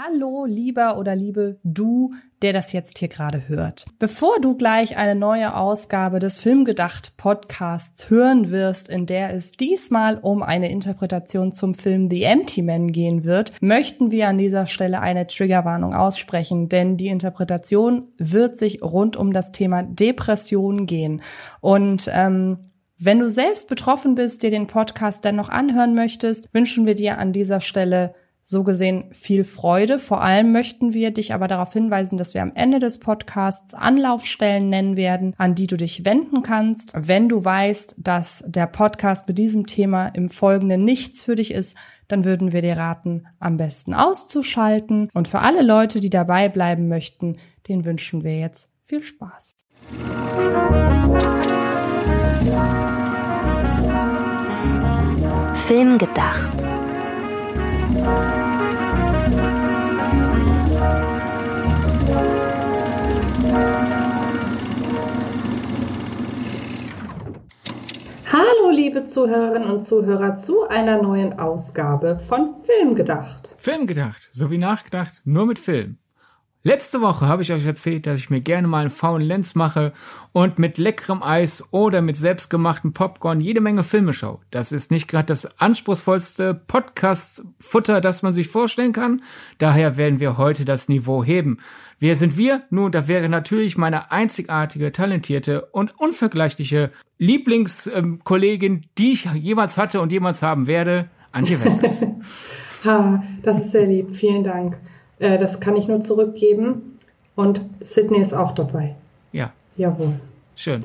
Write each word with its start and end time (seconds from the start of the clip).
Hallo, 0.00 0.44
lieber 0.44 0.96
oder 0.96 1.16
liebe 1.16 1.58
du, 1.64 2.14
der 2.40 2.52
das 2.52 2.72
jetzt 2.72 2.98
hier 2.98 3.08
gerade 3.08 3.48
hört. 3.48 3.84
Bevor 3.98 4.38
du 4.40 4.56
gleich 4.56 4.96
eine 4.96 5.16
neue 5.16 5.56
Ausgabe 5.56 6.20
des 6.20 6.38
Filmgedacht 6.38 7.16
Podcasts 7.16 8.08
hören 8.08 8.52
wirst, 8.52 8.88
in 8.88 9.06
der 9.06 9.34
es 9.34 9.50
diesmal 9.50 10.16
um 10.16 10.44
eine 10.44 10.70
Interpretation 10.70 11.50
zum 11.50 11.74
Film 11.74 12.08
The 12.08 12.22
Empty 12.22 12.62
Man 12.62 12.92
gehen 12.92 13.24
wird, 13.24 13.60
möchten 13.60 14.12
wir 14.12 14.28
an 14.28 14.38
dieser 14.38 14.66
Stelle 14.66 15.00
eine 15.00 15.26
Triggerwarnung 15.26 15.94
aussprechen, 15.94 16.68
denn 16.68 16.96
die 16.96 17.08
Interpretation 17.08 18.06
wird 18.18 18.56
sich 18.56 18.80
rund 18.84 19.16
um 19.16 19.32
das 19.32 19.50
Thema 19.50 19.82
Depression 19.82 20.86
gehen. 20.86 21.22
Und 21.60 22.08
ähm, 22.12 22.58
wenn 22.98 23.18
du 23.18 23.28
selbst 23.28 23.68
betroffen 23.68 24.14
bist, 24.14 24.44
dir 24.44 24.50
den 24.50 24.68
Podcast 24.68 25.24
dennoch 25.24 25.48
anhören 25.48 25.94
möchtest, 25.94 26.54
wünschen 26.54 26.86
wir 26.86 26.94
dir 26.94 27.18
an 27.18 27.32
dieser 27.32 27.60
Stelle 27.60 28.14
so 28.50 28.64
gesehen 28.64 29.04
viel 29.10 29.44
Freude. 29.44 29.98
Vor 29.98 30.22
allem 30.22 30.52
möchten 30.52 30.94
wir 30.94 31.10
dich 31.10 31.34
aber 31.34 31.48
darauf 31.48 31.74
hinweisen, 31.74 32.16
dass 32.16 32.32
wir 32.32 32.40
am 32.40 32.52
Ende 32.54 32.78
des 32.78 32.98
Podcasts 32.98 33.74
Anlaufstellen 33.74 34.70
nennen 34.70 34.96
werden, 34.96 35.34
an 35.36 35.54
die 35.54 35.66
du 35.66 35.76
dich 35.76 36.06
wenden 36.06 36.42
kannst. 36.42 36.94
Wenn 36.96 37.28
du 37.28 37.44
weißt, 37.44 37.96
dass 37.98 38.42
der 38.46 38.66
Podcast 38.66 39.28
mit 39.28 39.36
diesem 39.36 39.66
Thema 39.66 40.08
im 40.08 40.30
Folgenden 40.30 40.82
nichts 40.82 41.22
für 41.22 41.34
dich 41.34 41.50
ist, 41.50 41.76
dann 42.08 42.24
würden 42.24 42.52
wir 42.52 42.62
dir 42.62 42.78
raten, 42.78 43.26
am 43.38 43.58
besten 43.58 43.92
auszuschalten. 43.92 45.10
Und 45.12 45.28
für 45.28 45.40
alle 45.40 45.62
Leute, 45.62 46.00
die 46.00 46.08
dabei 46.08 46.48
bleiben 46.48 46.88
möchten, 46.88 47.36
den 47.68 47.84
wünschen 47.84 48.24
wir 48.24 48.38
jetzt 48.38 48.72
viel 48.86 49.02
Spaß. 49.02 49.56
Film 55.66 55.98
gedacht 55.98 56.64
Hallo, 68.30 68.70
liebe 68.70 69.04
Zuhörerinnen 69.04 69.70
und 69.70 69.82
Zuhörer, 69.82 70.34
zu 70.34 70.68
einer 70.68 71.00
neuen 71.00 71.38
Ausgabe 71.38 72.18
von 72.18 72.50
Film 72.62 72.94
gedacht. 72.94 73.54
Film 73.56 73.86
gedacht, 73.86 74.28
so 74.30 74.50
wie 74.50 74.58
nachgedacht, 74.58 75.22
nur 75.24 75.46
mit 75.46 75.58
Film. 75.58 75.96
Letzte 76.62 77.00
Woche 77.00 77.26
habe 77.26 77.40
ich 77.40 77.52
euch 77.52 77.64
erzählt, 77.64 78.06
dass 78.06 78.18
ich 78.18 78.28
mir 78.28 78.42
gerne 78.42 78.68
mal 78.68 78.80
einen 78.80 78.90
faulen 78.90 79.26
Lenz 79.26 79.54
mache 79.54 79.94
und 80.32 80.58
mit 80.58 80.76
leckerem 80.76 81.22
Eis 81.22 81.72
oder 81.72 82.02
mit 82.02 82.18
selbstgemachtem 82.18 82.92
Popcorn 82.92 83.40
jede 83.40 83.62
Menge 83.62 83.82
Filme 83.82 84.12
schaue. 84.12 84.40
Das 84.50 84.72
ist 84.72 84.90
nicht 84.90 85.08
gerade 85.08 85.24
das 85.24 85.58
anspruchsvollste 85.58 86.52
Podcast-Futter, 86.52 88.02
das 88.02 88.22
man 88.22 88.34
sich 88.34 88.48
vorstellen 88.48 88.92
kann. 88.92 89.22
Daher 89.56 89.96
werden 89.96 90.20
wir 90.20 90.36
heute 90.36 90.66
das 90.66 90.90
Niveau 90.90 91.24
heben. 91.24 91.60
Wer 92.00 92.14
sind 92.14 92.36
wir? 92.36 92.62
Nun, 92.70 92.92
da 92.92 93.08
wäre 93.08 93.28
natürlich 93.28 93.76
meine 93.76 94.12
einzigartige, 94.12 94.92
talentierte 94.92 95.66
und 95.66 95.98
unvergleichliche 95.98 96.92
Lieblingskollegin, 97.18 98.86
die 98.98 99.12
ich 99.12 99.24
jemals 99.34 99.78
hatte 99.78 100.00
und 100.00 100.12
jemals 100.12 100.42
haben 100.42 100.68
werde, 100.68 101.08
Antje 101.32 101.62
Westers. 101.62 102.06
ha, 102.84 103.22
das 103.42 103.58
ist 103.58 103.72
sehr 103.72 103.86
lieb. 103.86 104.14
Vielen 104.14 104.44
Dank. 104.44 104.76
Äh, 105.18 105.38
das 105.38 105.60
kann 105.60 105.76
ich 105.76 105.88
nur 105.88 106.00
zurückgeben. 106.00 106.98
Und 107.34 107.60
Sydney 107.80 108.20
ist 108.20 108.32
auch 108.32 108.52
dabei. 108.52 108.94
Ja. 109.32 109.52
Jawohl. 109.76 110.14
Schön. 110.54 110.84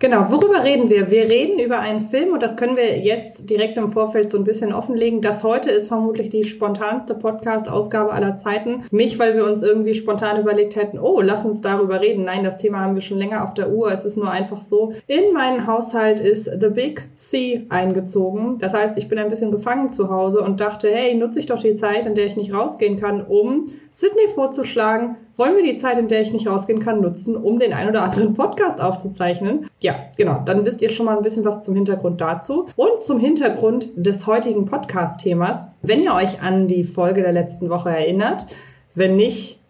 Genau, 0.00 0.28
worüber 0.28 0.64
reden 0.64 0.90
wir? 0.90 1.10
Wir 1.10 1.30
reden 1.30 1.60
über 1.60 1.78
einen 1.78 2.00
Film 2.00 2.32
und 2.32 2.42
das 2.42 2.56
können 2.56 2.76
wir 2.76 2.98
jetzt 2.98 3.48
direkt 3.48 3.78
im 3.78 3.88
Vorfeld 3.88 4.28
so 4.28 4.36
ein 4.36 4.44
bisschen 4.44 4.72
offenlegen. 4.72 5.20
Das 5.20 5.44
heute 5.44 5.70
ist 5.70 5.86
vermutlich 5.86 6.30
die 6.30 6.42
spontanste 6.42 7.14
Podcast-Ausgabe 7.14 8.12
aller 8.12 8.36
Zeiten. 8.36 8.82
Nicht, 8.90 9.20
weil 9.20 9.36
wir 9.36 9.46
uns 9.46 9.62
irgendwie 9.62 9.94
spontan 9.94 10.40
überlegt 10.40 10.74
hätten, 10.74 10.98
oh, 10.98 11.20
lass 11.20 11.44
uns 11.44 11.62
darüber 11.62 12.00
reden. 12.00 12.24
Nein, 12.24 12.42
das 12.42 12.56
Thema 12.56 12.80
haben 12.80 12.94
wir 12.94 13.02
schon 13.02 13.18
länger 13.18 13.44
auf 13.44 13.54
der 13.54 13.70
Uhr. 13.70 13.92
Es 13.92 14.04
ist 14.04 14.16
nur 14.16 14.30
einfach 14.30 14.60
so, 14.60 14.92
in 15.06 15.32
meinen 15.32 15.66
Haushalt 15.66 16.18
ist 16.18 16.46
The 16.46 16.70
Big 16.70 17.08
C 17.14 17.64
eingezogen. 17.68 18.58
Das 18.58 18.74
heißt, 18.74 18.98
ich 18.98 19.08
bin 19.08 19.18
ein 19.18 19.30
bisschen 19.30 19.52
befangen 19.52 19.88
zu 19.88 20.10
Hause 20.10 20.40
und 20.40 20.60
dachte, 20.60 20.88
hey, 20.90 21.14
nutze 21.14 21.38
ich 21.38 21.46
doch 21.46 21.60
die 21.60 21.74
Zeit, 21.74 22.04
in 22.04 22.16
der 22.16 22.26
ich 22.26 22.36
nicht 22.36 22.52
rausgehen 22.52 22.98
kann, 23.00 23.24
um 23.24 23.70
Sydney 23.96 24.26
vorzuschlagen, 24.26 25.18
wollen 25.36 25.54
wir 25.54 25.62
die 25.62 25.76
Zeit, 25.76 25.98
in 25.98 26.08
der 26.08 26.20
ich 26.20 26.32
nicht 26.32 26.48
rausgehen 26.48 26.80
kann, 26.80 27.00
nutzen, 27.00 27.36
um 27.36 27.60
den 27.60 27.72
ein 27.72 27.88
oder 27.88 28.02
anderen 28.02 28.34
Podcast 28.34 28.80
aufzuzeichnen. 28.82 29.70
Ja, 29.78 29.94
genau. 30.16 30.42
Dann 30.44 30.64
wisst 30.66 30.82
ihr 30.82 30.88
schon 30.88 31.06
mal 31.06 31.16
ein 31.16 31.22
bisschen 31.22 31.44
was 31.44 31.62
zum 31.62 31.76
Hintergrund 31.76 32.20
dazu. 32.20 32.66
Und 32.74 33.04
zum 33.04 33.20
Hintergrund 33.20 33.90
des 33.94 34.26
heutigen 34.26 34.66
Podcast-Themas. 34.66 35.68
Wenn 35.82 36.02
ihr 36.02 36.12
euch 36.12 36.42
an 36.42 36.66
die 36.66 36.82
Folge 36.82 37.22
der 37.22 37.30
letzten 37.30 37.70
Woche 37.70 37.90
erinnert, 37.90 38.48
wenn 38.96 39.14
nicht, 39.14 39.60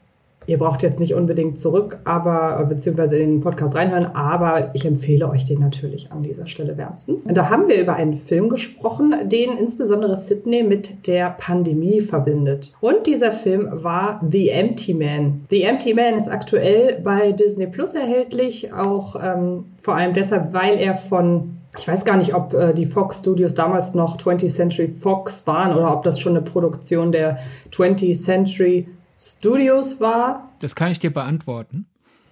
Ihr 0.46 0.58
braucht 0.58 0.82
jetzt 0.82 1.00
nicht 1.00 1.14
unbedingt 1.14 1.58
zurück, 1.58 1.98
aber 2.04 2.64
beziehungsweise 2.66 3.16
in 3.16 3.30
den 3.30 3.40
Podcast 3.40 3.74
reinhören, 3.74 4.06
aber 4.14 4.70
ich 4.74 4.84
empfehle 4.84 5.28
euch 5.28 5.44
den 5.44 5.60
natürlich 5.60 6.12
an 6.12 6.22
dieser 6.22 6.46
Stelle 6.46 6.76
wärmstens. 6.76 7.24
Da 7.24 7.48
haben 7.48 7.68
wir 7.68 7.80
über 7.80 7.94
einen 7.94 8.14
Film 8.14 8.48
gesprochen, 8.48 9.14
den 9.24 9.56
insbesondere 9.56 10.18
Sydney 10.18 10.62
mit 10.62 11.06
der 11.06 11.30
Pandemie 11.30 12.00
verbindet. 12.00 12.72
Und 12.80 13.06
dieser 13.06 13.32
Film 13.32 13.68
war 13.72 14.20
The 14.30 14.50
Empty 14.50 14.94
Man. 14.94 15.46
The 15.50 15.62
Empty 15.62 15.94
Man 15.94 16.14
ist 16.14 16.28
aktuell 16.28 17.00
bei 17.02 17.32
Disney 17.32 17.66
Plus 17.66 17.94
erhältlich, 17.94 18.72
auch 18.72 19.16
ähm, 19.22 19.64
vor 19.78 19.94
allem 19.94 20.14
deshalb, 20.14 20.52
weil 20.52 20.78
er 20.78 20.94
von 20.94 21.50
ich 21.76 21.88
weiß 21.88 22.04
gar 22.04 22.16
nicht, 22.16 22.34
ob 22.34 22.54
äh, 22.54 22.72
die 22.72 22.86
Fox 22.86 23.18
Studios 23.18 23.54
damals 23.54 23.94
noch 23.94 24.16
20th 24.16 24.54
Century 24.54 24.86
Fox 24.86 25.44
waren 25.48 25.74
oder 25.74 25.92
ob 25.92 26.04
das 26.04 26.20
schon 26.20 26.36
eine 26.36 26.42
Produktion 26.42 27.10
der 27.10 27.38
20th 27.72 28.22
Century 28.22 28.86
Studios 29.16 30.00
war. 30.00 30.50
Das 30.60 30.74
kann 30.74 30.90
ich 30.90 30.98
dir 30.98 31.12
beantworten. 31.12 31.86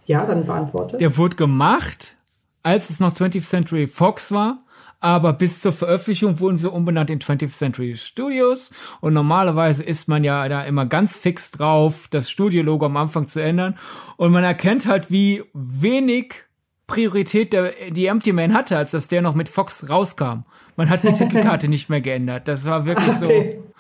Ja, 0.07 0.27
dann 0.27 0.47
beantworte. 0.47 0.97
Der 0.97 1.17
wurde 1.17 1.37
gemacht, 1.37 2.17
als 2.63 2.91
es 2.91 3.01
noch 3.01 3.13
20th 3.13 3.45
Century 3.45 3.87
Fox 3.87 4.33
war, 4.33 4.59
aber 5.01 5.33
bis 5.33 5.61
zur 5.61 5.73
Veröffentlichung 5.73 6.39
wurden 6.39 6.57
sie 6.57 6.71
umbenannt 6.71 7.11
in 7.11 7.19
20th 7.19 7.51
Century 7.51 7.97
Studios 7.97 8.71
und 9.01 9.15
normalerweise 9.15 9.83
ist 9.83 10.09
man 10.09 10.23
ja 10.23 10.49
da 10.49 10.63
immer 10.65 10.87
ganz 10.87 11.17
fix 11.17 11.51
drauf, 11.51 12.07
das 12.11 12.31
Studiologo 12.31 12.87
am 12.87 12.97
Anfang 12.97 13.27
zu 13.27 13.43
ändern 13.43 13.77
und 14.17 14.33
man 14.33 14.45
erkennt 14.45 14.87
halt, 14.87 15.11
wie 15.11 15.43
wenig 15.55 16.45
Priorität 16.87 17.53
der, 17.53 17.91
die 17.91 18.07
Empty 18.07 18.33
Man 18.33 18.55
hatte, 18.55 18.77
als 18.77 18.93
dass 18.93 19.09
der 19.09 19.23
noch 19.23 19.35
mit 19.35 19.49
Fox 19.49 19.89
rauskam. 19.89 20.45
Man 20.77 20.89
hat 20.89 21.03
die 21.03 21.13
Titelkarte 21.13 21.69
nicht 21.69 21.89
mehr 21.89 22.01
geändert. 22.01 22.49
Das 22.49 22.65
war 22.67 22.87
wirklich 22.87 23.17
okay. 23.17 23.57
so. 23.57 23.73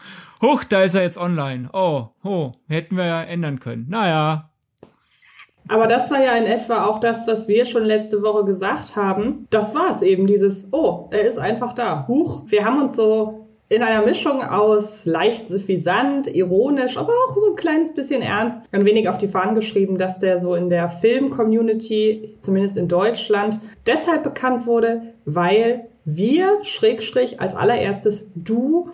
Huch, 0.42 0.64
da 0.64 0.82
ist 0.82 0.96
er 0.96 1.02
jetzt 1.02 1.18
online. 1.18 1.70
Oh, 1.72 2.06
oh, 2.24 2.50
hätten 2.68 2.96
wir 2.96 3.06
ja 3.06 3.22
ändern 3.22 3.60
können. 3.60 3.86
Naja. 3.88 4.50
Aber 5.68 5.86
das 5.86 6.10
war 6.10 6.20
ja 6.20 6.32
in 6.32 6.46
etwa 6.46 6.84
auch 6.84 6.98
das, 6.98 7.28
was 7.28 7.46
wir 7.46 7.64
schon 7.64 7.84
letzte 7.84 8.22
Woche 8.22 8.44
gesagt 8.44 8.96
haben. 8.96 9.46
Das 9.50 9.72
war 9.76 9.92
es 9.92 10.02
eben, 10.02 10.26
dieses, 10.26 10.72
oh, 10.72 11.08
er 11.12 11.22
ist 11.22 11.38
einfach 11.38 11.74
da. 11.74 12.08
Huch, 12.08 12.42
wir 12.46 12.64
haben 12.64 12.80
uns 12.80 12.96
so 12.96 13.46
in 13.68 13.84
einer 13.84 14.04
Mischung 14.04 14.42
aus 14.42 15.06
leicht 15.06 15.48
suffisant, 15.48 16.26
ironisch, 16.34 16.98
aber 16.98 17.12
auch 17.12 17.38
so 17.38 17.50
ein 17.50 17.56
kleines 17.56 17.94
bisschen 17.94 18.20
ernst, 18.20 18.58
ein 18.72 18.84
wenig 18.84 19.08
auf 19.08 19.18
die 19.18 19.28
Fahnen 19.28 19.54
geschrieben, 19.54 19.96
dass 19.96 20.18
der 20.18 20.40
so 20.40 20.56
in 20.56 20.68
der 20.68 20.88
Film-Community, 20.88 22.34
zumindest 22.40 22.76
in 22.76 22.88
Deutschland, 22.88 23.60
deshalb 23.86 24.24
bekannt 24.24 24.66
wurde, 24.66 25.14
weil 25.24 25.88
wir, 26.04 26.58
Schrägstrich, 26.64 27.40
als 27.40 27.54
allererstes 27.54 28.30
du 28.34 28.90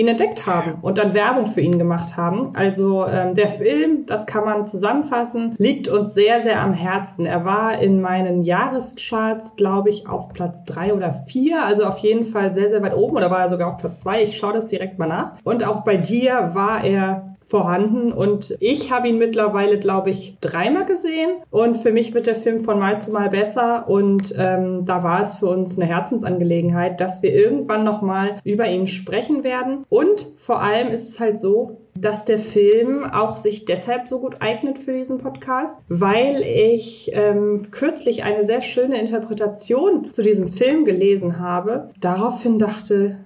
ihn 0.00 0.08
entdeckt 0.08 0.46
haben 0.46 0.78
und 0.82 0.98
dann 0.98 1.14
Werbung 1.14 1.46
für 1.46 1.60
ihn 1.60 1.78
gemacht 1.78 2.16
haben. 2.16 2.52
Also 2.54 3.06
ähm, 3.06 3.34
der 3.34 3.48
Film, 3.48 4.06
das 4.06 4.26
kann 4.26 4.44
man 4.44 4.66
zusammenfassen, 4.66 5.54
liegt 5.58 5.88
uns 5.88 6.14
sehr, 6.14 6.40
sehr 6.40 6.60
am 6.60 6.72
Herzen. 6.72 7.26
Er 7.26 7.44
war 7.44 7.78
in 7.78 8.00
meinen 8.00 8.42
Jahrescharts, 8.42 9.56
glaube 9.56 9.90
ich, 9.90 10.08
auf 10.08 10.30
Platz 10.30 10.64
drei 10.64 10.94
oder 10.94 11.12
vier, 11.12 11.64
also 11.64 11.84
auf 11.84 11.98
jeden 11.98 12.24
Fall 12.24 12.52
sehr, 12.52 12.68
sehr 12.68 12.82
weit 12.82 12.96
oben 12.96 13.16
oder 13.16 13.30
war 13.30 13.40
er 13.40 13.50
sogar 13.50 13.68
auf 13.68 13.78
Platz 13.78 13.98
zwei. 13.98 14.22
Ich 14.22 14.38
schaue 14.38 14.54
das 14.54 14.68
direkt 14.68 14.98
mal 14.98 15.06
nach. 15.06 15.34
Und 15.44 15.64
auch 15.64 15.82
bei 15.82 15.96
dir 15.96 16.50
war 16.54 16.82
er 16.84 17.29
vorhanden. 17.50 18.12
Und 18.12 18.56
ich 18.60 18.92
habe 18.92 19.08
ihn 19.08 19.18
mittlerweile, 19.18 19.78
glaube 19.78 20.10
ich, 20.10 20.38
dreimal 20.40 20.86
gesehen. 20.86 21.30
Und 21.50 21.76
für 21.76 21.90
mich 21.90 22.14
wird 22.14 22.28
der 22.28 22.36
Film 22.36 22.60
von 22.60 22.78
Mal 22.78 23.00
zu 23.00 23.10
Mal 23.10 23.28
besser. 23.28 23.88
Und 23.88 24.32
ähm, 24.38 24.84
da 24.84 25.02
war 25.02 25.20
es 25.20 25.36
für 25.36 25.46
uns 25.46 25.76
eine 25.76 25.86
Herzensangelegenheit, 25.86 27.00
dass 27.00 27.22
wir 27.22 27.34
irgendwann 27.34 27.82
nochmal 27.82 28.36
über 28.44 28.68
ihn 28.68 28.86
sprechen 28.86 29.42
werden. 29.42 29.84
Und 29.88 30.26
vor 30.36 30.62
allem 30.62 30.88
ist 30.88 31.08
es 31.08 31.18
halt 31.18 31.40
so, 31.40 31.78
dass 31.98 32.24
der 32.24 32.38
Film 32.38 33.04
auch 33.04 33.36
sich 33.36 33.64
deshalb 33.64 34.06
so 34.06 34.20
gut 34.20 34.36
eignet 34.38 34.78
für 34.78 34.92
diesen 34.92 35.18
Podcast, 35.18 35.76
weil 35.88 36.42
ich 36.42 37.10
ähm, 37.12 37.72
kürzlich 37.72 38.22
eine 38.22 38.44
sehr 38.44 38.60
schöne 38.60 38.98
Interpretation 38.98 40.12
zu 40.12 40.22
diesem 40.22 40.46
Film 40.46 40.84
gelesen 40.84 41.40
habe. 41.40 41.90
Daraufhin 42.00 42.60
dachte, 42.60 43.18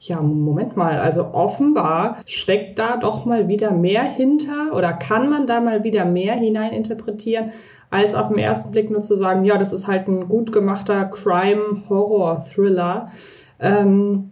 ja, 0.00 0.20
Moment 0.22 0.76
mal, 0.76 0.98
also 0.98 1.34
offenbar 1.34 2.16
steckt 2.24 2.78
da 2.78 2.96
doch 2.96 3.26
mal 3.26 3.48
wieder 3.48 3.70
mehr 3.70 4.02
hinter 4.02 4.74
oder 4.74 4.94
kann 4.94 5.28
man 5.28 5.46
da 5.46 5.60
mal 5.60 5.84
wieder 5.84 6.06
mehr 6.06 6.34
hineininterpretieren, 6.34 7.52
als 7.90 8.14
auf 8.14 8.28
den 8.28 8.38
ersten 8.38 8.70
Blick 8.70 8.90
nur 8.90 9.02
zu 9.02 9.16
sagen, 9.16 9.44
ja, 9.44 9.58
das 9.58 9.74
ist 9.74 9.86
halt 9.86 10.08
ein 10.08 10.26
gut 10.26 10.52
gemachter 10.52 11.04
Crime-Horror-Thriller. 11.04 13.12
Ähm, 13.58 14.30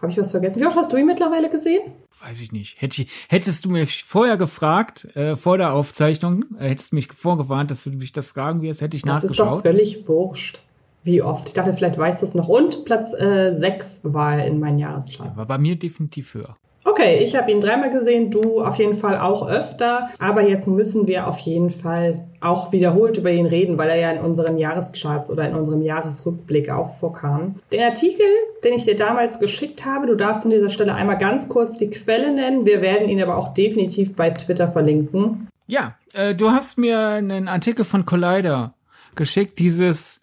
Habe 0.00 0.10
ich 0.10 0.18
was 0.18 0.32
vergessen? 0.32 0.60
Wie 0.60 0.66
oft 0.66 0.76
hast 0.76 0.92
du 0.92 0.96
ihn 0.96 1.06
mittlerweile 1.06 1.48
gesehen? 1.48 1.82
weiß 2.24 2.40
ich 2.40 2.52
nicht. 2.52 2.80
Hätte 2.80 3.02
ich, 3.02 3.08
hättest 3.28 3.64
du 3.64 3.70
mich 3.70 4.04
vorher 4.04 4.36
gefragt, 4.36 5.04
äh, 5.16 5.34
vor 5.34 5.58
der 5.58 5.74
Aufzeichnung, 5.74 6.44
äh, 6.56 6.68
hättest 6.68 6.92
du 6.92 6.96
mich 6.96 7.12
vorgewarnt, 7.12 7.70
dass 7.70 7.84
du 7.84 7.90
mich 7.90 8.12
das 8.12 8.28
fragen 8.28 8.62
wirst, 8.62 8.80
hätte 8.80 8.96
ich 8.96 9.02
das 9.02 9.24
nachgeschaut. 9.24 9.38
Das 9.38 9.48
ist 9.48 9.56
doch 9.56 9.62
völlig 9.62 10.08
wurscht. 10.08 10.60
Wie 11.04 11.22
oft? 11.22 11.48
Ich 11.48 11.54
dachte, 11.54 11.74
vielleicht 11.74 11.98
weißt 11.98 12.22
du 12.22 12.26
es 12.26 12.34
noch. 12.34 12.48
Und 12.48 12.84
Platz 12.84 13.12
äh, 13.12 13.52
6 13.52 14.00
war 14.04 14.38
er 14.38 14.46
in 14.46 14.60
meinen 14.60 14.78
Jahreschart. 14.78 15.36
War 15.36 15.46
bei 15.46 15.58
mir 15.58 15.76
definitiv 15.76 16.34
höher. 16.34 16.56
Okay, 16.84 17.18
ich 17.22 17.36
habe 17.36 17.50
ihn 17.50 17.60
dreimal 17.60 17.90
gesehen, 17.90 18.32
du 18.32 18.60
auf 18.62 18.76
jeden 18.76 18.94
Fall 18.94 19.16
auch 19.16 19.48
öfter. 19.48 20.10
Aber 20.18 20.42
jetzt 20.42 20.66
müssen 20.66 21.06
wir 21.06 21.28
auf 21.28 21.38
jeden 21.38 21.70
Fall 21.70 22.24
auch 22.40 22.72
wiederholt 22.72 23.16
über 23.18 23.30
ihn 23.30 23.46
reden, 23.46 23.78
weil 23.78 23.88
er 23.90 23.96
ja 23.96 24.10
in 24.10 24.20
unseren 24.20 24.58
Jahrescharts 24.58 25.30
oder 25.30 25.48
in 25.48 25.54
unserem 25.54 25.82
Jahresrückblick 25.82 26.70
auch 26.70 26.88
vorkam. 26.88 27.56
Den 27.70 27.82
Artikel, 27.82 28.26
den 28.64 28.74
ich 28.74 28.84
dir 28.84 28.96
damals 28.96 29.38
geschickt 29.38 29.84
habe, 29.84 30.06
du 30.06 30.16
darfst 30.16 30.44
an 30.44 30.50
dieser 30.50 30.70
Stelle 30.70 30.94
einmal 30.94 31.18
ganz 31.18 31.48
kurz 31.48 31.76
die 31.76 31.90
Quelle 31.90 32.32
nennen. 32.32 32.66
Wir 32.66 32.82
werden 32.82 33.08
ihn 33.08 33.22
aber 33.22 33.36
auch 33.36 33.54
definitiv 33.54 34.16
bei 34.16 34.30
Twitter 34.30 34.66
verlinken. 34.66 35.48
Ja, 35.68 35.94
äh, 36.14 36.34
du 36.34 36.50
hast 36.50 36.78
mir 36.78 36.98
einen 36.98 37.46
Artikel 37.46 37.84
von 37.84 38.04
Collider 38.04 38.74
geschickt, 39.14 39.60
dieses 39.60 40.21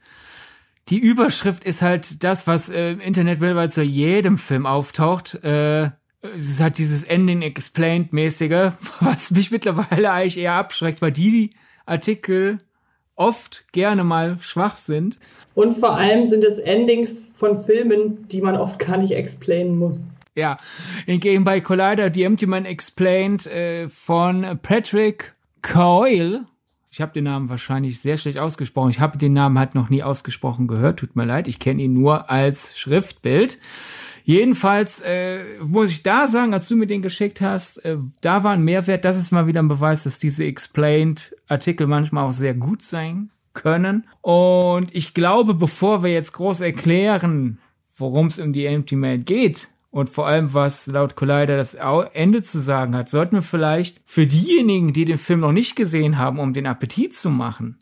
die 0.90 1.00
Überschrift 1.00 1.64
ist 1.64 1.82
halt 1.82 2.24
das, 2.24 2.48
was 2.48 2.70
äh, 2.70 2.92
im 2.92 3.00
Internet 3.00 3.42
weltweit 3.42 3.72
zu 3.72 3.84
jedem 3.84 4.38
Film 4.38 4.66
auftaucht. 4.66 5.36
Äh, 5.44 5.92
es 6.22 6.50
ist 6.50 6.62
halt 6.62 6.78
dieses 6.78 7.04
Ending 7.04 7.42
Explained 7.42 8.12
mäßige, 8.12 8.72
was 9.00 9.32
mich 9.32 9.52
mittlerweile 9.52 10.12
eigentlich 10.12 10.38
eher 10.38 10.54
abschreckt, 10.54 11.02
weil 11.02 11.12
die 11.12 11.52
Artikel 11.86 12.60
oft 13.16 13.66
gerne 13.72 14.04
mal 14.04 14.38
schwach 14.40 14.78
sind. 14.78 15.20
Und 15.54 15.74
vor 15.74 15.96
allem 15.96 16.26
sind 16.26 16.44
es 16.44 16.58
Endings 16.58 17.32
von 17.36 17.58
Filmen, 17.58 18.28
die 18.30 18.42
man 18.42 18.56
oft 18.56 18.80
gar 18.80 18.98
nicht 18.98 19.12
explainen 19.12 19.78
muss. 19.78 20.08
Ja, 20.36 20.58
hingegen 21.06 21.44
bei 21.44 21.60
Collider 21.60 22.14
The 22.14 22.24
Empty 22.24 22.46
Man 22.46 22.66
Explained 22.66 23.46
äh, 23.48 23.90
von 23.90 24.60
Patrick 24.62 25.34
Coyle 25.62 26.46
ich 26.92 27.02
habe 27.02 27.12
den 27.12 27.26
Namen 27.26 27.50
wahrscheinlich 27.50 28.02
sehr 28.02 28.18
schlecht 28.18 28.40
ausgesprochen. 28.40 28.90
Ich 28.90 29.00
habe 29.00 29.18
den 29.18 29.34
Namen 29.34 29.60
halt 29.60 29.76
noch 29.76 29.90
nie 29.90 30.02
ausgesprochen 30.02 30.68
gehört. 30.68 31.00
Tut 31.00 31.16
mir 31.16 31.26
leid, 31.26 31.48
ich 31.48 31.60
kenne 31.60 31.84
ihn 31.84 31.94
nur 31.94 32.30
als 32.30 32.78
Schriftbild. 32.78 33.60
Jedenfalls 34.24 35.00
äh, 35.02 35.40
muss 35.64 35.92
ich 35.92 36.04
da 36.04 36.28
sagen, 36.28 36.54
als 36.54 36.68
du 36.68 36.76
mir 36.76 36.88
den 36.88 37.02
geschickt 37.02 37.42
hast, 37.42 37.78
äh, 37.86 37.98
da 38.22 38.44
war 38.44 38.52
ein 38.52 38.64
Mehrwert. 38.64 39.06
Das 39.06 39.18
ist 39.18 39.32
mal 39.32 39.48
wieder 39.48 39.62
ein 39.62 39.68
Beweis, 39.68 40.04
dass 40.04 40.20
diese 40.20 40.46
Explained-Artikel 40.46 41.88
manchmal 41.88 42.26
auch 42.26 42.34
sehr 42.34 42.54
gut 42.54 42.82
sein 42.82 43.30
können. 43.54 44.08
Und 44.22 44.94
ich 44.96 45.14
glaube, 45.14 45.54
bevor 45.54 46.04
wir 46.04 46.12
jetzt 46.12 46.34
groß 46.34 46.62
erklären, 46.62 47.60
worum 47.98 48.28
es 48.28 48.40
um 48.40 48.54
die 48.54 48.66
Empty 48.66 48.96
Man 48.96 49.26
geht, 49.26 49.70
und 49.92 50.10
vor 50.10 50.28
allem, 50.28 50.54
was 50.54 50.88
laut 50.88 51.16
Collider 51.16 51.58
das 51.58 51.76
Ende 51.76 52.42
zu 52.42 52.60
sagen 52.60 52.96
hat, 52.96 53.10
sollten 53.10 53.38
wir 53.38 53.42
vielleicht 53.42 54.02
für 54.06 54.28
diejenigen, 54.28 54.94
die 54.94 55.06
den 55.06 55.18
Film 55.18 55.40
noch 55.40 55.52
nicht 55.52 55.76
gesehen 55.76 56.18
haben, 56.18 56.40
um 56.40 56.54
den 56.54 56.68
Appetit 56.68 57.16
zu 57.16 57.30
machen, 57.30 57.80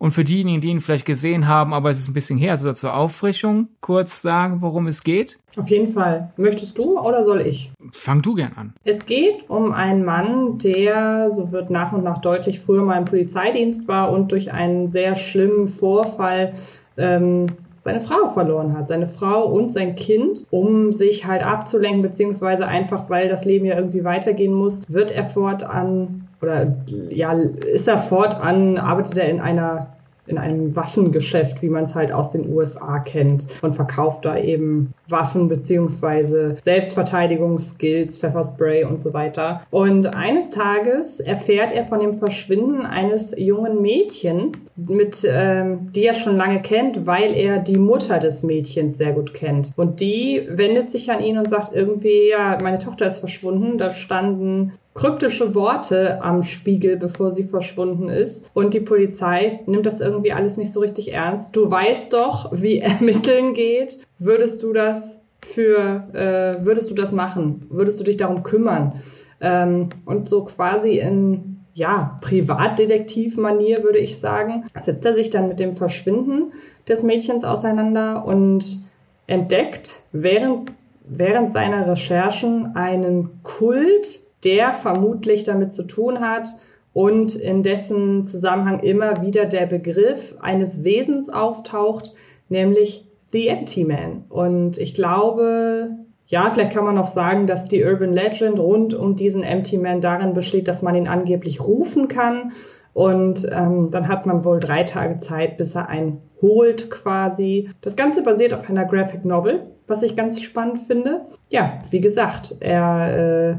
und 0.00 0.12
für 0.12 0.24
diejenigen, 0.24 0.62
die 0.62 0.68
ihn 0.68 0.80
vielleicht 0.80 1.04
gesehen 1.04 1.46
haben, 1.46 1.74
aber 1.74 1.90
es 1.90 1.98
ist 1.98 2.08
ein 2.08 2.14
bisschen 2.14 2.38
her, 2.38 2.56
so 2.56 2.72
zur 2.72 2.96
Auffrischung 2.96 3.68
kurz 3.82 4.22
sagen, 4.22 4.62
worum 4.62 4.86
es 4.86 5.04
geht? 5.04 5.38
Auf 5.56 5.68
jeden 5.68 5.86
Fall. 5.86 6.32
Möchtest 6.38 6.78
du 6.78 6.98
oder 6.98 7.22
soll 7.22 7.42
ich? 7.42 7.70
Fang 7.92 8.22
du 8.22 8.34
gern 8.34 8.52
an. 8.56 8.72
Es 8.82 9.04
geht 9.04 9.50
um 9.50 9.72
einen 9.72 10.02
Mann, 10.02 10.56
der, 10.56 11.28
so 11.28 11.52
wird 11.52 11.68
nach 11.68 11.92
und 11.92 12.02
nach 12.02 12.18
deutlich, 12.22 12.60
früher 12.60 12.82
mal 12.82 12.96
im 12.96 13.04
Polizeidienst 13.04 13.88
war 13.88 14.10
und 14.10 14.32
durch 14.32 14.52
einen 14.52 14.88
sehr 14.88 15.16
schlimmen 15.16 15.68
Vorfall 15.68 16.54
ähm, 16.96 17.48
seine 17.80 18.00
Frau 18.00 18.28
verloren 18.28 18.76
hat, 18.76 18.88
seine 18.88 19.06
Frau 19.06 19.46
und 19.46 19.72
sein 19.72 19.96
Kind, 19.96 20.46
um 20.50 20.92
sich 20.92 21.26
halt 21.26 21.42
abzulenken, 21.44 22.02
beziehungsweise 22.02 22.66
einfach, 22.66 23.08
weil 23.08 23.28
das 23.28 23.44
Leben 23.44 23.64
ja 23.64 23.76
irgendwie 23.76 24.04
weitergehen 24.04 24.52
muss, 24.52 24.82
wird 24.88 25.10
er 25.10 25.24
fortan 25.24 26.28
oder 26.42 26.74
ja, 27.10 27.32
ist 27.32 27.88
er 27.88 27.98
fortan, 27.98 28.78
arbeitet 28.78 29.18
er 29.18 29.28
in 29.28 29.40
einer 29.40 29.88
in 30.30 30.38
einem 30.38 30.74
Waffengeschäft, 30.76 31.62
wie 31.62 31.68
man 31.68 31.84
es 31.84 31.94
halt 31.94 32.12
aus 32.12 32.32
den 32.32 32.52
USA 32.52 33.00
kennt 33.00 33.46
und 33.62 33.72
verkauft 33.72 34.24
da 34.24 34.38
eben 34.38 34.94
Waffen 35.08 35.48
beziehungsweise 35.48 36.56
Selbstverteidigungsskills, 36.60 38.16
Pfefferspray 38.16 38.84
und 38.84 39.02
so 39.02 39.12
weiter. 39.12 39.62
Und 39.70 40.06
eines 40.14 40.50
Tages 40.50 41.20
erfährt 41.20 41.72
er 41.72 41.84
von 41.84 42.00
dem 42.00 42.12
Verschwinden 42.12 42.86
eines 42.86 43.34
jungen 43.36 43.82
Mädchens, 43.82 44.70
mit 44.76 45.26
ähm, 45.28 45.90
die 45.92 46.06
er 46.06 46.14
schon 46.14 46.36
lange 46.36 46.62
kennt, 46.62 47.06
weil 47.06 47.34
er 47.34 47.58
die 47.58 47.78
Mutter 47.78 48.18
des 48.18 48.42
Mädchens 48.42 48.96
sehr 48.96 49.12
gut 49.12 49.34
kennt. 49.34 49.72
Und 49.76 50.00
die 50.00 50.46
wendet 50.48 50.90
sich 50.90 51.10
an 51.10 51.20
ihn 51.20 51.38
und 51.38 51.48
sagt 51.48 51.74
irgendwie, 51.74 52.30
ja, 52.30 52.58
meine 52.62 52.78
Tochter 52.78 53.06
ist 53.06 53.18
verschwunden. 53.18 53.78
Da 53.78 53.90
standen 53.90 54.72
kryptische 54.94 55.54
Worte 55.54 56.22
am 56.22 56.42
Spiegel, 56.42 56.96
bevor 56.96 57.32
sie 57.32 57.44
verschwunden 57.44 58.08
ist. 58.08 58.50
Und 58.54 58.74
die 58.74 58.80
Polizei 58.80 59.60
nimmt 59.66 59.86
das 59.86 60.00
irgendwie 60.00 60.32
alles 60.32 60.56
nicht 60.56 60.72
so 60.72 60.80
richtig 60.80 61.12
ernst. 61.12 61.54
Du 61.54 61.70
weißt 61.70 62.12
doch, 62.12 62.50
wie 62.52 62.78
ermitteln 62.80 63.54
geht. 63.54 63.98
Würdest 64.18 64.62
du 64.62 64.72
das 64.72 65.20
für, 65.42 66.08
äh, 66.12 66.64
würdest 66.64 66.90
du 66.90 66.94
das 66.94 67.12
machen? 67.12 67.66
Würdest 67.70 68.00
du 68.00 68.04
dich 68.04 68.16
darum 68.16 68.42
kümmern? 68.42 69.00
Ähm, 69.40 69.88
und 70.04 70.28
so 70.28 70.44
quasi 70.44 70.98
in 70.98 71.50
ja, 71.72 72.18
Privatdetektiv-Manier, 72.20 73.82
würde 73.82 73.98
ich 73.98 74.18
sagen, 74.18 74.64
setzt 74.78 75.06
er 75.06 75.14
sich 75.14 75.30
dann 75.30 75.48
mit 75.48 75.60
dem 75.60 75.72
Verschwinden 75.72 76.52
des 76.88 77.02
Mädchens 77.04 77.44
auseinander 77.44 78.24
und 78.26 78.84
entdeckt 79.26 80.02
während, 80.12 80.72
während 81.04 81.52
seiner 81.52 81.86
Recherchen 81.86 82.74
einen 82.74 83.42
Kult 83.44 84.20
der 84.44 84.72
vermutlich 84.72 85.44
damit 85.44 85.74
zu 85.74 85.84
tun 85.84 86.20
hat 86.20 86.48
und 86.92 87.34
in 87.34 87.62
dessen 87.62 88.24
Zusammenhang 88.24 88.80
immer 88.80 89.22
wieder 89.22 89.46
der 89.46 89.66
Begriff 89.66 90.34
eines 90.40 90.84
Wesens 90.84 91.28
auftaucht, 91.28 92.14
nämlich 92.48 93.06
The 93.32 93.48
Empty 93.48 93.84
Man. 93.84 94.24
Und 94.28 94.78
ich 94.78 94.94
glaube, 94.94 95.90
ja, 96.26 96.50
vielleicht 96.52 96.72
kann 96.72 96.84
man 96.84 96.94
noch 96.94 97.06
sagen, 97.06 97.46
dass 97.46 97.68
die 97.68 97.84
Urban 97.84 98.12
Legend 98.12 98.58
rund 98.58 98.94
um 98.94 99.14
diesen 99.14 99.42
Empty 99.42 99.78
Man 99.78 100.00
darin 100.00 100.34
besteht, 100.34 100.68
dass 100.68 100.82
man 100.82 100.94
ihn 100.94 101.08
angeblich 101.08 101.60
rufen 101.60 102.08
kann. 102.08 102.52
Und 102.92 103.48
ähm, 103.52 103.88
dann 103.90 104.08
hat 104.08 104.26
man 104.26 104.44
wohl 104.44 104.58
drei 104.58 104.82
Tage 104.82 105.18
Zeit, 105.18 105.56
bis 105.56 105.76
er 105.76 105.88
einen 105.88 106.22
holt 106.42 106.90
quasi. 106.90 107.70
Das 107.82 107.94
Ganze 107.94 108.22
basiert 108.22 108.52
auf 108.52 108.68
einer 108.68 108.84
Graphic 108.84 109.24
Novel, 109.24 109.66
was 109.86 110.02
ich 110.02 110.16
ganz 110.16 110.40
spannend 110.40 110.86
finde. 110.86 111.22
Ja, 111.50 111.80
wie 111.90 112.00
gesagt, 112.00 112.56
er 112.60 113.52
äh, 113.52 113.56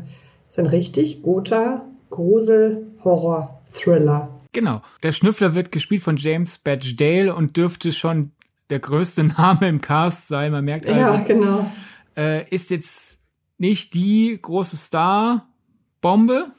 ist 0.51 0.59
ein 0.59 0.65
richtig 0.65 1.24
guter 1.24 1.86
Grusel-Horror-Thriller. 2.09 4.41
Genau. 4.51 4.81
Der 5.01 5.13
Schnüffler 5.13 5.55
wird 5.55 5.72
gespielt 5.72 6.01
von 6.01 6.17
James 6.17 6.58
Badge 6.58 6.96
Dale 6.96 7.34
und 7.34 7.55
dürfte 7.55 7.93
schon 7.93 8.34
der 8.70 8.79
größte 8.79 9.24
Name 9.24 9.70
im 9.70 9.79
Cast 9.79 10.27
sein. 10.27 10.51
Man 10.51 10.65
merkt 10.65 10.88
also, 10.88 11.00
ja, 11.00 11.15
genau. 11.22 11.72
Äh, 12.17 12.50
ist 12.50 12.70
jetzt 12.70 13.20
nicht 13.60 13.93
die 13.93 14.38
große 14.41 14.75
Star-Bombe. 14.75 16.51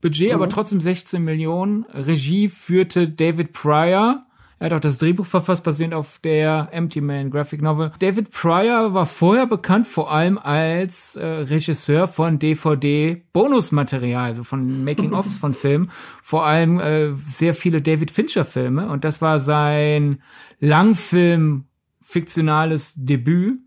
Budget, 0.00 0.30
mhm. 0.30 0.34
aber 0.34 0.48
trotzdem 0.48 0.80
16 0.80 1.22
Millionen. 1.22 1.84
Regie 1.84 2.48
führte 2.48 3.08
David 3.08 3.52
Pryor. 3.52 4.25
Er 4.58 4.66
hat 4.66 4.72
auch 4.72 4.80
das 4.80 4.98
Drehbuch 4.98 5.26
verfasst, 5.26 5.64
basierend 5.64 5.92
auf 5.92 6.18
der 6.18 6.68
Empty 6.72 7.02
Man 7.02 7.28
Graphic 7.30 7.60
Novel. 7.60 7.92
David 7.98 8.30
Pryor 8.30 8.94
war 8.94 9.04
vorher 9.04 9.46
bekannt 9.46 9.86
vor 9.86 10.10
allem 10.10 10.38
als 10.38 11.14
äh, 11.16 11.26
Regisseur 11.26 12.08
von 12.08 12.38
DVD-Bonusmaterial, 12.38 14.24
also 14.24 14.44
von 14.44 14.82
Making-ofs 14.82 15.36
von 15.38 15.52
Filmen. 15.52 15.90
Vor 16.22 16.46
allem 16.46 16.80
äh, 16.80 17.12
sehr 17.24 17.52
viele 17.52 17.82
David 17.82 18.10
Fincher-Filme. 18.10 18.88
Und 18.88 19.04
das 19.04 19.20
war 19.20 19.40
sein 19.40 20.22
Langfilm-fiktionales 20.58 22.94
Debüt. 22.96 23.60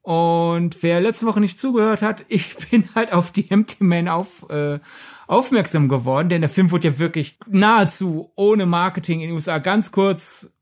Und 0.00 0.82
wer 0.82 1.02
letzte 1.02 1.26
Woche 1.26 1.40
nicht 1.40 1.60
zugehört 1.60 2.00
hat, 2.00 2.24
ich 2.28 2.56
bin 2.70 2.88
halt 2.94 3.12
auf 3.12 3.32
die 3.32 3.50
Empty 3.50 3.84
Man 3.84 4.08
auf, 4.08 4.48
äh, 4.48 4.78
aufmerksam 5.26 5.88
geworden, 5.88 6.28
denn 6.28 6.40
der 6.40 6.50
Film 6.50 6.70
wurde 6.70 6.88
ja 6.88 6.98
wirklich 6.98 7.38
nahezu 7.48 8.32
ohne 8.36 8.66
Marketing 8.66 9.20
in 9.20 9.28
den 9.28 9.34
USA 9.34 9.58
ganz 9.58 9.92
kurz 9.92 10.55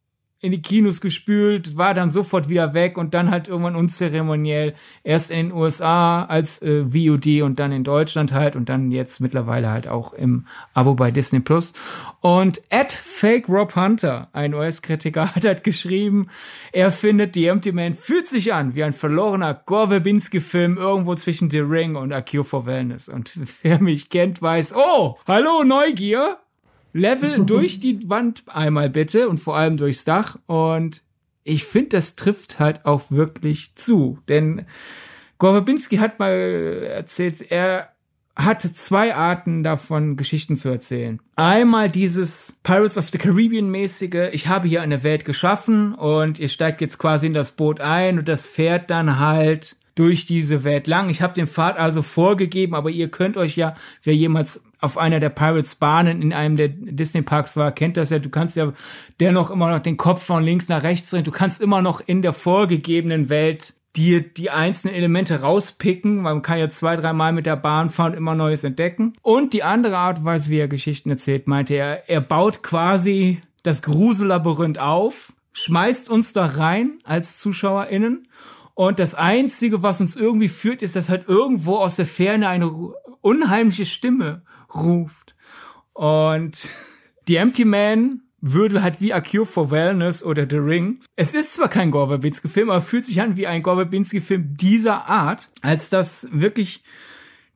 in 0.44 0.52
die 0.52 0.60
Kinos 0.60 1.00
gespült, 1.00 1.78
war 1.78 1.94
dann 1.94 2.10
sofort 2.10 2.50
wieder 2.50 2.74
weg 2.74 2.98
und 2.98 3.14
dann 3.14 3.30
halt 3.30 3.48
irgendwann 3.48 3.76
unzeremoniell 3.76 4.74
erst 5.02 5.30
in 5.30 5.48
den 5.48 5.52
USA 5.52 6.24
als 6.26 6.60
äh, 6.60 6.84
VOD 6.84 7.42
und 7.42 7.58
dann 7.58 7.72
in 7.72 7.82
Deutschland 7.82 8.34
halt 8.34 8.54
und 8.54 8.68
dann 8.68 8.90
jetzt 8.90 9.20
mittlerweile 9.20 9.70
halt 9.70 9.88
auch 9.88 10.12
im 10.12 10.46
Abo 10.74 10.94
bei 10.94 11.10
Disney 11.10 11.40
Plus. 11.40 11.72
Und 12.20 12.60
at 12.70 12.92
Fake 12.92 13.48
Rob 13.48 13.74
Hunter, 13.74 14.28
ein 14.34 14.52
US-Kritiker, 14.52 15.28
hat 15.34 15.46
halt 15.46 15.64
geschrieben, 15.64 16.28
er 16.72 16.92
findet, 16.92 17.34
The 17.34 17.46
Empty 17.46 17.72
Man 17.72 17.94
fühlt 17.94 18.26
sich 18.26 18.52
an 18.52 18.74
wie 18.74 18.84
ein 18.84 18.92
verlorener 18.92 19.54
Gore 19.64 19.88
Verbinski-Film 19.88 20.76
irgendwo 20.76 21.14
zwischen 21.14 21.48
The 21.48 21.60
Ring 21.60 21.96
und 21.96 22.12
A 22.12 22.20
Cure 22.20 22.44
for 22.44 22.66
Wellness. 22.66 23.08
Und 23.08 23.38
wer 23.62 23.80
mich 23.80 24.10
kennt, 24.10 24.42
weiß, 24.42 24.74
oh, 24.76 25.16
hallo 25.26 25.64
Neugier, 25.64 26.36
Level 26.94 27.44
durch 27.44 27.80
die 27.80 28.08
Wand 28.08 28.44
einmal 28.46 28.88
bitte 28.88 29.28
und 29.28 29.38
vor 29.38 29.56
allem 29.56 29.76
durchs 29.76 30.06
Dach. 30.06 30.38
Und 30.46 31.02
ich 31.42 31.64
finde, 31.64 31.90
das 31.90 32.16
trifft 32.16 32.58
halt 32.58 32.86
auch 32.86 33.10
wirklich 33.10 33.74
zu. 33.74 34.18
Denn 34.28 34.64
Gorobinski 35.38 35.98
hat 35.98 36.18
mal 36.18 36.30
erzählt, 36.30 37.50
er 37.50 37.90
hatte 38.36 38.72
zwei 38.72 39.14
Arten 39.14 39.62
davon, 39.62 40.16
Geschichten 40.16 40.56
zu 40.56 40.68
erzählen. 40.68 41.20
Einmal 41.36 41.88
dieses 41.88 42.58
Pirates 42.62 42.98
of 42.98 43.10
the 43.10 43.18
Caribbean 43.18 43.70
mäßige, 43.70 44.30
ich 44.32 44.48
habe 44.48 44.66
hier 44.66 44.82
eine 44.82 45.02
Welt 45.02 45.24
geschaffen 45.24 45.94
und 45.94 46.40
ihr 46.40 46.48
steigt 46.48 46.80
jetzt 46.80 46.98
quasi 46.98 47.26
in 47.26 47.34
das 47.34 47.52
Boot 47.52 47.80
ein 47.80 48.18
und 48.18 48.26
das 48.26 48.46
fährt 48.46 48.90
dann 48.90 49.18
halt 49.20 49.76
durch 49.94 50.26
diese 50.26 50.64
Welt 50.64 50.88
lang. 50.88 51.10
Ich 51.10 51.22
habe 51.22 51.34
den 51.34 51.46
Pfad 51.46 51.78
also 51.78 52.02
vorgegeben, 52.02 52.74
aber 52.74 52.90
ihr 52.90 53.08
könnt 53.08 53.36
euch 53.36 53.56
ja, 53.56 53.76
wer 54.02 54.16
jemals 54.16 54.63
auf 54.84 54.98
einer 54.98 55.18
der 55.18 55.30
Pirates 55.30 55.74
Bahnen 55.74 56.22
in 56.22 56.32
einem 56.32 56.56
der 56.56 56.68
Disney 56.68 57.22
Parks 57.22 57.56
war, 57.56 57.72
kennt 57.72 57.96
das 57.96 58.10
ja. 58.10 58.18
Du 58.18 58.28
kannst 58.28 58.56
ja 58.56 58.72
dennoch 59.20 59.50
immer 59.50 59.70
noch 59.70 59.80
den 59.80 59.96
Kopf 59.96 60.24
von 60.24 60.44
links 60.44 60.68
nach 60.68 60.82
rechts 60.82 61.10
drehen. 61.10 61.24
Du 61.24 61.30
kannst 61.30 61.60
immer 61.60 61.82
noch 61.82 62.00
in 62.04 62.22
der 62.22 62.32
vorgegebenen 62.32 63.28
Welt 63.28 63.74
dir 63.96 64.22
die 64.22 64.50
einzelnen 64.50 64.94
Elemente 64.94 65.40
rauspicken. 65.40 66.22
Man 66.22 66.42
kann 66.42 66.58
ja 66.58 66.68
zwei, 66.68 66.96
dreimal 66.96 67.32
mit 67.32 67.46
der 67.46 67.56
Bahn 67.56 67.90
fahren 67.90 68.12
und 68.12 68.18
immer 68.18 68.34
Neues 68.34 68.64
entdecken. 68.64 69.14
Und 69.22 69.52
die 69.52 69.62
andere 69.62 69.96
Art 69.96 70.18
und 70.18 70.24
Weise, 70.24 70.50
wie 70.50 70.58
er 70.58 70.68
Geschichten 70.68 71.10
erzählt, 71.10 71.46
meinte 71.46 71.74
er, 71.74 72.08
er 72.08 72.20
baut 72.20 72.62
quasi 72.62 73.40
das 73.62 73.82
Grusellabyrinth 73.82 74.78
auf, 74.78 75.32
schmeißt 75.52 76.10
uns 76.10 76.32
da 76.32 76.44
rein 76.44 76.98
als 77.04 77.38
ZuschauerInnen 77.38 78.28
und 78.74 78.98
das 78.98 79.14
Einzige, 79.14 79.82
was 79.82 80.00
uns 80.00 80.16
irgendwie 80.16 80.48
führt, 80.48 80.82
ist, 80.82 80.96
dass 80.96 81.08
halt 81.08 81.28
irgendwo 81.28 81.76
aus 81.76 81.96
der 81.96 82.06
Ferne 82.06 82.48
eine 82.48 82.70
unheimliche 83.20 83.86
Stimme 83.86 84.42
ruft. 84.74 85.34
Und 85.92 86.68
die 87.28 87.36
Empty 87.36 87.64
Man 87.64 88.22
würde 88.40 88.82
halt 88.82 89.00
wie 89.00 89.14
A 89.14 89.20
Cure 89.20 89.46
for 89.46 89.70
Wellness 89.70 90.22
oder 90.22 90.46
The 90.48 90.56
Ring. 90.56 91.00
Es 91.16 91.32
ist 91.32 91.54
zwar 91.54 91.68
kein 91.68 91.90
Gore 91.90 92.08
Verbinski-Film, 92.08 92.68
aber 92.68 92.82
fühlt 92.82 93.06
sich 93.06 93.22
an 93.22 93.36
wie 93.36 93.46
ein 93.46 93.62
Gore 93.62 93.76
Verbinski-Film 93.76 94.56
dieser 94.56 95.08
Art, 95.08 95.48
als 95.62 95.88
dass 95.88 96.28
wirklich 96.30 96.84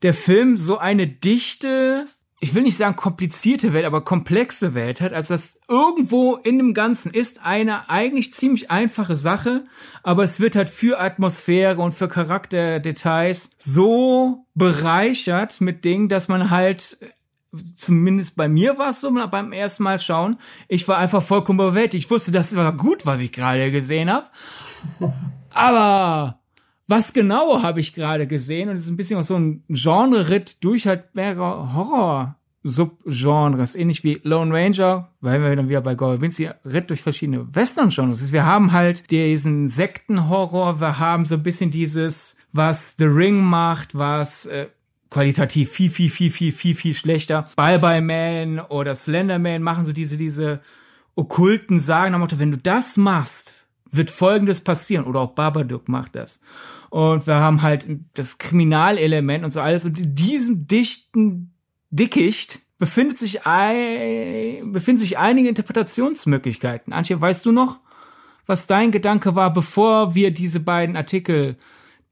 der 0.02 0.14
Film 0.14 0.56
so 0.56 0.78
eine 0.78 1.06
dichte 1.06 2.06
ich 2.40 2.54
will 2.54 2.62
nicht 2.62 2.76
sagen 2.76 2.94
komplizierte 2.94 3.72
Welt, 3.72 3.84
aber 3.84 4.02
komplexe 4.02 4.74
Welt 4.74 5.00
hat, 5.00 5.12
als 5.12 5.28
das 5.28 5.60
irgendwo 5.68 6.36
in 6.36 6.58
dem 6.58 6.72
Ganzen 6.72 7.12
ist 7.12 7.44
eine 7.44 7.90
eigentlich 7.90 8.32
ziemlich 8.32 8.70
einfache 8.70 9.16
Sache, 9.16 9.64
aber 10.04 10.22
es 10.22 10.38
wird 10.38 10.54
halt 10.54 10.70
für 10.70 11.00
Atmosphäre 11.00 11.80
und 11.80 11.92
für 11.92 12.06
Charakterdetails 12.06 13.56
so 13.58 14.46
bereichert 14.54 15.60
mit 15.60 15.84
Dingen, 15.84 16.08
dass 16.08 16.28
man 16.28 16.50
halt 16.50 16.98
zumindest 17.74 18.36
bei 18.36 18.48
mir 18.48 18.78
war 18.78 18.90
es 18.90 19.00
so 19.00 19.10
beim 19.10 19.52
ersten 19.52 19.82
Mal 19.82 19.98
schauen, 19.98 20.38
ich 20.68 20.86
war 20.86 20.98
einfach 20.98 21.22
vollkommen 21.22 21.58
überwältigt. 21.58 22.04
Ich 22.04 22.10
wusste, 22.10 22.30
das 22.30 22.54
war 22.54 22.72
gut, 22.76 23.06
was 23.06 23.20
ich 23.20 23.32
gerade 23.32 23.70
gesehen 23.70 24.12
habe. 24.12 24.26
Aber 25.54 26.38
was 26.88 27.12
genau 27.12 27.62
habe 27.62 27.78
ich 27.80 27.94
gerade 27.94 28.26
gesehen? 28.26 28.70
Und 28.70 28.74
es 28.74 28.80
ist 28.82 28.88
ein 28.88 28.96
bisschen 28.96 29.20
auch 29.20 29.24
so 29.24 29.36
ein 29.36 29.62
Genre-Ritt 29.68 30.64
durch 30.64 30.86
halt 30.86 31.14
mehrere 31.14 31.74
Horror-Subgenres, 31.74 33.76
ähnlich 33.76 34.02
wie 34.04 34.20
Lone 34.24 34.54
Ranger, 34.54 35.10
weil 35.20 35.42
wir 35.42 35.54
dann 35.54 35.68
wieder 35.68 35.82
bei 35.82 35.94
Gore 35.94 36.22
Vinci, 36.22 36.48
Ritt 36.64 36.88
durch 36.88 37.02
verschiedene 37.02 37.54
Western-Genres. 37.54 38.32
Wir 38.32 38.46
haben 38.46 38.72
halt 38.72 39.10
diesen 39.10 39.68
Sektenhorror, 39.68 40.80
wir 40.80 40.98
haben 40.98 41.26
so 41.26 41.34
ein 41.34 41.42
bisschen 41.42 41.70
dieses, 41.70 42.38
was 42.52 42.96
The 42.96 43.04
Ring 43.04 43.36
macht, 43.36 43.94
was 43.94 44.46
äh, 44.46 44.68
qualitativ 45.10 45.70
viel, 45.70 45.90
viel, 45.90 46.08
viel, 46.08 46.30
viel, 46.30 46.52
viel, 46.52 46.74
viel 46.74 46.94
schlechter. 46.94 47.50
Bye 47.54 47.78
Bye 47.78 48.00
Man 48.00 48.60
oder 48.60 48.94
Slenderman 48.94 49.62
machen 49.62 49.84
so 49.84 49.92
diese, 49.92 50.16
diese 50.16 50.60
okkulten 51.16 51.80
Sagen 51.80 52.14
am 52.14 52.22
Motto, 52.22 52.38
wenn 52.38 52.52
du 52.52 52.58
das 52.58 52.96
machst, 52.96 53.52
wird 53.90 54.10
Folgendes 54.10 54.60
passieren. 54.60 55.04
Oder 55.04 55.20
auch 55.20 55.32
Babadook 55.32 55.88
macht 55.88 56.14
das. 56.14 56.40
Und 56.90 57.26
wir 57.26 57.36
haben 57.36 57.62
halt 57.62 57.86
das 58.14 58.38
Kriminalelement 58.38 59.44
und 59.44 59.52
so 59.52 59.60
alles. 59.60 59.84
Und 59.84 59.98
in 59.98 60.14
diesem 60.14 60.66
dichten 60.66 61.52
Dickicht 61.90 62.60
befindet 62.78 63.18
sich, 63.18 63.46
ein, 63.46 64.72
befinden 64.72 65.00
sich 65.00 65.18
einige 65.18 65.48
Interpretationsmöglichkeiten. 65.48 66.92
Antje, 66.92 67.20
weißt 67.20 67.44
du 67.44 67.52
noch, 67.52 67.80
was 68.46 68.66
dein 68.66 68.90
Gedanke 68.90 69.34
war, 69.34 69.52
bevor 69.52 70.14
wir 70.14 70.32
diese 70.32 70.60
beiden 70.60 70.96
Artikel, 70.96 71.56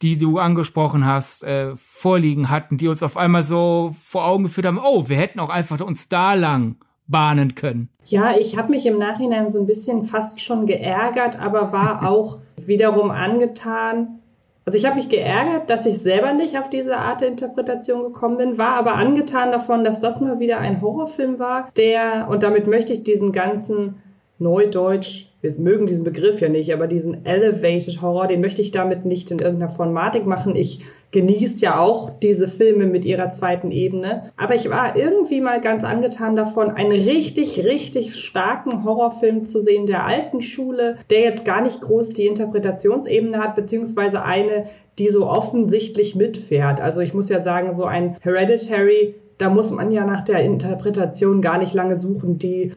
die 0.03 0.19
du 0.19 0.39
angesprochen 0.39 1.07
hast, 1.07 1.43
äh, 1.45 1.75
vorliegen 1.77 2.51
hatten, 2.51 2.77
die 2.77 2.89
uns 2.89 3.03
auf 3.03 3.17
einmal 3.17 3.43
so 3.43 3.95
vor 4.03 4.27
Augen 4.27 4.45
geführt 4.45 4.67
haben, 4.67 4.81
oh, 4.83 5.09
wir 5.09 5.17
hätten 5.17 5.41
auch 5.41 5.49
einfach 5.49 5.81
uns 5.81 6.09
da 6.09 6.35
lang 6.35 6.77
bahnen 7.07 7.55
können. 7.55 7.89
Ja, 8.05 8.37
ich 8.37 8.59
habe 8.59 8.71
mich 8.71 8.85
im 8.85 8.99
Nachhinein 8.99 9.49
so 9.49 9.61
ein 9.61 9.67
bisschen 9.67 10.03
fast 10.03 10.41
schon 10.41 10.67
geärgert, 10.67 11.39
aber 11.39 11.73
war 11.73 12.09
auch 12.09 12.39
wiederum 12.57 13.11
angetan, 13.11 14.21
also 14.67 14.79
ich 14.79 14.85
habe 14.85 14.97
mich 14.97 15.09
geärgert, 15.09 15.71
dass 15.71 15.87
ich 15.87 15.99
selber 15.99 16.33
nicht 16.33 16.59
auf 16.59 16.69
diese 16.69 16.97
Art 16.97 17.21
der 17.21 17.29
Interpretation 17.29 18.03
gekommen 18.03 18.37
bin, 18.37 18.59
war 18.59 18.75
aber 18.75 18.97
angetan 18.97 19.53
davon, 19.53 19.85
dass 19.85 20.01
das 20.01 20.21
mal 20.21 20.41
wieder 20.41 20.59
ein 20.59 20.83
Horrorfilm 20.83 21.39
war, 21.39 21.71
der, 21.77 22.27
und 22.29 22.43
damit 22.43 22.67
möchte 22.67 22.93
ich 22.93 23.05
diesen 23.05 23.31
ganzen 23.31 24.03
Neudeutsch 24.41 25.27
wir 25.47 25.61
mögen 25.61 25.87
diesen 25.87 26.05
Begriff 26.05 26.41
ja 26.41 26.49
nicht, 26.49 26.73
aber 26.73 26.87
diesen 26.87 27.25
Elevated 27.25 28.03
Horror, 28.03 28.27
den 28.27 28.41
möchte 28.41 28.63
ich 28.63 28.73
damit 28.73 29.05
nicht 29.05 29.31
in 29.31 29.39
irgendeiner 29.39 29.71
Formatik 29.71 30.27
machen. 30.27 30.57
Ich 30.57 30.81
genieße 31.13 31.65
ja 31.65 31.79
auch 31.79 32.11
diese 32.19 32.49
Filme 32.49 32.87
mit 32.87 33.05
ihrer 33.05 33.31
zweiten 33.31 33.71
Ebene. 33.71 34.31
Aber 34.37 34.57
ich 34.57 34.69
war 34.69 34.97
irgendwie 34.97 35.41
mal 35.41 35.61
ganz 35.61 35.85
angetan 35.85 36.35
davon, 36.35 36.71
einen 36.71 36.91
richtig, 36.91 37.65
richtig 37.65 38.17
starken 38.17 38.85
Horrorfilm 38.85 39.45
zu 39.45 39.61
sehen 39.61 39.87
der 39.87 40.05
alten 40.05 40.41
Schule, 40.41 40.97
der 41.11 41.21
jetzt 41.21 41.45
gar 41.45 41.63
nicht 41.63 41.81
groß 41.81 42.11
die 42.11 42.27
Interpretationsebene 42.27 43.39
hat, 43.39 43.55
beziehungsweise 43.55 44.25
eine, 44.25 44.65
die 44.99 45.09
so 45.09 45.29
offensichtlich 45.29 46.17
mitfährt. 46.17 46.81
Also 46.81 47.01
ich 47.01 47.15
muss 47.15 47.29
ja 47.29 47.39
sagen, 47.39 47.73
so 47.73 47.85
ein 47.85 48.17
Hereditary 48.21 49.15
da 49.39 49.51
muss 49.51 49.71
man 49.71 49.91
ja 49.91 50.07
nach 50.07 50.23
der 50.23 50.41
Interpretation 50.41 51.43
gar 51.43 51.59
nicht 51.59 51.75
lange 51.75 51.97
suchen. 51.97 52.39
Die 52.39 52.73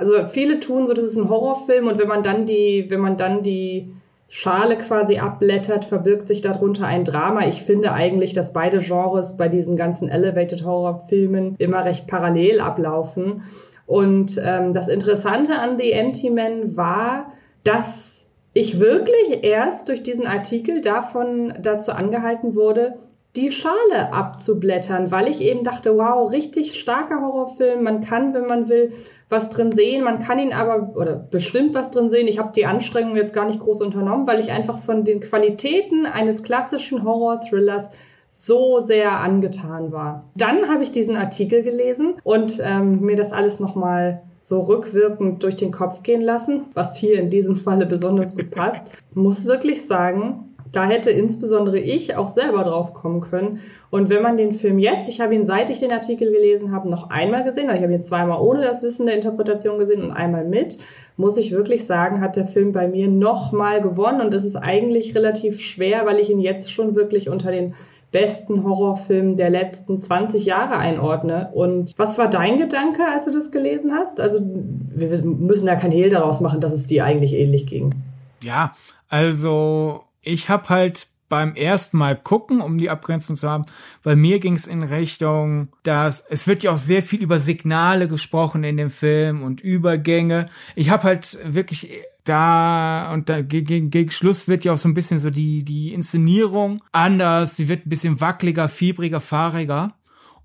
also 0.00 0.24
viele 0.24 0.60
tun 0.60 0.86
so, 0.86 0.94
das 0.94 1.04
ist 1.04 1.16
ein 1.16 1.28
Horrorfilm 1.28 1.86
und 1.86 1.98
wenn 1.98 2.08
man 2.08 2.22
dann 2.22 2.46
die, 2.46 2.86
wenn 2.88 3.00
man 3.00 3.16
dann 3.18 3.42
die 3.42 3.92
Schale 4.28 4.78
quasi 4.78 5.18
abblättert, 5.18 5.84
verbirgt 5.84 6.28
sich 6.28 6.40
darunter 6.40 6.86
ein 6.86 7.04
Drama. 7.04 7.46
Ich 7.46 7.62
finde 7.62 7.92
eigentlich, 7.92 8.32
dass 8.32 8.52
beide 8.52 8.78
Genres 8.78 9.36
bei 9.36 9.48
diesen 9.48 9.76
ganzen 9.76 10.08
Elevated 10.08 10.64
Horror 10.64 11.00
Filmen 11.08 11.56
immer 11.58 11.84
recht 11.84 12.06
parallel 12.06 12.60
ablaufen. 12.60 13.42
Und 13.86 14.40
ähm, 14.42 14.72
das 14.72 14.88
Interessante 14.88 15.58
an 15.58 15.78
The 15.78 15.90
Empty 15.90 16.30
Man 16.30 16.76
war, 16.76 17.32
dass 17.64 18.24
ich 18.54 18.80
wirklich 18.80 19.42
erst 19.42 19.88
durch 19.88 20.02
diesen 20.02 20.26
Artikel 20.26 20.80
davon 20.80 21.52
dazu 21.60 21.92
angehalten 21.92 22.54
wurde, 22.54 22.94
die 23.36 23.52
Schale 23.52 24.12
abzublättern, 24.12 25.12
weil 25.12 25.28
ich 25.28 25.40
eben 25.40 25.62
dachte, 25.62 25.96
wow, 25.96 26.30
richtig 26.30 26.78
starker 26.78 27.20
Horrorfilm. 27.20 27.82
Man 27.82 28.00
kann, 28.00 28.34
wenn 28.34 28.46
man 28.46 28.68
will, 28.68 28.92
was 29.28 29.50
drin 29.50 29.70
sehen. 29.70 30.02
Man 30.02 30.18
kann 30.18 30.40
ihn 30.40 30.52
aber, 30.52 30.96
oder 30.96 31.14
bestimmt 31.14 31.74
was 31.74 31.92
drin 31.92 32.10
sehen. 32.10 32.26
Ich 32.26 32.40
habe 32.40 32.52
die 32.54 32.66
Anstrengung 32.66 33.14
jetzt 33.14 33.32
gar 33.32 33.46
nicht 33.46 33.60
groß 33.60 33.82
unternommen, 33.82 34.26
weil 34.26 34.40
ich 34.40 34.50
einfach 34.50 34.78
von 34.78 35.04
den 35.04 35.20
Qualitäten 35.20 36.06
eines 36.06 36.42
klassischen 36.42 37.04
Horror-Thrillers 37.04 37.90
so 38.28 38.80
sehr 38.80 39.18
angetan 39.18 39.92
war. 39.92 40.24
Dann 40.36 40.68
habe 40.68 40.82
ich 40.82 40.92
diesen 40.92 41.16
Artikel 41.16 41.62
gelesen 41.62 42.14
und 42.22 42.60
ähm, 42.62 43.00
mir 43.00 43.16
das 43.16 43.32
alles 43.32 43.60
nochmal 43.60 44.22
so 44.40 44.60
rückwirkend 44.62 45.42
durch 45.42 45.56
den 45.56 45.70
Kopf 45.70 46.02
gehen 46.02 46.22
lassen, 46.22 46.66
was 46.74 46.96
hier 46.96 47.18
in 47.20 47.28
diesem 47.28 47.56
Falle 47.56 47.86
besonders 47.86 48.34
gut 48.34 48.50
passt. 48.50 48.90
Muss 49.14 49.46
wirklich 49.46 49.86
sagen, 49.86 50.49
da 50.72 50.86
hätte 50.86 51.10
insbesondere 51.10 51.78
ich 51.78 52.16
auch 52.16 52.28
selber 52.28 52.62
drauf 52.62 52.94
kommen 52.94 53.20
können. 53.20 53.60
Und 53.90 54.08
wenn 54.08 54.22
man 54.22 54.36
den 54.36 54.52
Film 54.52 54.78
jetzt, 54.78 55.08
ich 55.08 55.20
habe 55.20 55.34
ihn 55.34 55.44
seit 55.44 55.70
ich 55.70 55.80
den 55.80 55.92
Artikel 55.92 56.30
gelesen 56.30 56.72
habe, 56.72 56.88
noch 56.88 57.10
einmal 57.10 57.44
gesehen, 57.44 57.68
also 57.68 57.78
ich 57.78 57.82
habe 57.82 57.94
ihn 57.94 58.02
zweimal 58.02 58.40
ohne 58.40 58.62
das 58.62 58.82
Wissen 58.82 59.06
der 59.06 59.16
Interpretation 59.16 59.78
gesehen 59.78 60.02
und 60.02 60.12
einmal 60.12 60.44
mit, 60.44 60.78
muss 61.16 61.36
ich 61.36 61.52
wirklich 61.52 61.86
sagen, 61.86 62.20
hat 62.20 62.36
der 62.36 62.46
Film 62.46 62.72
bei 62.72 62.88
mir 62.88 63.08
nochmal 63.08 63.80
gewonnen. 63.80 64.20
Und 64.20 64.32
es 64.32 64.44
ist 64.44 64.56
eigentlich 64.56 65.14
relativ 65.14 65.60
schwer, 65.60 66.06
weil 66.06 66.18
ich 66.18 66.30
ihn 66.30 66.40
jetzt 66.40 66.72
schon 66.72 66.94
wirklich 66.94 67.28
unter 67.28 67.50
den 67.50 67.74
besten 68.12 68.64
Horrorfilmen 68.64 69.36
der 69.36 69.50
letzten 69.50 69.98
20 69.98 70.44
Jahre 70.44 70.78
einordne. 70.78 71.50
Und 71.52 71.92
was 71.96 72.18
war 72.18 72.28
dein 72.28 72.58
Gedanke, 72.58 73.02
als 73.04 73.26
du 73.26 73.30
das 73.30 73.52
gelesen 73.52 73.92
hast? 73.92 74.20
Also 74.20 74.40
wir 74.42 75.22
müssen 75.22 75.66
da 75.66 75.76
kein 75.76 75.92
Hehl 75.92 76.10
daraus 76.10 76.40
machen, 76.40 76.60
dass 76.60 76.72
es 76.72 76.86
dir 76.86 77.04
eigentlich 77.04 77.34
ähnlich 77.34 77.66
ging. 77.66 77.94
Ja, 78.42 78.74
also 79.08 80.02
ich 80.22 80.48
habe 80.48 80.68
halt 80.68 81.08
beim 81.30 81.54
ersten 81.54 81.96
Mal 81.96 82.16
gucken, 82.16 82.60
um 82.60 82.76
die 82.76 82.90
Abgrenzung 82.90 83.36
zu 83.36 83.48
haben, 83.48 83.64
bei 84.02 84.16
mir 84.16 84.40
ging 84.40 84.54
es 84.54 84.66
in 84.66 84.82
Richtung, 84.82 85.68
dass 85.84 86.26
es 86.28 86.46
wird 86.46 86.62
ja 86.62 86.72
auch 86.72 86.78
sehr 86.78 87.02
viel 87.02 87.22
über 87.22 87.38
Signale 87.38 88.08
gesprochen 88.08 88.64
in 88.64 88.76
dem 88.76 88.90
Film 88.90 89.42
und 89.42 89.60
Übergänge. 89.60 90.50
Ich 90.74 90.90
habe 90.90 91.04
halt 91.04 91.38
wirklich 91.44 91.92
da 92.24 93.12
und 93.12 93.28
da 93.28 93.42
gegen, 93.42 93.90
gegen 93.90 94.10
Schluss 94.10 94.48
wird 94.48 94.64
ja 94.64 94.72
auch 94.72 94.78
so 94.78 94.88
ein 94.88 94.94
bisschen 94.94 95.20
so 95.20 95.30
die 95.30 95.64
die 95.64 95.92
Inszenierung 95.92 96.82
anders, 96.92 97.56
sie 97.56 97.68
wird 97.68 97.86
ein 97.86 97.90
bisschen 97.90 98.20
wackeliger, 98.20 98.68
fiebriger, 98.68 99.20
fahriger. 99.20 99.94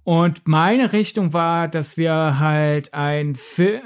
Und 0.03 0.47
meine 0.47 0.93
Richtung 0.93 1.33
war, 1.33 1.67
dass 1.67 1.97
wir 1.97 2.39
halt 2.39 2.93
ein, 2.93 3.33
Fil 3.33 3.81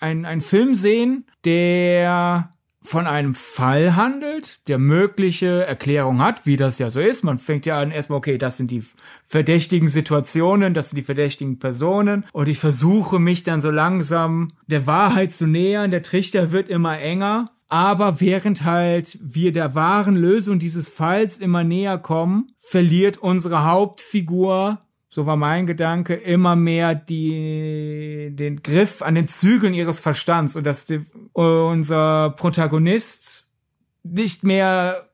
ein, 0.00 0.24
ein 0.24 0.40
Film 0.40 0.74
sehen, 0.74 1.26
der 1.44 2.50
von 2.82 3.06
einem 3.06 3.34
Fall 3.34 3.96
handelt, 3.96 4.60
der 4.68 4.78
mögliche 4.78 5.64
Erklärung 5.66 6.22
hat, 6.22 6.46
wie 6.46 6.56
das 6.56 6.78
ja 6.78 6.90
so 6.90 7.00
ist. 7.00 7.24
Man 7.24 7.38
fängt 7.38 7.66
ja 7.66 7.80
an, 7.80 7.90
erstmal, 7.90 8.18
okay, 8.18 8.38
das 8.38 8.56
sind 8.56 8.70
die 8.70 8.82
verdächtigen 9.24 9.88
Situationen, 9.88 10.74
das 10.74 10.90
sind 10.90 10.96
die 10.96 11.02
verdächtigen 11.02 11.58
Personen 11.58 12.24
und 12.32 12.48
ich 12.48 12.58
versuche 12.58 13.18
mich 13.18 13.42
dann 13.42 13.60
so 13.60 13.70
langsam 13.70 14.52
der 14.66 14.86
Wahrheit 14.86 15.32
zu 15.32 15.46
nähern. 15.46 15.90
Der 15.90 16.02
Trichter 16.02 16.52
wird 16.52 16.68
immer 16.68 16.98
enger. 16.98 17.50
Aber 17.70 18.18
während 18.18 18.64
halt 18.64 19.18
wir 19.20 19.52
der 19.52 19.74
wahren 19.74 20.16
Lösung 20.16 20.58
dieses 20.58 20.88
Falls 20.88 21.38
immer 21.38 21.64
näher 21.64 21.98
kommen, 21.98 22.52
verliert 22.56 23.18
unsere 23.18 23.66
Hauptfigur 23.66 24.78
so 25.08 25.24
war 25.24 25.36
mein 25.36 25.66
Gedanke, 25.66 26.14
immer 26.14 26.54
mehr 26.54 26.94
die, 26.94 28.30
den 28.32 28.62
Griff 28.62 29.00
an 29.00 29.14
den 29.14 29.26
Zügeln 29.26 29.72
ihres 29.72 30.00
Verstands 30.00 30.54
und 30.54 30.66
dass 30.66 30.86
die, 30.86 31.00
unser 31.32 32.30
Protagonist 32.30 33.46
nicht 34.02 34.44
mehr 34.44 35.08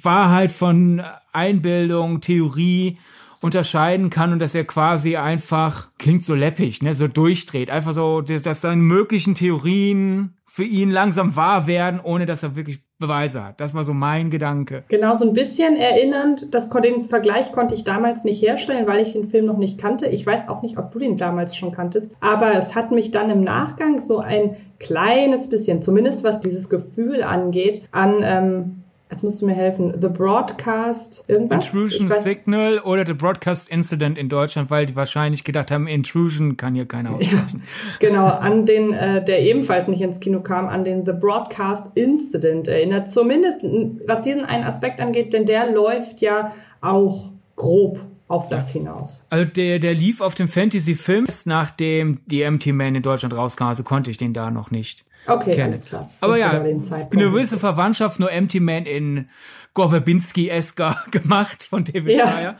Wahrheit 0.00 0.50
von 0.50 1.02
Einbildung, 1.32 2.20
Theorie 2.20 2.98
unterscheiden 3.40 4.10
kann 4.10 4.32
und 4.32 4.38
dass 4.38 4.54
er 4.54 4.64
quasi 4.64 5.16
einfach, 5.16 5.88
klingt 5.98 6.24
so 6.24 6.34
läppig, 6.34 6.82
ne, 6.82 6.94
so 6.94 7.08
durchdreht. 7.08 7.70
Einfach 7.70 7.92
so, 7.92 8.20
dass, 8.20 8.44
dass 8.44 8.60
seine 8.60 8.80
möglichen 8.80 9.34
Theorien 9.34 10.36
für 10.46 10.64
ihn 10.64 10.90
langsam 10.90 11.34
wahr 11.34 11.66
werden, 11.66 12.00
ohne 12.00 12.26
dass 12.26 12.42
er 12.42 12.54
wirklich 12.54 12.84
Beweise 13.02 13.44
hat. 13.44 13.60
Das 13.60 13.74
war 13.74 13.84
so 13.84 13.92
mein 13.92 14.30
Gedanke. 14.30 14.84
Genau, 14.88 15.12
so 15.12 15.26
ein 15.26 15.34
bisschen 15.34 15.76
erinnernd, 15.76 16.54
das, 16.54 16.70
den 16.70 17.02
Vergleich 17.02 17.52
konnte 17.52 17.74
ich 17.74 17.84
damals 17.84 18.24
nicht 18.24 18.40
herstellen, 18.40 18.86
weil 18.86 19.00
ich 19.00 19.12
den 19.12 19.24
Film 19.24 19.44
noch 19.44 19.58
nicht 19.58 19.78
kannte. 19.78 20.06
Ich 20.06 20.24
weiß 20.24 20.48
auch 20.48 20.62
nicht, 20.62 20.78
ob 20.78 20.92
du 20.92 20.98
den 20.98 21.18
damals 21.18 21.54
schon 21.54 21.72
kanntest, 21.72 22.16
aber 22.20 22.54
es 22.54 22.74
hat 22.74 22.90
mich 22.90 23.10
dann 23.10 23.28
im 23.28 23.44
Nachgang 23.44 24.00
so 24.00 24.18
ein 24.18 24.56
kleines 24.78 25.48
bisschen, 25.48 25.80
zumindest 25.80 26.24
was 26.24 26.40
dieses 26.40 26.68
Gefühl 26.68 27.22
angeht, 27.22 27.82
an 27.92 28.20
ähm, 28.22 28.81
Jetzt 29.12 29.22
musst 29.22 29.42
du 29.42 29.46
mir 29.46 29.54
helfen. 29.54 29.92
The 30.00 30.08
Broadcast, 30.08 31.22
irgendwas? 31.28 31.66
Intrusion 31.66 32.08
Signal 32.08 32.78
oder 32.78 33.04
The 33.04 33.12
Broadcast 33.12 33.68
Incident 33.68 34.16
in 34.16 34.30
Deutschland, 34.30 34.70
weil 34.70 34.86
die 34.86 34.96
wahrscheinlich 34.96 35.44
gedacht 35.44 35.70
haben, 35.70 35.86
Intrusion 35.86 36.56
kann 36.56 36.74
hier 36.74 36.86
keiner 36.86 37.10
aussprechen. 37.10 37.62
Ja, 37.62 37.98
genau, 38.08 38.24
an 38.24 38.64
den, 38.64 38.94
äh, 38.94 39.22
der 39.22 39.42
ebenfalls 39.42 39.86
nicht 39.86 40.00
ins 40.00 40.18
Kino 40.18 40.40
kam, 40.40 40.66
an 40.66 40.84
den 40.84 41.04
The 41.04 41.12
Broadcast 41.12 41.90
Incident 41.94 42.68
erinnert. 42.68 43.10
Zumindest, 43.10 43.60
was 44.06 44.22
diesen 44.22 44.46
einen 44.46 44.64
Aspekt 44.64 44.98
angeht, 44.98 45.34
denn 45.34 45.44
der 45.44 45.70
läuft 45.70 46.22
ja 46.22 46.50
auch 46.80 47.32
grob 47.56 48.00
auf 48.28 48.48
das 48.48 48.70
hinaus. 48.70 49.26
Also 49.28 49.44
der, 49.44 49.78
der 49.78 49.92
lief 49.92 50.22
auf 50.22 50.34
dem 50.34 50.48
Fantasy-Film, 50.48 51.26
nachdem 51.44 52.20
die 52.24 52.40
Empty 52.40 52.72
Man 52.72 52.94
in 52.94 53.02
Deutschland 53.02 53.36
rauskam, 53.36 53.64
also 53.64 53.82
konnte 53.82 54.10
ich 54.10 54.16
den 54.16 54.32
da 54.32 54.50
noch 54.50 54.70
nicht. 54.70 55.04
Okay, 55.26 55.52
kennen. 55.52 55.70
alles 55.70 55.84
klar. 55.86 56.10
Aber 56.20 56.36
ja, 56.36 56.50
eine 56.50 57.08
gewisse 57.10 57.58
Verwandtschaft 57.58 58.18
nur 58.18 58.30
Empty 58.32 58.60
Man 58.60 58.86
in 58.86 59.28
Gore 59.74 59.90
Verbinski-esker 59.90 60.96
gemacht 61.10 61.64
von 61.64 61.84
David 61.84 62.16
ja. 62.18 62.26
Meyer 62.26 62.56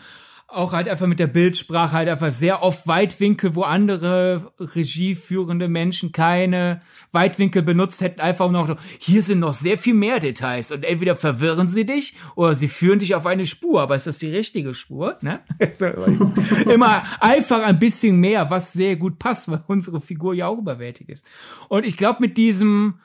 auch 0.52 0.72
halt 0.72 0.88
einfach 0.88 1.06
mit 1.06 1.18
der 1.18 1.26
Bildsprache 1.26 1.92
halt 1.92 2.08
einfach 2.08 2.32
sehr 2.32 2.62
oft 2.62 2.86
Weitwinkel, 2.86 3.54
wo 3.54 3.62
andere 3.62 4.52
regieführende 4.58 5.68
Menschen 5.68 6.12
keine 6.12 6.82
Weitwinkel 7.10 7.62
benutzt 7.62 8.00
hätten, 8.00 8.20
einfach 8.20 8.50
noch 8.50 8.68
so, 8.68 8.76
hier 8.98 9.22
sind 9.22 9.40
noch 9.40 9.52
sehr 9.52 9.78
viel 9.78 9.94
mehr 9.94 10.20
Details 10.20 10.72
und 10.72 10.84
entweder 10.84 11.16
verwirren 11.16 11.68
sie 11.68 11.84
dich 11.84 12.14
oder 12.34 12.54
sie 12.54 12.68
führen 12.68 12.98
dich 12.98 13.14
auf 13.14 13.26
eine 13.26 13.46
Spur, 13.46 13.82
aber 13.82 13.96
ist 13.96 14.06
das 14.06 14.18
die 14.18 14.30
richtige 14.30 14.74
Spur? 14.74 15.18
Ne? 15.20 15.40
immer 16.72 17.02
einfach 17.20 17.62
ein 17.64 17.78
bisschen 17.78 18.18
mehr, 18.18 18.50
was 18.50 18.72
sehr 18.72 18.96
gut 18.96 19.18
passt, 19.18 19.50
weil 19.50 19.62
unsere 19.66 20.00
Figur 20.00 20.34
ja 20.34 20.48
auch 20.48 20.58
überwältigt 20.58 21.10
ist. 21.10 21.26
Und 21.68 21.84
ich 21.84 21.96
glaube, 21.96 22.18
mit 22.20 22.36
diesem 22.36 23.00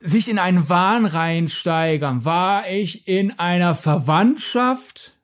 sich 0.00 0.28
in 0.28 0.38
einen 0.38 0.68
Wahn 0.68 1.06
reinsteigern, 1.06 2.24
war 2.24 2.68
ich 2.68 3.08
in 3.08 3.38
einer 3.38 3.74
Verwandtschaft 3.74 5.17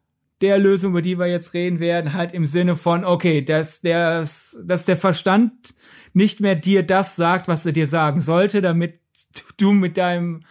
der 0.44 0.58
Lösung, 0.58 0.90
über 0.90 1.00
die 1.00 1.18
wir 1.18 1.26
jetzt 1.26 1.54
reden 1.54 1.80
werden, 1.80 2.12
halt 2.12 2.34
im 2.34 2.44
Sinne 2.44 2.76
von, 2.76 3.02
okay, 3.02 3.40
dass, 3.40 3.80
der, 3.80 4.18
dass 4.20 4.84
der 4.84 4.96
Verstand 4.98 5.74
nicht 6.12 6.40
mehr 6.40 6.54
dir 6.54 6.82
das 6.82 7.16
sagt, 7.16 7.48
was 7.48 7.64
er 7.64 7.72
dir 7.72 7.86
sagen 7.86 8.20
sollte, 8.20 8.60
damit 8.60 9.00
du 9.56 9.72
mit 9.72 9.96
deinem, 9.96 10.42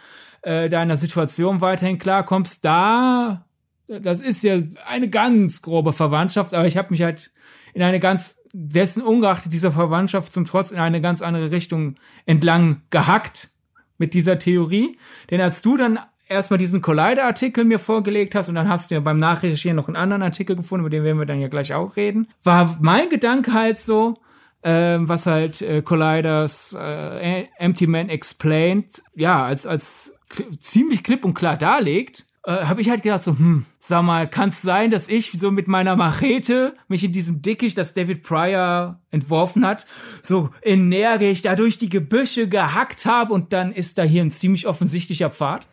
äh, 0.42 0.68
deiner 0.68 0.96
Situation 0.96 1.60
weiterhin 1.60 1.98
klarkommst. 1.98 2.64
Da, 2.64 3.46
das 3.86 4.20
ist 4.20 4.42
ja 4.42 4.58
eine 4.84 5.08
ganz 5.08 5.62
grobe 5.62 5.92
Verwandtschaft, 5.92 6.54
aber 6.54 6.66
ich 6.66 6.76
habe 6.76 6.90
mich 6.90 7.02
halt 7.02 7.30
in 7.72 7.82
eine 7.82 8.00
ganz, 8.00 8.40
dessen 8.52 9.00
ungeachtet 9.00 9.52
dieser 9.52 9.70
Verwandtschaft 9.70 10.32
zum 10.32 10.44
Trotz 10.44 10.72
in 10.72 10.78
eine 10.78 11.00
ganz 11.00 11.22
andere 11.22 11.52
Richtung 11.52 11.94
entlang 12.26 12.82
gehackt 12.90 13.50
mit 13.96 14.12
dieser 14.12 14.40
Theorie. 14.40 14.98
Denn 15.30 15.40
als 15.40 15.62
du 15.62 15.76
dann 15.76 16.00
erstmal 16.34 16.58
diesen 16.58 16.82
Collider-Artikel 16.82 17.64
mir 17.64 17.78
vorgelegt 17.78 18.34
hast 18.34 18.48
und 18.48 18.54
dann 18.54 18.68
hast 18.68 18.90
du 18.90 18.94
ja 18.94 19.00
beim 19.00 19.18
Nachrecherchieren 19.18 19.76
noch 19.76 19.88
einen 19.88 19.96
anderen 19.96 20.22
Artikel 20.22 20.56
gefunden, 20.56 20.84
über 20.84 20.90
den 20.90 21.04
werden 21.04 21.18
wir 21.18 21.26
dann 21.26 21.40
ja 21.40 21.48
gleich 21.48 21.72
auch 21.74 21.96
reden, 21.96 22.28
war 22.42 22.76
mein 22.80 23.08
Gedanke 23.08 23.52
halt 23.52 23.80
so, 23.80 24.18
ähm, 24.62 25.08
was 25.08 25.26
halt 25.26 25.62
äh, 25.62 25.82
Colliders 25.82 26.76
äh, 26.78 27.44
Empty 27.58 27.86
Man 27.86 28.08
Explained, 28.08 29.02
ja, 29.14 29.44
als, 29.44 29.66
als 29.66 30.14
ziemlich 30.58 31.02
klipp 31.02 31.24
und 31.24 31.34
klar 31.34 31.56
darlegt, 31.56 32.26
äh, 32.44 32.64
habe 32.64 32.80
ich 32.80 32.90
halt 32.90 33.02
gedacht 33.02 33.22
so, 33.22 33.32
hm, 33.32 33.64
sag 33.78 34.02
mal, 34.02 34.28
kann 34.28 34.50
es 34.50 34.62
sein, 34.62 34.90
dass 34.90 35.08
ich 35.08 35.32
so 35.32 35.50
mit 35.50 35.68
meiner 35.68 35.96
Machete 35.96 36.74
mich 36.88 37.04
in 37.04 37.12
diesem 37.12 37.42
Dickicht, 37.42 37.78
das 37.78 37.94
David 37.94 38.22
Pryor 38.22 39.00
entworfen 39.10 39.66
hat, 39.66 39.86
so 40.22 40.50
energisch 40.62 41.42
da 41.42 41.56
durch 41.56 41.78
die 41.78 41.88
Gebüsche 41.88 42.48
gehackt 42.48 43.06
habe 43.06 43.32
und 43.32 43.52
dann 43.52 43.72
ist 43.72 43.98
da 43.98 44.02
hier 44.02 44.22
ein 44.22 44.30
ziemlich 44.30 44.66
offensichtlicher 44.66 45.30
Pfad. 45.30 45.66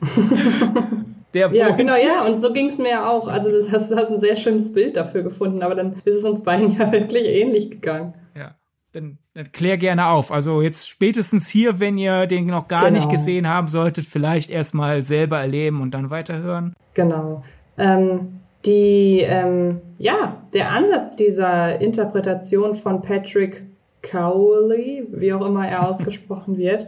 Der 1.34 1.50
ja, 1.52 1.70
genau, 1.70 1.94
ja, 1.94 2.26
und 2.26 2.38
so 2.38 2.52
ging 2.52 2.66
es 2.66 2.78
mir 2.78 3.08
auch. 3.08 3.26
Also 3.26 3.50
das 3.50 3.72
hast, 3.72 3.90
du 3.90 3.96
hast 3.96 4.10
ein 4.10 4.20
sehr 4.20 4.36
schönes 4.36 4.74
Bild 4.74 4.96
dafür 4.96 5.22
gefunden, 5.22 5.62
aber 5.62 5.74
dann 5.74 5.94
ist 5.94 6.06
es 6.06 6.24
uns 6.24 6.44
beiden 6.44 6.76
ja 6.78 6.92
wirklich 6.92 7.26
ähnlich 7.26 7.70
gegangen. 7.70 8.12
Ja, 8.36 8.54
dann, 8.92 9.18
dann 9.32 9.50
klär 9.50 9.78
gerne 9.78 10.08
auf. 10.08 10.30
Also 10.30 10.60
jetzt 10.60 10.88
spätestens 10.88 11.48
hier, 11.48 11.80
wenn 11.80 11.96
ihr 11.96 12.26
den 12.26 12.44
noch 12.44 12.68
gar 12.68 12.84
genau. 12.84 12.96
nicht 12.96 13.08
gesehen 13.08 13.48
haben 13.48 13.68
solltet, 13.68 14.04
vielleicht 14.04 14.50
erstmal 14.50 15.00
selber 15.00 15.40
erleben 15.40 15.80
und 15.80 15.92
dann 15.92 16.10
weiterhören. 16.10 16.74
Genau. 16.92 17.42
Ähm, 17.78 18.40
die, 18.66 19.20
ähm, 19.20 19.80
ja, 19.98 20.36
der 20.52 20.70
Ansatz 20.70 21.16
dieser 21.16 21.80
Interpretation 21.80 22.74
von 22.74 23.00
Patrick 23.00 23.62
Cowley, 24.02 25.06
wie 25.10 25.32
auch 25.32 25.46
immer 25.46 25.66
er 25.66 25.88
ausgesprochen 25.88 26.58
wird, 26.58 26.86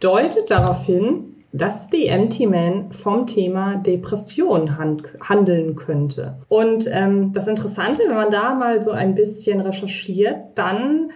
deutet 0.00 0.50
darauf 0.50 0.86
hin, 0.86 1.32
dass 1.52 1.88
The 1.90 2.06
Empty 2.06 2.46
Man 2.46 2.92
vom 2.92 3.26
Thema 3.26 3.76
Depression 3.76 4.78
hand 4.78 5.02
handeln 5.22 5.76
könnte. 5.76 6.38
Und 6.48 6.88
ähm, 6.90 7.32
das 7.32 7.46
Interessante, 7.46 8.04
wenn 8.06 8.14
man 8.14 8.30
da 8.30 8.54
mal 8.54 8.82
so 8.82 8.92
ein 8.92 9.14
bisschen 9.14 9.60
recherchiert, 9.60 10.38
dann 10.54 11.10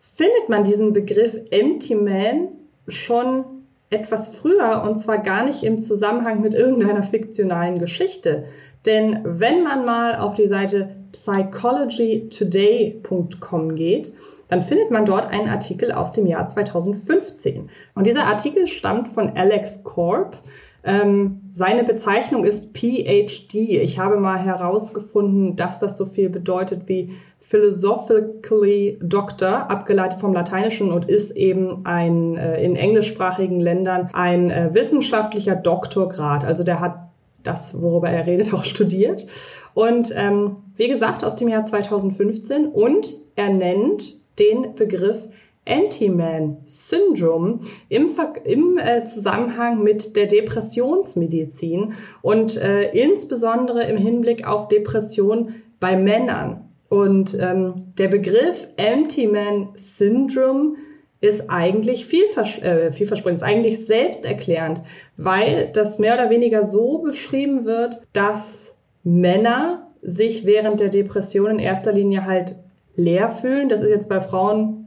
findet 0.00 0.48
man 0.48 0.64
diesen 0.64 0.94
Begriff 0.94 1.38
Empty 1.50 1.96
Man 1.96 2.48
schon 2.88 3.44
etwas 3.90 4.34
früher 4.36 4.82
und 4.84 4.96
zwar 4.96 5.18
gar 5.18 5.44
nicht 5.44 5.62
im 5.62 5.78
Zusammenhang 5.80 6.40
mit 6.40 6.54
irgendeiner 6.54 7.02
fiktionalen 7.02 7.78
Geschichte. 7.78 8.46
Denn 8.86 9.20
wenn 9.24 9.62
man 9.62 9.84
mal 9.84 10.16
auf 10.16 10.34
die 10.34 10.48
Seite 10.48 10.96
psychologytoday.com 11.12 13.74
geht, 13.76 14.14
dann 14.54 14.62
findet 14.62 14.92
man 14.92 15.04
dort 15.04 15.26
einen 15.26 15.48
Artikel 15.48 15.90
aus 15.90 16.12
dem 16.12 16.28
Jahr 16.28 16.46
2015. 16.46 17.70
Und 17.96 18.06
dieser 18.06 18.26
Artikel 18.26 18.68
stammt 18.68 19.08
von 19.08 19.30
Alex 19.30 19.82
Korb. 19.82 20.38
Ähm, 20.84 21.40
seine 21.50 21.82
Bezeichnung 21.82 22.44
ist 22.44 22.72
PhD. 22.72 23.54
Ich 23.54 23.98
habe 23.98 24.16
mal 24.16 24.38
herausgefunden, 24.38 25.56
dass 25.56 25.80
das 25.80 25.96
so 25.96 26.04
viel 26.04 26.30
bedeutet 26.30 26.82
wie 26.86 27.10
Philosophically 27.40 28.96
Doctor, 29.02 29.68
abgeleitet 29.72 30.20
vom 30.20 30.32
Lateinischen 30.32 30.92
und 30.92 31.08
ist 31.08 31.32
eben 31.32 31.84
ein 31.84 32.36
äh, 32.36 32.62
in 32.62 32.76
englischsprachigen 32.76 33.58
Ländern 33.58 34.08
ein 34.12 34.52
äh, 34.52 34.72
wissenschaftlicher 34.72 35.56
Doktorgrad. 35.56 36.44
Also 36.44 36.62
der 36.62 36.78
hat 36.78 37.08
das, 37.42 37.82
worüber 37.82 38.08
er 38.08 38.24
redet, 38.24 38.54
auch 38.54 38.62
studiert. 38.62 39.26
Und 39.74 40.12
ähm, 40.14 40.58
wie 40.76 40.86
gesagt, 40.86 41.24
aus 41.24 41.34
dem 41.34 41.48
Jahr 41.48 41.64
2015 41.64 42.68
und 42.68 43.16
er 43.34 43.48
nennt 43.48 44.22
den 44.38 44.74
Begriff 44.74 45.28
Anti-Man-Syndrom 45.66 47.60
im, 47.88 48.10
im 48.44 48.78
äh, 48.78 49.04
Zusammenhang 49.04 49.82
mit 49.82 50.16
der 50.16 50.26
Depressionsmedizin 50.26 51.94
und 52.22 52.56
äh, 52.56 52.90
insbesondere 52.90 53.84
im 53.84 53.96
Hinblick 53.96 54.46
auf 54.46 54.68
Depression 54.68 55.54
bei 55.80 55.96
Männern. 55.96 56.68
Und 56.88 57.36
ähm, 57.40 57.92
der 57.98 58.08
Begriff 58.08 58.68
Anti-Man-Syndrom 58.76 60.76
ist 61.20 61.48
eigentlich 61.48 62.04
vielvers 62.04 62.58
äh, 62.58 62.92
vielversprechend, 62.92 63.38
ist 63.38 63.42
eigentlich 63.42 63.86
selbsterklärend, 63.86 64.82
weil 65.16 65.70
das 65.72 65.98
mehr 65.98 66.14
oder 66.14 66.28
weniger 66.28 66.64
so 66.64 66.98
beschrieben 66.98 67.64
wird, 67.64 68.02
dass 68.12 68.78
Männer 69.02 69.90
sich 70.02 70.44
während 70.44 70.80
der 70.80 70.90
Depression 70.90 71.52
in 71.52 71.58
erster 71.58 71.92
Linie 71.92 72.26
halt 72.26 72.56
leer 72.96 73.30
fühlen. 73.30 73.68
Das 73.68 73.82
ist 73.82 73.90
jetzt 73.90 74.08
bei 74.08 74.20
Frauen 74.20 74.84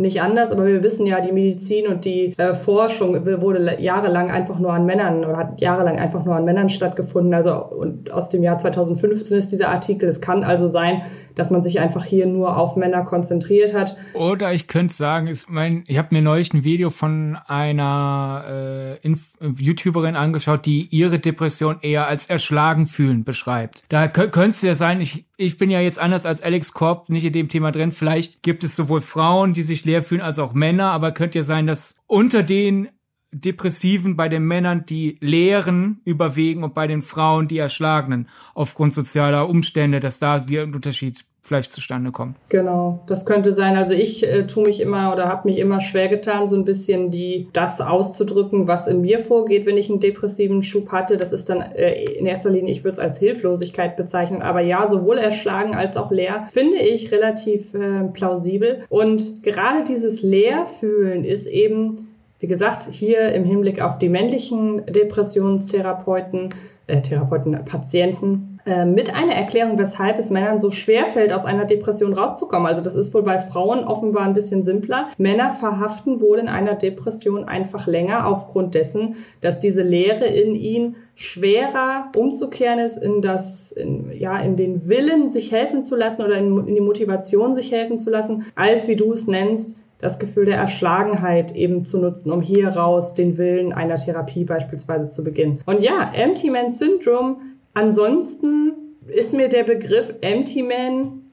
nicht 0.00 0.22
anders, 0.22 0.50
aber 0.50 0.66
wir 0.66 0.82
wissen 0.82 1.06
ja, 1.06 1.20
die 1.20 1.30
Medizin 1.30 1.86
und 1.86 2.06
die 2.06 2.32
äh, 2.38 2.54
Forschung 2.54 3.24
wurde 3.42 3.80
jahrelang 3.80 4.30
einfach 4.30 4.58
nur 4.58 4.72
an 4.72 4.86
Männern 4.86 5.24
oder 5.24 5.36
hat 5.36 5.60
jahrelang 5.60 5.98
einfach 5.98 6.24
nur 6.24 6.34
an 6.34 6.44
Männern 6.44 6.70
stattgefunden. 6.70 7.34
Also 7.34 7.54
und 7.54 8.10
aus 8.10 8.30
dem 8.30 8.42
Jahr 8.42 8.56
2015 8.56 9.36
ist 9.38 9.52
dieser 9.52 9.68
Artikel. 9.68 10.08
Es 10.08 10.20
kann 10.22 10.42
also 10.42 10.68
sein, 10.68 11.02
dass 11.34 11.50
man 11.50 11.62
sich 11.62 11.80
einfach 11.80 12.04
hier 12.04 12.26
nur 12.26 12.56
auf 12.56 12.76
Männer 12.76 13.04
konzentriert 13.04 13.74
hat. 13.74 13.96
Oder 14.14 14.52
ich 14.52 14.66
könnte 14.66 14.94
sagen, 14.94 15.26
ist 15.26 15.50
mein, 15.50 15.84
ich 15.86 15.98
habe 15.98 16.08
mir 16.14 16.22
neulich 16.22 16.52
ein 16.52 16.64
Video 16.64 16.90
von 16.90 17.36
einer 17.46 18.98
äh, 19.02 19.08
YouTuberin 19.42 20.16
angeschaut, 20.16 20.66
die 20.66 20.86
ihre 20.90 21.18
Depression 21.18 21.78
eher 21.82 22.06
als 22.06 22.28
erschlagen 22.28 22.86
fühlen 22.86 23.24
beschreibt. 23.24 23.84
Da 23.88 24.08
könnte 24.08 24.50
es 24.50 24.62
ja 24.62 24.74
sein, 24.74 25.00
ich, 25.00 25.26
ich 25.36 25.56
bin 25.56 25.70
ja 25.70 25.80
jetzt 25.80 25.98
anders 25.98 26.26
als 26.26 26.42
Alex 26.42 26.72
Korb 26.72 27.08
nicht 27.08 27.24
in 27.24 27.32
dem 27.32 27.48
Thema 27.48 27.72
drin. 27.72 27.92
Vielleicht 27.92 28.42
gibt 28.42 28.64
es 28.64 28.76
sowohl 28.76 29.00
Frauen, 29.00 29.52
die 29.52 29.62
sich 29.62 29.84
leer 29.84 30.02
fühlen, 30.02 30.22
als 30.22 30.38
auch 30.38 30.52
Männer, 30.52 30.90
aber 30.90 31.12
könnte 31.12 31.38
ja 31.38 31.42
sein, 31.42 31.66
dass 31.66 31.96
unter 32.06 32.42
den 32.42 32.88
Depressiven 33.32 34.16
bei 34.16 34.28
den 34.28 34.44
Männern 34.44 34.84
die 34.86 35.16
Leeren 35.20 36.00
überwiegen 36.04 36.64
und 36.64 36.74
bei 36.74 36.86
den 36.86 37.02
Frauen 37.02 37.48
die 37.48 37.58
Erschlagenen 37.58 38.28
aufgrund 38.54 38.92
sozialer 38.94 39.48
Umstände, 39.48 40.00
dass 40.00 40.18
da 40.18 40.38
der 40.38 40.64
Unterschied 40.64 41.24
vielleicht 41.42 41.72
zustande 41.72 42.12
kommt. 42.12 42.36
Genau, 42.48 43.02
das 43.06 43.24
könnte 43.24 43.52
sein. 43.52 43.76
Also 43.76 43.92
ich 43.92 44.26
äh, 44.26 44.46
tue 44.46 44.64
mich 44.64 44.80
immer 44.80 45.12
oder 45.12 45.28
habe 45.28 45.48
mich 45.48 45.58
immer 45.58 45.80
schwer 45.80 46.08
getan, 46.08 46.48
so 46.48 46.56
ein 46.56 46.64
bisschen 46.64 47.10
die 47.10 47.48
das 47.52 47.80
auszudrücken, 47.80 48.66
was 48.66 48.86
in 48.86 49.00
mir 49.00 49.18
vorgeht, 49.18 49.66
wenn 49.66 49.76
ich 49.76 49.88
einen 49.88 50.00
depressiven 50.00 50.62
Schub 50.62 50.92
hatte. 50.92 51.16
Das 51.16 51.32
ist 51.32 51.48
dann 51.48 51.60
äh, 51.60 52.04
in 52.04 52.26
erster 52.26 52.50
Linie, 52.50 52.72
ich 52.72 52.84
würde 52.84 52.92
es 52.92 52.98
als 52.98 53.18
Hilflosigkeit 53.18 53.96
bezeichnen, 53.96 54.42
aber 54.42 54.60
ja, 54.60 54.86
sowohl 54.86 55.18
erschlagen 55.18 55.74
als 55.74 55.96
auch 55.96 56.10
leer 56.10 56.46
finde 56.52 56.76
ich 56.76 57.10
relativ 57.10 57.74
äh, 57.74 58.04
plausibel. 58.12 58.84
Und 58.88 59.42
gerade 59.42 59.82
dieses 59.84 60.22
Leerfühlen 60.22 61.24
ist 61.24 61.46
eben 61.46 62.09
wie 62.40 62.46
gesagt, 62.46 62.88
hier 62.90 63.32
im 63.32 63.44
Hinblick 63.44 63.82
auf 63.82 63.98
die 63.98 64.08
männlichen 64.08 64.84
Depressionstherapeuten, 64.86 66.54
äh, 66.86 67.02
Therapeuten, 67.02 67.64
Patienten, 67.66 68.58
äh, 68.64 68.86
mit 68.86 69.14
einer 69.14 69.34
Erklärung, 69.34 69.78
weshalb 69.78 70.18
es 70.18 70.30
Männern 70.30 70.58
so 70.58 70.70
schwer 70.70 71.04
fällt, 71.04 71.34
aus 71.34 71.44
einer 71.44 71.66
Depression 71.66 72.14
rauszukommen. 72.14 72.66
Also 72.66 72.80
das 72.80 72.94
ist 72.94 73.12
wohl 73.12 73.22
bei 73.22 73.38
Frauen 73.38 73.84
offenbar 73.84 74.24
ein 74.24 74.34
bisschen 74.34 74.64
simpler. 74.64 75.08
Männer 75.18 75.50
verhaften 75.50 76.20
wohl 76.20 76.38
in 76.38 76.48
einer 76.48 76.74
Depression 76.74 77.44
einfach 77.44 77.86
länger 77.86 78.26
aufgrund 78.26 78.74
dessen, 78.74 79.16
dass 79.42 79.58
diese 79.58 79.82
Leere 79.82 80.24
in 80.24 80.54
ihnen 80.54 80.96
schwerer 81.14 82.10
umzukehren 82.16 82.78
ist 82.78 82.96
in 82.96 83.20
das, 83.20 83.72
in, 83.72 84.12
ja, 84.12 84.38
in 84.38 84.56
den 84.56 84.88
Willen, 84.88 85.28
sich 85.28 85.52
helfen 85.52 85.84
zu 85.84 85.94
lassen 85.94 86.24
oder 86.24 86.38
in, 86.38 86.66
in 86.66 86.74
die 86.74 86.80
Motivation, 86.80 87.54
sich 87.54 87.70
helfen 87.70 87.98
zu 87.98 88.10
lassen, 88.10 88.46
als 88.54 88.88
wie 88.88 88.96
du 88.96 89.12
es 89.12 89.26
nennst, 89.26 89.78
das 90.00 90.18
Gefühl 90.18 90.46
der 90.46 90.56
Erschlagenheit 90.56 91.54
eben 91.54 91.84
zu 91.84 91.98
nutzen, 91.98 92.32
um 92.32 92.40
hier 92.40 92.68
raus 92.68 93.14
den 93.14 93.36
Willen 93.38 93.72
einer 93.72 93.96
Therapie 93.96 94.44
beispielsweise 94.44 95.08
zu 95.08 95.22
beginnen. 95.24 95.60
Und 95.66 95.82
ja, 95.82 96.10
Empty 96.14 96.50
Man 96.50 96.70
Syndrome, 96.70 97.36
ansonsten 97.74 98.72
ist 99.06 99.34
mir 99.34 99.48
der 99.48 99.64
Begriff 99.64 100.14
Empty 100.20 100.62
Man 100.62 101.29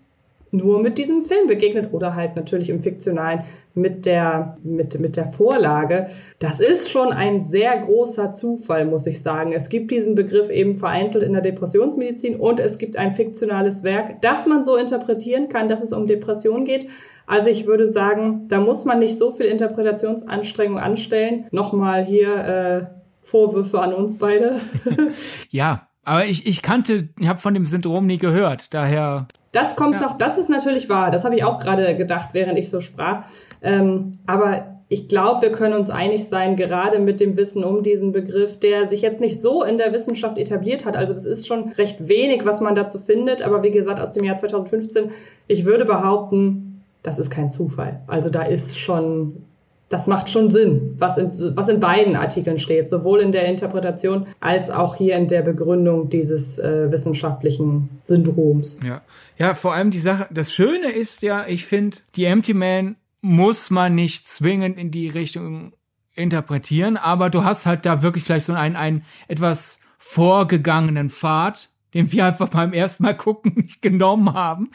nur 0.52 0.82
mit 0.82 0.98
diesem 0.98 1.22
Film 1.22 1.48
begegnet 1.48 1.94
oder 1.94 2.16
halt 2.16 2.36
natürlich 2.36 2.70
im 2.70 2.80
fiktionalen 2.80 3.44
mit 3.74 4.06
der, 4.06 4.58
mit, 4.64 5.00
mit 5.00 5.16
der 5.16 5.28
Vorlage. 5.28 6.08
Das 6.40 6.60
ist 6.60 6.90
schon 6.90 7.14
ein 7.14 7.42
sehr 7.42 7.78
großer 7.78 8.32
Zufall, 8.32 8.86
muss 8.86 9.06
ich 9.06 9.22
sagen. 9.22 9.54
Es 9.54 9.70
gibt 9.70 9.92
diesen 9.92 10.16
Begriff 10.16 10.50
eben 10.50 10.76
vereinzelt 10.76 11.24
in 11.24 11.34
der 11.34 11.42
Depressionsmedizin 11.42 12.38
und 12.38 12.60
es 12.60 12.78
gibt 12.78 12.98
ein 12.98 13.12
fiktionales 13.12 13.84
Werk, 13.84 14.22
das 14.22 14.48
man 14.48 14.64
so 14.64 14.76
interpretieren 14.76 15.50
kann, 15.50 15.70
dass 15.70 15.84
es 15.84 15.94
um 15.94 16.08
Depression 16.08 16.66
geht. 16.66 16.88
Also 17.28 17.50
ich 17.50 17.68
würde 17.68 17.88
sagen, 17.88 18.48
da 18.48 18.60
muss 18.60 18.86
man 18.86 19.00
nicht 19.00 19.18
so 19.18 19.32
viel 19.32 19.48
Interpretationsanstrengung 19.48 20.80
anstellen. 20.80 21.46
Nochmal 21.52 22.06
hier 22.06 22.36
äh, 22.36 22.98
Vorwürfe 23.22 23.82
an 23.82 23.94
uns 23.94 24.18
beide. 24.18 24.56
ja, 25.50 25.87
aber 26.08 26.26
ich, 26.26 26.48
ich 26.48 26.62
kannte, 26.62 27.10
ich 27.20 27.28
habe 27.28 27.38
von 27.38 27.54
dem 27.54 27.66
Syndrom 27.66 28.06
nie 28.06 28.18
gehört, 28.18 28.74
daher. 28.74 29.28
Das 29.52 29.76
kommt 29.76 29.96
ja. 29.96 30.02
noch, 30.02 30.18
das 30.18 30.38
ist 30.38 30.50
natürlich 30.50 30.88
wahr. 30.88 31.12
Das 31.12 31.26
habe 31.26 31.36
ich 31.36 31.44
auch 31.44 31.60
gerade 31.60 31.98
gedacht, 31.98 32.30
während 32.32 32.58
ich 32.58 32.70
so 32.70 32.80
sprach. 32.80 33.26
Ähm, 33.62 34.14
aber 34.26 34.80
ich 34.88 35.10
glaube, 35.10 35.42
wir 35.42 35.52
können 35.52 35.74
uns 35.74 35.90
einig 35.90 36.30
sein, 36.30 36.56
gerade 36.56 37.00
mit 37.00 37.20
dem 37.20 37.36
Wissen 37.36 37.66
um 37.66 37.84
diesen 37.84 38.14
Begriff, 38.14 38.58
der 38.58 38.88
sich 38.88 39.02
jetzt 39.02 39.20
nicht 39.20 39.42
so 39.42 39.66
in 39.66 39.78
der 39.78 39.92
Wissenschaft 39.92 40.38
etabliert 40.38 40.86
hat. 40.86 40.96
Also 40.96 41.14
das 41.14 41.26
ist 41.26 41.46
schon 41.46 41.68
recht 41.72 42.08
wenig, 42.08 42.46
was 42.46 42.62
man 42.62 42.74
dazu 42.74 43.00
findet. 43.00 43.42
Aber 43.42 43.62
wie 43.62 43.72
gesagt, 43.72 44.00
aus 44.00 44.14
dem 44.14 44.24
Jahr 44.24 44.38
2015, 44.38 45.12
ich 45.48 45.66
würde 45.66 45.84
behaupten, 45.84 46.86
das 47.04 47.20
ist 47.20 47.30
kein 47.30 47.52
Zufall. 47.52 48.00
Also 48.08 48.30
da 48.30 48.44
ist 48.44 48.80
schon, 48.80 49.44
das 49.90 50.08
macht 50.08 50.30
schon 50.30 50.50
Sinn, 50.50 50.96
was 50.98 51.18
in, 51.18 51.30
was 51.56 51.68
in 51.70 51.80
beiden 51.80 52.16
Artikeln 52.16 52.60
steht, 52.60 52.90
sowohl 52.90 53.22
in 53.22 53.32
der 53.32 53.46
Interpretation 53.46 54.28
als 54.40 54.70
auch 54.70 54.96
hier 54.96 55.16
in 55.16 55.28
der 55.28 55.42
Begründung 55.42 56.10
dieses 56.10 56.60
äh, 56.60 56.92
wissenschaftlichen 56.92 57.90
Syndroms. 58.04 58.80
Ja. 58.86 59.02
ja, 59.38 59.54
vor 59.54 59.74
allem 59.74 59.92
die 59.92 60.00
Sache, 60.00 60.28
das 60.30 60.54
Schöne 60.54 60.92
ist 60.92 61.22
ja, 61.22 61.46
ich 61.48 61.66
finde, 61.66 61.98
die 62.16 62.26
Empty 62.26 62.54
Man 62.54 62.98
muss 63.22 63.70
man 63.70 63.96
nicht 63.96 64.28
zwingend 64.28 64.78
in 64.78 64.92
die 64.92 65.08
Richtung 65.08 65.74
interpretieren, 66.14 66.98
aber 66.98 67.30
du 67.30 67.44
hast 67.44 67.66
halt 67.66 67.86
da 67.86 68.02
wirklich 68.02 68.24
vielleicht 68.24 68.48
so 68.48 68.54
einen, 68.54 68.76
einen 68.76 69.06
etwas 69.28 69.80
vorgegangenen 69.98 71.10
Pfad, 71.10 71.70
den 71.98 72.12
wir 72.12 72.26
einfach 72.26 72.50
beim 72.50 72.74
ersten 72.74 73.04
Mal 73.04 73.18
gucken 73.18 73.70
genommen 73.82 74.34
haben. 74.34 74.70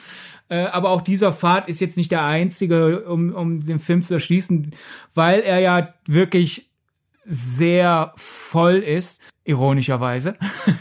Äh, 0.48 0.64
aber 0.64 0.90
auch 0.90 1.02
dieser 1.02 1.32
Pfad 1.32 1.68
ist 1.68 1.80
jetzt 1.80 1.96
nicht 1.96 2.10
der 2.10 2.24
einzige, 2.24 3.04
um, 3.04 3.32
um 3.32 3.64
den 3.64 3.78
Film 3.78 4.02
zu 4.02 4.14
erschließen, 4.14 4.72
weil 5.14 5.40
er 5.40 5.60
ja 5.60 5.94
wirklich 6.04 6.68
sehr 7.24 8.12
voll 8.16 8.78
ist, 8.78 9.20
ironischerweise, 9.44 10.36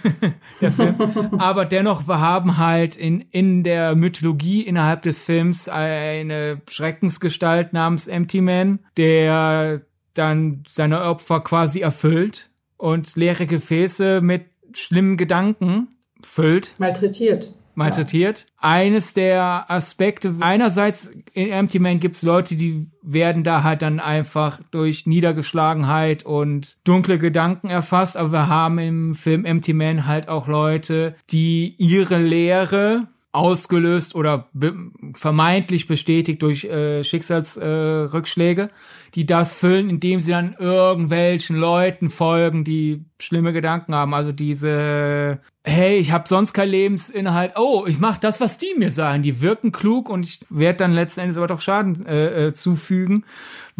der 0.62 0.72
Film. 0.72 0.96
Aber 1.38 1.66
dennoch, 1.66 2.08
wir 2.08 2.20
haben 2.20 2.58
halt 2.58 2.96
in, 2.96 3.22
in 3.30 3.62
der 3.64 3.96
Mythologie 3.96 4.62
innerhalb 4.62 5.04
des 5.04 5.22
Films 5.22 5.70
eine 5.70 6.62
Schreckensgestalt 6.68 7.74
namens 7.74 8.08
Empty 8.08 8.42
Man, 8.42 8.80
der 8.98 9.82
dann 10.16 10.64
seine 10.68 11.04
Opfer 11.04 11.42
quasi 11.42 11.82
erfüllt 11.82 12.50
und 12.78 13.16
leere 13.16 13.46
Gefäße 13.46 14.22
mit 14.22 14.46
schlimmen 14.74 15.18
Gedanken 15.18 15.90
füllt. 16.24 16.76
Malträtiert. 16.78 17.54
Malträtiert. 17.76 18.40
Ja. 18.40 18.70
Eines 18.70 19.14
der 19.14 19.72
Aspekte, 19.72 20.36
einerseits 20.42 21.12
in 21.34 21.50
Empty 21.52 21.80
Man 21.80 22.00
gibt's 22.00 22.22
Leute, 22.22 22.56
die 22.56 22.88
werden 23.02 23.44
da 23.44 23.64
halt 23.64 23.82
dann 23.82 24.00
einfach 24.00 24.60
durch 24.72 25.06
Niedergeschlagenheit 25.06 26.26
und 26.26 26.78
dunkle 26.86 27.18
Gedanken 27.18 27.70
erfasst, 27.70 28.18
aber 28.18 28.32
wir 28.32 28.48
haben 28.48 28.78
im 28.78 29.14
Film 29.14 29.46
Empty 29.46 29.74
Man 29.74 30.06
halt 30.06 30.28
auch 30.28 30.48
Leute, 30.48 31.16
die 31.30 31.76
ihre 31.78 32.18
Lehre 32.18 33.08
ausgelöst 33.34 34.13
oder 34.13 34.50
be 34.52 34.74
vermeintlich 35.13 35.88
bestätigt 35.88 36.41
durch 36.41 36.65
äh, 36.65 37.04
Schicksalsrückschläge, 37.04 38.63
äh, 38.63 38.70
die 39.15 39.26
das 39.26 39.54
füllen, 39.54 39.89
indem 39.89 40.20
sie 40.20 40.32
dann 40.32 40.54
irgendwelchen 40.60 41.56
Leuten 41.56 42.10
folgen, 42.10 42.65
die 42.65 43.06
schlimme 43.20 43.54
Gedanken 43.54 43.96
haben. 43.96 44.13
Also 44.13 44.34
diese, 44.34 45.39
hey, 45.63 45.98
ich 45.98 46.12
habe 46.12 46.28
sonst 46.28 46.52
kein 46.54 46.70
Lebensinhalt. 46.70 47.54
Oh, 47.56 47.86
ich 47.88 48.00
mache 48.00 48.20
das, 48.20 48.41
was 48.41 48.58
die 48.58 48.74
mir 48.78 48.91
sagen. 48.91 49.24
Die 49.24 49.41
wirken 49.41 49.72
klug 49.72 50.10
und 50.10 50.26
ich 50.26 50.39
werde 50.50 50.78
dann 50.78 50.91
letzten 50.91 51.22
Endes 51.22 51.38
aber 51.38 51.48
doch 51.48 51.62
Schaden 51.62 52.06
äh, 52.06 52.48
äh, 52.48 52.54
zufügen, 52.54 53.24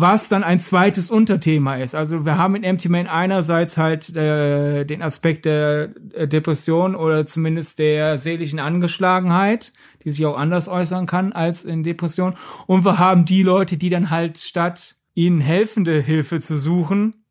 was 0.01 0.27
dann 0.27 0.43
ein 0.43 0.59
zweites 0.59 1.09
Unterthema 1.09 1.75
ist. 1.75 1.95
Also 1.95 2.25
wir 2.25 2.37
haben 2.37 2.55
in 2.55 2.63
Empty 2.63 2.89
Man 2.89 3.07
einerseits 3.07 3.77
halt 3.77 4.15
äh, 4.15 4.83
den 4.83 5.01
Aspekt 5.01 5.45
der 5.45 5.91
äh, 6.13 6.27
Depression 6.27 6.95
oder 6.95 7.25
zumindest 7.25 7.79
der 7.79 8.17
seelischen 8.17 8.59
Angeschlagenheit, 8.59 9.73
die 10.03 10.11
sich 10.11 10.25
auch 10.25 10.37
anders 10.37 10.67
äußern 10.67 11.05
kann 11.05 11.31
als 11.31 11.63
in 11.63 11.83
Depression. 11.83 12.35
Und 12.67 12.83
wir 12.83 12.97
haben 12.97 13.25
die 13.25 13.43
Leute, 13.43 13.77
die 13.77 13.89
dann 13.89 14.09
halt 14.09 14.39
statt 14.39 14.95
ihnen 15.13 15.39
helfende 15.39 16.01
Hilfe 16.01 16.39
zu 16.39 16.57
suchen, 16.57 17.25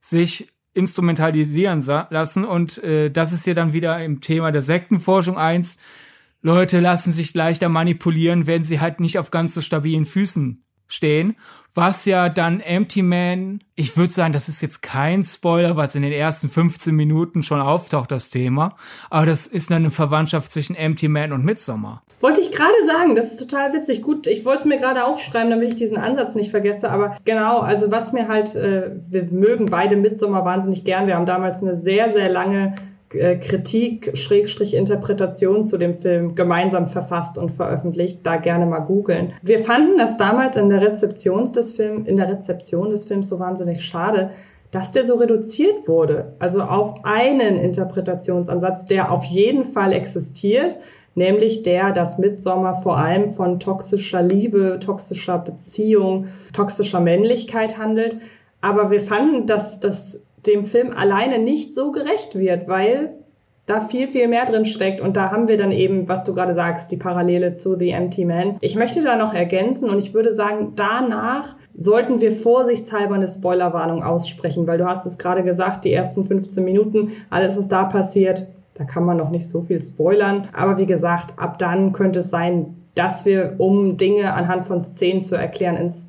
sich 0.00 0.48
instrumentalisieren 0.74 1.80
lassen. 2.10 2.44
Und 2.44 2.82
äh, 2.84 3.10
das 3.10 3.32
ist 3.32 3.46
ja 3.46 3.54
dann 3.54 3.72
wieder 3.72 4.04
im 4.04 4.20
Thema 4.20 4.52
der 4.52 4.62
Sektenforschung 4.62 5.38
eins. 5.38 5.78
Leute 6.42 6.80
lassen 6.80 7.12
sich 7.12 7.34
leichter 7.34 7.68
manipulieren, 7.68 8.46
wenn 8.46 8.62
sie 8.62 8.80
halt 8.80 9.00
nicht 9.00 9.18
auf 9.18 9.30
ganz 9.30 9.54
so 9.54 9.60
stabilen 9.60 10.04
Füßen 10.04 10.62
stehen 10.88 11.36
was 11.76 12.06
ja 12.06 12.30
dann 12.30 12.60
Empty 12.60 13.02
Man, 13.02 13.60
ich 13.74 13.98
würde 13.98 14.12
sagen, 14.12 14.32
das 14.32 14.48
ist 14.48 14.62
jetzt 14.62 14.80
kein 14.80 15.22
Spoiler, 15.22 15.76
weil 15.76 15.86
es 15.86 15.94
in 15.94 16.02
den 16.02 16.12
ersten 16.12 16.48
15 16.48 16.94
Minuten 16.94 17.42
schon 17.42 17.60
auftaucht, 17.60 18.10
das 18.10 18.30
Thema, 18.30 18.74
aber 19.10 19.26
das 19.26 19.46
ist 19.46 19.70
dann 19.70 19.82
eine 19.82 19.90
Verwandtschaft 19.90 20.50
zwischen 20.50 20.74
Empty 20.74 21.08
Man 21.08 21.32
und 21.32 21.44
Midsommar. 21.44 22.02
Wollte 22.20 22.40
ich 22.40 22.50
gerade 22.50 22.72
sagen, 22.86 23.14
das 23.14 23.32
ist 23.32 23.36
total 23.36 23.74
witzig. 23.74 24.00
Gut, 24.00 24.26
ich 24.26 24.46
wollte 24.46 24.60
es 24.60 24.64
mir 24.64 24.78
gerade 24.78 25.04
aufschreiben, 25.04 25.50
damit 25.50 25.68
ich 25.68 25.76
diesen 25.76 25.98
Ansatz 25.98 26.34
nicht 26.34 26.50
vergesse, 26.50 26.90
aber 26.90 27.18
genau, 27.26 27.58
also 27.58 27.90
was 27.90 28.12
mir 28.12 28.26
halt, 28.26 28.54
äh, 28.54 28.92
wir 29.08 29.24
mögen 29.24 29.66
beide 29.66 29.96
Midsommar 29.96 30.46
wahnsinnig 30.46 30.84
gern. 30.84 31.06
Wir 31.06 31.16
haben 31.16 31.26
damals 31.26 31.62
eine 31.62 31.76
sehr, 31.76 32.10
sehr 32.10 32.30
lange 32.30 32.76
Kritik, 33.08 34.16
Schrägstrich 34.18 34.74
Interpretation 34.74 35.64
zu 35.64 35.78
dem 35.78 35.94
Film 35.94 36.34
gemeinsam 36.34 36.88
verfasst 36.88 37.38
und 37.38 37.50
veröffentlicht. 37.50 38.20
Da 38.24 38.36
gerne 38.36 38.66
mal 38.66 38.80
googeln. 38.80 39.32
Wir 39.42 39.60
fanden 39.60 39.96
das 39.96 40.16
damals 40.16 40.56
in 40.56 40.68
der 40.68 40.80
Rezeption 40.80 41.44
des 41.52 41.72
Films, 41.72 42.08
in 42.08 42.16
der 42.16 42.28
Rezeption 42.28 42.90
des 42.90 43.04
Films 43.04 43.28
so 43.28 43.38
wahnsinnig 43.38 43.84
schade, 43.84 44.30
dass 44.72 44.92
der 44.92 45.04
so 45.04 45.14
reduziert 45.14 45.86
wurde. 45.86 46.34
Also 46.38 46.62
auf 46.62 47.04
einen 47.04 47.56
Interpretationsansatz, 47.56 48.84
der 48.86 49.12
auf 49.12 49.24
jeden 49.24 49.64
Fall 49.64 49.92
existiert, 49.92 50.76
nämlich 51.14 51.62
der, 51.62 51.92
dass 51.92 52.18
Midsommer 52.18 52.74
vor 52.74 52.98
allem 52.98 53.30
von 53.30 53.60
toxischer 53.60 54.22
Liebe, 54.22 54.78
toxischer 54.84 55.38
Beziehung, 55.38 56.26
toxischer 56.52 57.00
Männlichkeit 57.00 57.78
handelt. 57.78 58.18
Aber 58.60 58.90
wir 58.90 59.00
fanden, 59.00 59.46
dass 59.46 59.78
das 59.78 60.25
dem 60.46 60.66
Film 60.66 60.92
alleine 60.92 61.38
nicht 61.38 61.74
so 61.74 61.92
gerecht 61.92 62.38
wird, 62.38 62.68
weil 62.68 63.14
da 63.66 63.80
viel, 63.80 64.06
viel 64.06 64.28
mehr 64.28 64.44
drin 64.44 64.64
steckt. 64.64 65.00
Und 65.00 65.16
da 65.16 65.32
haben 65.32 65.48
wir 65.48 65.56
dann 65.56 65.72
eben, 65.72 66.08
was 66.08 66.22
du 66.24 66.34
gerade 66.34 66.54
sagst, 66.54 66.90
die 66.92 66.96
Parallele 66.96 67.54
zu 67.54 67.76
The 67.76 67.90
Empty 67.90 68.24
Man. 68.24 68.56
Ich 68.60 68.76
möchte 68.76 69.02
da 69.02 69.16
noch 69.16 69.34
ergänzen 69.34 69.90
und 69.90 69.98
ich 69.98 70.14
würde 70.14 70.32
sagen, 70.32 70.72
danach 70.76 71.56
sollten 71.74 72.20
wir 72.20 72.30
vorsichtshalber 72.30 73.16
eine 73.16 73.28
Spoilerwarnung 73.28 74.04
aussprechen, 74.04 74.66
weil 74.66 74.78
du 74.78 74.86
hast 74.86 75.04
es 75.04 75.18
gerade 75.18 75.42
gesagt, 75.42 75.84
die 75.84 75.92
ersten 75.92 76.24
15 76.24 76.64
Minuten, 76.64 77.12
alles, 77.28 77.56
was 77.56 77.68
da 77.68 77.84
passiert, 77.84 78.46
da 78.74 78.84
kann 78.84 79.04
man 79.04 79.16
noch 79.16 79.30
nicht 79.30 79.48
so 79.48 79.62
viel 79.62 79.82
spoilern. 79.82 80.48
Aber 80.52 80.78
wie 80.78 80.86
gesagt, 80.86 81.34
ab 81.38 81.58
dann 81.58 81.92
könnte 81.92 82.20
es 82.20 82.30
sein, 82.30 82.76
dass 82.94 83.26
wir, 83.26 83.56
um 83.58 83.96
Dinge 83.96 84.32
anhand 84.32 84.64
von 84.64 84.80
Szenen 84.80 85.22
zu 85.22 85.34
erklären, 85.34 85.76
ins 85.76 86.02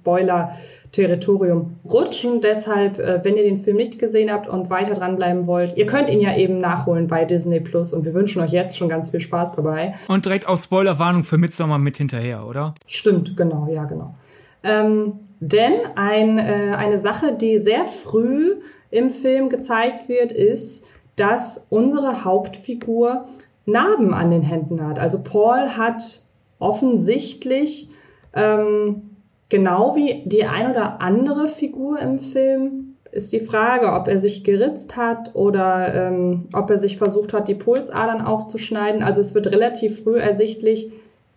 Spoiler-Territorium 0.97 1.75
rutschen. 1.85 2.41
Deshalb, 2.41 2.99
äh, 2.99 3.23
wenn 3.23 3.37
ihr 3.37 3.43
den 3.43 3.57
Film 3.57 3.77
nicht 3.77 3.99
gesehen 3.99 4.31
habt 4.31 4.47
und 4.47 4.69
weiter 4.69 4.93
dranbleiben 4.93 5.47
wollt, 5.47 5.77
ihr 5.77 5.85
könnt 5.85 6.09
ihn 6.09 6.21
ja 6.21 6.35
eben 6.35 6.59
nachholen 6.59 7.07
bei 7.07 7.25
Disney 7.25 7.59
Plus 7.59 7.93
und 7.93 8.03
wir 8.03 8.13
wünschen 8.13 8.41
euch 8.41 8.51
jetzt 8.51 8.77
schon 8.77 8.89
ganz 8.89 9.09
viel 9.09 9.19
Spaß 9.19 9.53
dabei. 9.53 9.93
Und 10.07 10.25
direkt 10.25 10.47
auch 10.47 10.57
Spoilerwarnung 10.57 11.23
für 11.23 11.37
Midsommar 11.37 11.77
mit 11.77 11.97
hinterher, 11.97 12.45
oder? 12.47 12.73
Stimmt, 12.87 13.37
genau, 13.37 13.67
ja, 13.71 13.85
genau. 13.85 14.15
Ähm, 14.63 15.13
denn 15.39 15.73
ein, 15.95 16.39
äh, 16.39 16.73
eine 16.75 16.99
Sache, 16.99 17.33
die 17.33 17.57
sehr 17.57 17.85
früh 17.85 18.55
im 18.89 19.09
Film 19.09 19.49
gezeigt 19.49 20.09
wird, 20.09 20.31
ist, 20.31 20.85
dass 21.15 21.65
unsere 21.69 22.23
Hauptfigur 22.23 23.25
Narben 23.65 24.13
an 24.13 24.31
den 24.31 24.43
Händen 24.43 24.85
hat. 24.85 24.97
Also 24.97 25.21
Paul 25.21 25.69
hat 25.77 26.23
offensichtlich 26.59 27.89
ähm, 28.33 29.06
genau 29.49 29.95
wie 29.95 30.23
die 30.25 30.45
ein 30.45 30.71
oder 30.71 31.01
andere 31.01 31.47
Figur 31.47 31.99
im 31.99 32.19
Film 32.19 32.95
ist 33.11 33.33
die 33.33 33.39
Frage, 33.39 33.93
ob 33.93 34.07
er 34.07 34.19
sich 34.19 34.43
geritzt 34.43 34.95
hat 34.97 35.33
oder 35.33 35.93
ähm, 35.93 36.49
ob 36.53 36.69
er 36.69 36.77
sich 36.77 36.97
versucht 36.97 37.33
hat, 37.33 37.47
die 37.47 37.55
Pulsadern 37.55 38.21
aufzuschneiden. 38.21 39.01
Also 39.01 39.21
es 39.21 39.33
wird 39.33 39.51
relativ 39.51 40.03
früh 40.03 40.17
ersichtlich, 40.17 40.91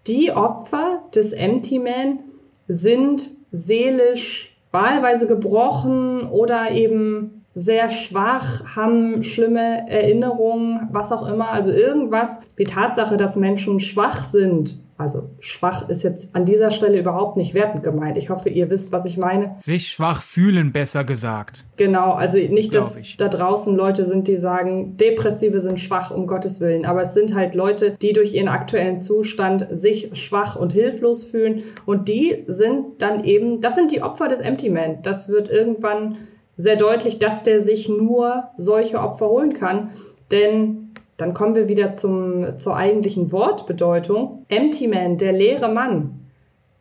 die 0.07 0.33
Opfer 0.33 1.03
des 1.15 1.33
Empty 1.33 1.79
Man 1.79 2.21
sind 2.69 3.31
seelisch 3.51 4.57
wahlweise 4.73 5.27
gebrochen 5.27 6.29
oder 6.29 6.71
eben 6.71 7.45
sehr 7.55 7.91
schwach, 7.91 8.77
haben 8.77 9.23
schlimme 9.23 9.89
Erinnerungen, 9.89 10.89
was 10.93 11.11
auch 11.11 11.27
immer. 11.27 11.51
Also 11.51 11.73
irgendwas, 11.73 12.41
die 12.59 12.65
Tatsache, 12.65 13.17
dass 13.17 13.37
Menschen 13.37 13.81
schwach 13.81 14.25
sind. 14.25 14.79
Also 15.01 15.31
schwach 15.41 15.89
ist 15.89 16.03
jetzt 16.03 16.37
an 16.37 16.45
dieser 16.45 16.71
Stelle 16.71 16.99
überhaupt 16.99 17.39
nicht 17.39 17.55
wertend 17.55 17.83
gemeint. 17.83 18.19
Ich 18.19 18.29
hoffe, 18.29 18.51
ihr 18.51 18.69
wisst, 18.69 18.93
was 18.93 19.07
ich 19.07 19.17
meine. 19.17 19.57
Sich 19.59 19.89
schwach 19.89 20.23
fühlen, 20.23 20.73
besser 20.73 21.05
gesagt. 21.05 21.65
Genau, 21.79 22.13
also 22.13 22.37
nicht, 22.37 22.75
dass 22.75 23.03
da 23.17 23.29
draußen 23.29 23.75
Leute 23.75 24.05
sind, 24.05 24.29
die 24.29 24.37
sagen, 24.37 24.99
Depressive 24.99 25.63
sind 25.63 25.81
schwach, 25.81 26.11
um 26.11 26.27
Gottes 26.27 26.61
Willen. 26.61 26.85
Aber 26.85 27.01
es 27.01 27.15
sind 27.15 27.35
halt 27.35 27.55
Leute, 27.55 27.97
die 28.03 28.13
durch 28.13 28.35
ihren 28.35 28.49
aktuellen 28.49 28.99
Zustand 28.99 29.67
sich 29.71 30.11
schwach 30.13 30.57
und 30.57 30.75
hilflos 30.75 31.25
fühlen. 31.25 31.63
Und 31.87 32.09
die 32.09 32.45
sind 32.47 33.01
dann 33.01 33.25
eben, 33.25 33.63
das 33.63 33.77
sind 33.77 33.93
die 33.93 34.03
Opfer 34.03 34.29
des 34.29 34.41
Empty 34.41 34.69
Man. 34.69 35.01
Das 35.03 35.31
wird 35.31 35.49
irgendwann 35.49 36.19
sehr 36.59 36.77
deutlich, 36.77 37.19
dass 37.19 37.43
der 37.43 37.63
sich 37.63 37.89
nur 37.89 38.51
solche 38.59 39.01
Opfer 39.01 39.29
holen 39.31 39.55
kann. 39.55 39.93
Denn 40.31 40.90
dann 41.21 41.35
kommen 41.35 41.55
wir 41.55 41.69
wieder 41.69 41.93
zum, 41.93 42.59
zur 42.59 42.77
eigentlichen 42.77 43.31
Wortbedeutung. 43.33 44.47
Empty 44.49 44.89
Man, 44.89 45.19
der 45.19 45.33
leere 45.33 45.69
Mann. 45.69 46.21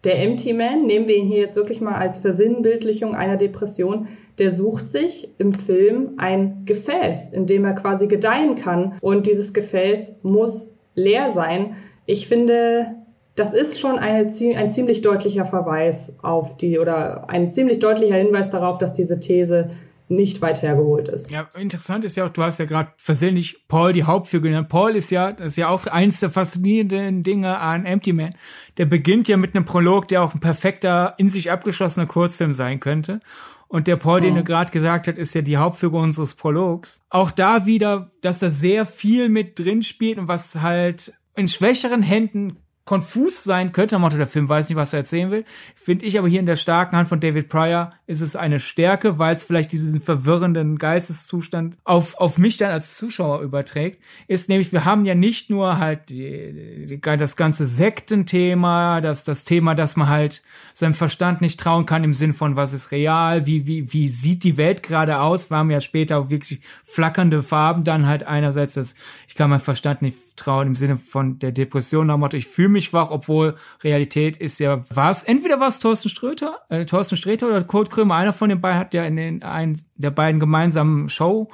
Der 0.06 0.22
Empty 0.22 0.54
Man, 0.54 0.86
nehmen 0.86 1.08
wir 1.08 1.18
ihn 1.18 1.28
hier 1.28 1.40
jetzt 1.40 1.58
wirklich 1.58 1.82
mal 1.82 1.96
als 1.96 2.20
Versinnbildlichung 2.20 3.16
einer 3.16 3.36
Depression, 3.36 4.08
der 4.38 4.52
sucht 4.52 4.88
sich 4.88 5.36
im 5.40 5.54
Film 5.54 6.14
ein 6.18 6.64
Gefäß, 6.66 7.34
in 7.34 7.46
dem 7.46 7.66
er 7.66 7.74
quasi 7.74 8.08
gedeihen 8.08 8.56
kann. 8.56 8.94
Und 9.02 9.28
dieses 9.28 9.54
Gefäß 9.54 10.20
muss 10.24 10.74
leer 10.96 11.32
sein. 11.32 11.76
Ich 12.06 12.30
finde, 12.30 12.96
das 13.36 13.54
ist 13.54 13.80
schon 13.80 14.00
eine, 14.00 14.30
ein 14.56 14.72
ziemlich 14.72 15.02
deutlicher 15.02 15.46
Verweis 15.46 16.18
auf 16.22 16.56
die 16.56 16.80
oder 16.80 17.30
ein 17.30 17.52
ziemlich 17.52 17.80
deutlicher 17.80 18.16
Hinweis 18.16 18.50
darauf, 18.50 18.78
dass 18.78 18.94
diese 18.94 19.20
These 19.20 19.70
nicht 20.10 20.42
weit 20.42 20.62
hergeholt 20.62 21.08
ist. 21.08 21.32
Ja, 21.32 21.48
interessant 21.56 22.04
ist 22.04 22.16
ja 22.18 22.26
auch, 22.26 22.30
du 22.30 22.44
hast 22.44 22.60
ja 22.60 22.66
gerade 22.66 22.92
versehentlich 22.98 23.68
Paul 23.68 23.94
die 23.94 24.04
Hauptfigur 24.04 24.50
genannt. 24.50 24.70
Paul 24.70 24.96
ist 24.96 25.12
ja, 25.12 25.32
das 25.32 25.52
ist 25.52 25.56
ja 25.58 25.70
auch 25.70 25.86
eins 25.86 26.20
der 26.20 26.30
faszinierenden 26.30 27.24
Dinge 27.24 27.60
an 27.60 27.86
Empty 27.86 28.14
Man. 28.14 28.36
Der 28.78 28.86
beginnt 28.86 29.28
ja 29.28 29.38
mit 29.38 29.56
einem 29.56 29.66
Prolog, 29.66 30.08
der 30.08 30.24
auch 30.24 30.34
ein 30.34 30.40
perfekter, 30.40 31.14
in 31.18 31.30
sich 31.30 31.52
abgeschlossener 31.52 32.08
Kurzfilm 32.08 32.54
sein 32.54 32.80
könnte. 32.80 33.20
Und 33.68 33.86
der 33.86 33.98
Paul, 33.98 34.18
oh. 34.18 34.22
den 34.22 34.36
du 34.36 34.44
gerade 34.44 34.72
gesagt 34.72 35.08
hast, 35.08 35.18
ist 35.18 35.36
ja 35.36 35.44
die 35.44 35.58
Hauptfigur 35.58 36.02
unseres 36.02 36.34
Prologs. 36.34 37.02
Auch 37.12 37.30
da 37.30 37.68
wieder, 37.68 38.10
dass 38.22 38.40
da 38.40 38.50
sehr 38.50 38.86
viel 38.88 39.30
mit 39.30 39.60
drin 39.60 39.84
spielt 39.84 40.18
und 40.18 40.28
was 40.28 40.62
halt 40.62 41.14
in 41.36 41.48
schwächeren 41.48 42.02
Händen 42.02 42.58
konfus 42.90 43.44
sein 43.44 43.72
könnte, 43.72 43.98
am 43.98 44.02
Motto, 44.02 44.18
der 44.18 44.26
Film 44.26 44.50
weiß 44.50 44.68
nicht, 44.68 44.76
was 44.76 44.94
er 44.94 45.02
erzählen 45.02 45.30
will. 45.30 45.46
Finde 45.76 46.08
ich 46.08 46.18
aber 46.18 46.28
hier 46.28 46.40
in 46.40 46.48
der 46.48 46.56
starken 46.56 46.98
Hand 46.98 47.08
von 47.08 47.20
David 47.20 47.48
Pryor 47.48 47.94
ist 48.08 48.22
es 48.22 48.36
eine 48.36 48.60
Stärke, 48.60 49.20
weil 49.20 49.36
es 49.36 49.46
vielleicht 49.46 49.72
diesen 49.72 50.00
verwirrenden 50.00 50.80
Geisteszustand 50.80 51.78
auf, 51.84 52.16
auf 52.16 52.40
mich 52.40 52.58
dann 52.58 52.72
als 52.72 52.98
Zuschauer 52.98 53.42
überträgt. 53.42 54.02
Ist 54.28 54.50
nämlich, 54.50 54.74
wir 54.74 54.86
haben 54.86 55.06
ja 55.06 55.14
nicht 55.14 55.52
nur 55.52 55.78
halt 55.78 56.10
die, 56.10 56.88
die, 56.88 57.00
das 57.00 57.36
ganze 57.36 57.66
Sektenthema, 57.66 59.02
das, 59.02 59.24
das 59.24 59.44
Thema, 59.44 59.76
dass 59.76 59.96
man 59.96 60.10
halt 60.10 60.42
seinem 60.74 60.96
Verstand 60.96 61.42
nicht 61.42 61.60
trauen 61.60 61.86
kann 61.86 62.04
im 62.04 62.16
Sinn 62.16 62.34
von, 62.34 62.56
was 62.56 62.74
ist 62.74 62.90
real, 62.90 63.46
wie, 63.46 63.68
wie, 63.68 63.94
wie 63.94 64.08
sieht 64.08 64.44
die 64.44 64.58
Welt 64.58 64.82
gerade 64.82 65.20
aus. 65.20 65.52
Wir 65.52 65.58
haben 65.58 65.70
ja 65.70 65.80
später 65.80 66.18
auch 66.18 66.32
wirklich 66.32 66.62
flackernde 66.84 67.44
Farben, 67.44 67.84
dann 67.84 68.08
halt 68.08 68.24
einerseits 68.24 68.74
das, 68.74 68.96
ich 69.28 69.36
kann 69.36 69.52
meinem 69.52 69.60
Verstand 69.60 70.02
nicht 70.02 70.18
trauen 70.40 70.68
im 70.68 70.76
Sinne 70.76 70.98
von 70.98 71.40
der 71.40 71.52
Depression, 71.52 72.08
nach 72.08 72.18
Motto, 72.18 72.38
ich 72.38 72.48
fühle 72.48 72.70
mich 72.70 72.86
schwach, 72.86 73.12
obwohl 73.12 73.56
Realität 73.84 74.38
ist 74.38 74.60
ja, 74.60 74.84
war 74.90 75.12
es, 75.12 75.24
entweder 75.24 75.60
war 75.60 75.68
es 75.68 75.80
Thorsten 75.80 76.10
Ströter, 76.10 76.60
äh, 76.70 76.86
Thorsten 76.86 77.16
Sträter 77.16 77.48
oder 77.48 77.64
Kurt 77.64 77.90
Krömer, 77.90 78.16
einer 78.16 78.34
von 78.34 78.50
den 78.50 78.62
beiden 78.62 78.80
hat 78.80 78.94
ja 78.94 79.04
in 79.06 79.16
den 79.16 79.44
einen 79.44 79.80
der 79.96 80.12
beiden 80.12 80.40
gemeinsamen 80.40 81.10
Show 81.10 81.50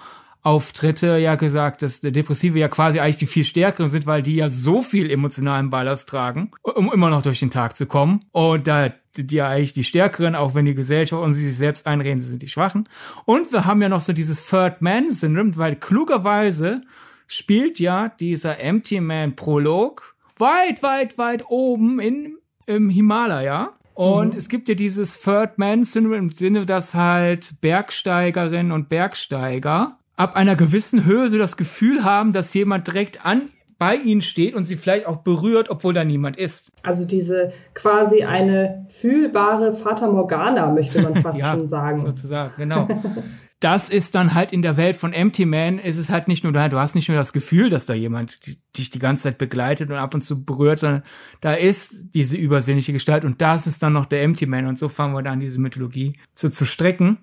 Auftritte 0.46 1.18
ja 1.18 1.34
gesagt, 1.34 1.82
dass 1.82 2.02
der 2.02 2.12
Depressive 2.12 2.60
ja 2.60 2.68
quasi 2.68 3.00
eigentlich 3.00 3.18
die 3.18 3.26
viel 3.26 3.44
stärkeren 3.44 3.90
sind, 3.90 4.06
weil 4.06 4.22
die 4.22 4.36
ja 4.36 4.48
so 4.48 4.84
viel 4.84 5.10
emotionalen 5.10 5.72
Ballast 5.72 6.08
tragen, 6.08 6.52
um 6.62 6.94
immer 6.94 7.10
noch 7.10 7.24
durch 7.24 7.40
den 7.40 7.50
Tag 7.50 7.76
zu 7.76 7.88
kommen. 7.88 8.26
Und 8.32 8.68
da 8.68 8.92
die 9.18 9.38
ja 9.38 9.48
eigentlich 9.48 9.74
die 9.74 9.84
Stärkeren, 9.84 10.36
auch 10.36 10.54
wenn 10.54 10.66
die 10.66 10.76
Gesellschaft 10.76 11.24
und 11.24 11.34
sie 11.34 11.48
sich 11.48 11.58
selbst 11.58 11.88
einreden, 11.88 12.20
sie 12.20 12.30
sind 12.30 12.44
die 12.44 12.48
Schwachen. 12.48 12.88
Und 13.26 13.52
wir 13.52 13.66
haben 13.66 13.82
ja 13.82 13.90
noch 13.90 14.02
so 14.02 14.14
dieses 14.14 14.48
Third 14.48 14.84
Man 14.84 15.10
Syndrome, 15.10 15.58
weil 15.58 15.78
klugerweise 15.78 16.82
spielt 17.28 17.80
ja 17.80 18.10
dieser 18.10 18.60
Empty 18.60 19.02
Man 19.02 19.36
Prolog 19.36 20.16
weit, 20.38 20.84
weit, 20.84 21.18
weit 21.18 21.46
oben 21.50 22.00
in, 22.00 22.38
im 22.66 22.90
Himalaya. 22.90 23.74
Und 23.94 24.34
mhm. 24.34 24.38
es 24.38 24.50
gibt 24.50 24.68
ja 24.68 24.76
dieses 24.76 25.22
Third 25.22 25.58
Man 25.58 25.84
Syndrome 25.84 26.18
im 26.18 26.32
Sinne, 26.32 26.66
dass 26.66 26.94
halt 26.96 27.62
Bergsteigerinnen 27.62 28.72
und 28.72 28.90
Bergsteiger 28.90 29.98
ab 30.18 30.36
einer 30.36 30.56
gewissen 30.56 31.06
Höhe 31.06 31.30
so 31.30 31.38
das 31.38 31.58
Gefühl 31.58 32.04
haben, 32.04 32.34
dass 32.34 32.54
jemand 32.54 32.88
direkt 32.88 33.26
an 33.26 33.50
bei 33.78 33.96
ihnen 33.96 34.22
steht 34.22 34.56
und 34.56 34.64
sie 34.64 34.78
vielleicht 34.78 35.06
auch 35.06 35.18
berührt, 35.18 35.70
obwohl 35.70 35.94
da 35.94 36.04
niemand 36.04 36.38
ist. 36.38 36.72
Also 36.84 37.06
diese 37.06 37.52
quasi 37.74 38.24
eine 38.24 38.86
fühlbare 38.90 39.74
Fata 39.74 40.08
Morgana, 40.08 40.72
möchte 40.72 41.02
man 41.02 41.16
fast 41.22 41.40
ja, 41.40 41.52
schon 41.52 41.68
sagen. 41.68 42.00
Sozusagen, 42.00 42.54
genau. 42.58 42.88
das 43.60 43.90
ist 43.90 44.16
dann 44.16 44.34
halt 44.34 44.52
in 44.52 44.62
der 44.62 44.78
Welt 44.78 44.96
von 44.96 45.14
Empty 45.14 45.46
Man, 45.46 45.80
ist 45.80 45.98
es 45.98 46.10
halt 46.10 46.28
nicht 46.28 46.44
nur 46.44 46.54
da, 46.54 46.68
du 46.68 46.78
hast 46.78 46.96
nicht 46.96 47.08
nur 47.08 47.18
das 47.18 47.34
Gefühl, 47.34 47.70
dass 47.70 47.86
da 47.86 47.94
jemand 47.94 48.58
dich 48.78 48.90
die 48.90 49.00
ganze 49.00 49.24
Zeit 49.24 49.38
begleitet 49.38 49.90
und 49.90 49.96
ab 49.96 50.14
und 50.14 50.22
zu 50.22 50.44
berührt, 50.44 50.80
sondern 50.80 51.04
da 51.42 51.54
ist 51.54 52.14
diese 52.14 52.38
übersinnliche 52.38 52.94
Gestalt 52.94 53.24
und 53.26 53.42
das 53.42 53.66
ist 53.66 53.82
dann 53.82 53.94
noch 53.94 54.06
der 54.06 54.24
Empty 54.24 54.46
Man 54.46 54.68
und 54.68 54.78
so 54.78 54.90
fangen 54.90 55.14
wir 55.14 55.24
dann 55.24 55.40
diese 55.40 55.60
Mythologie 55.60 56.20
zu, 56.34 56.52
zu 56.52 56.66
strecken. 56.66 57.20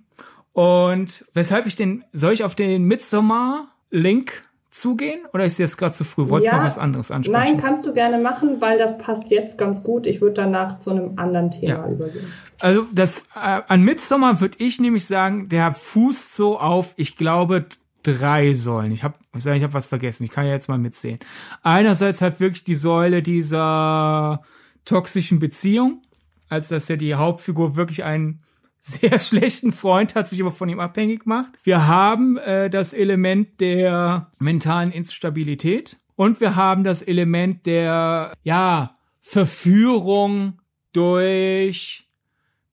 Und 0.53 1.27
weshalb 1.35 1.66
ich 1.66 1.77
den, 1.77 2.05
soll 2.12 2.33
ich 2.33 2.45
auf 2.45 2.55
den 2.55 2.85
Midsommar-Link 2.85 4.42
zugehen 4.72 5.20
oder 5.32 5.44
ist 5.44 5.58
jetzt 5.58 5.76
gerade 5.76 5.94
zu 5.94 6.04
früh? 6.04 6.28
Wolltest 6.28 6.52
du 6.52 6.56
ja, 6.56 6.61
noch 6.61 6.66
was 6.66 6.78
anderes 6.78 7.11
ansprechen? 7.11 7.32
Nein, 7.32 7.61
kannst 7.61 7.87
du 7.87 7.92
gerne 7.92 8.18
machen, 8.18 8.61
weil 8.61 8.78
das 8.78 8.98
passt 8.98 9.30
jetzt 9.30 9.58
ganz 9.58 9.82
gut. 9.82 10.06
Ich 10.06 10.20
würde 10.20 10.35
danach 10.35 10.78
zu 10.78 10.90
einem 10.90 11.18
anderen 11.18 11.50
Thema 11.50 11.87
ja. 11.87 11.88
übergehen. 11.88 12.32
Also 12.61 12.87
das 12.92 13.28
äh, 13.35 13.61
an 13.68 13.82
Midsommar 13.82 14.40
würde 14.40 14.58
ich 14.58 14.80
nämlich 14.80 15.06
sagen, 15.06 15.48
der 15.48 15.72
fußt 15.72 16.35
so 16.35 16.58
auf, 16.58 16.94
ich 16.96 17.16
glaube 17.16 17.66
drei 18.02 18.54
Säulen. 18.54 18.92
Ich 18.92 19.04
habe 19.04 19.14
ich 19.35 19.46
hab 19.62 19.74
was 19.74 19.87
vergessen. 19.87 20.24
Ich 20.24 20.30
kann 20.30 20.46
ja 20.46 20.52
jetzt 20.52 20.68
mal 20.68 20.78
mitsehen. 20.78 21.18
Einerseits 21.62 22.20
halt 22.20 22.40
wirklich 22.40 22.64
die 22.64 22.74
Säule 22.74 23.22
dieser 23.22 24.42
toxischen 24.85 25.38
Beziehung, 25.38 26.02
als 26.48 26.68
dass 26.68 26.88
ja 26.88 26.96
die 26.96 27.14
Hauptfigur 27.14 27.76
wirklich 27.76 28.04
einen 28.04 28.41
sehr 28.83 29.18
schlechten 29.21 29.73
Freund 29.73 30.14
hat, 30.14 30.29
sich 30.29 30.40
aber 30.40 30.51
von 30.51 30.68
ihm 30.68 30.81
abhängig 30.81 31.25
macht. 31.25 31.53
Wir 31.62 31.87
haben 31.87 32.37
äh, 32.37 32.68
das 32.68 32.92
Element 32.92 33.61
der 33.61 34.33
mentalen 34.38 34.90
Instabilität 34.90 35.99
und 36.16 36.40
wir 36.40 36.57
haben 36.57 36.85
das 36.85 37.01
Element 37.03 37.64
der, 37.66 38.35
ja, 38.42 38.99
Verführung 39.23 40.61
durch 40.92 42.09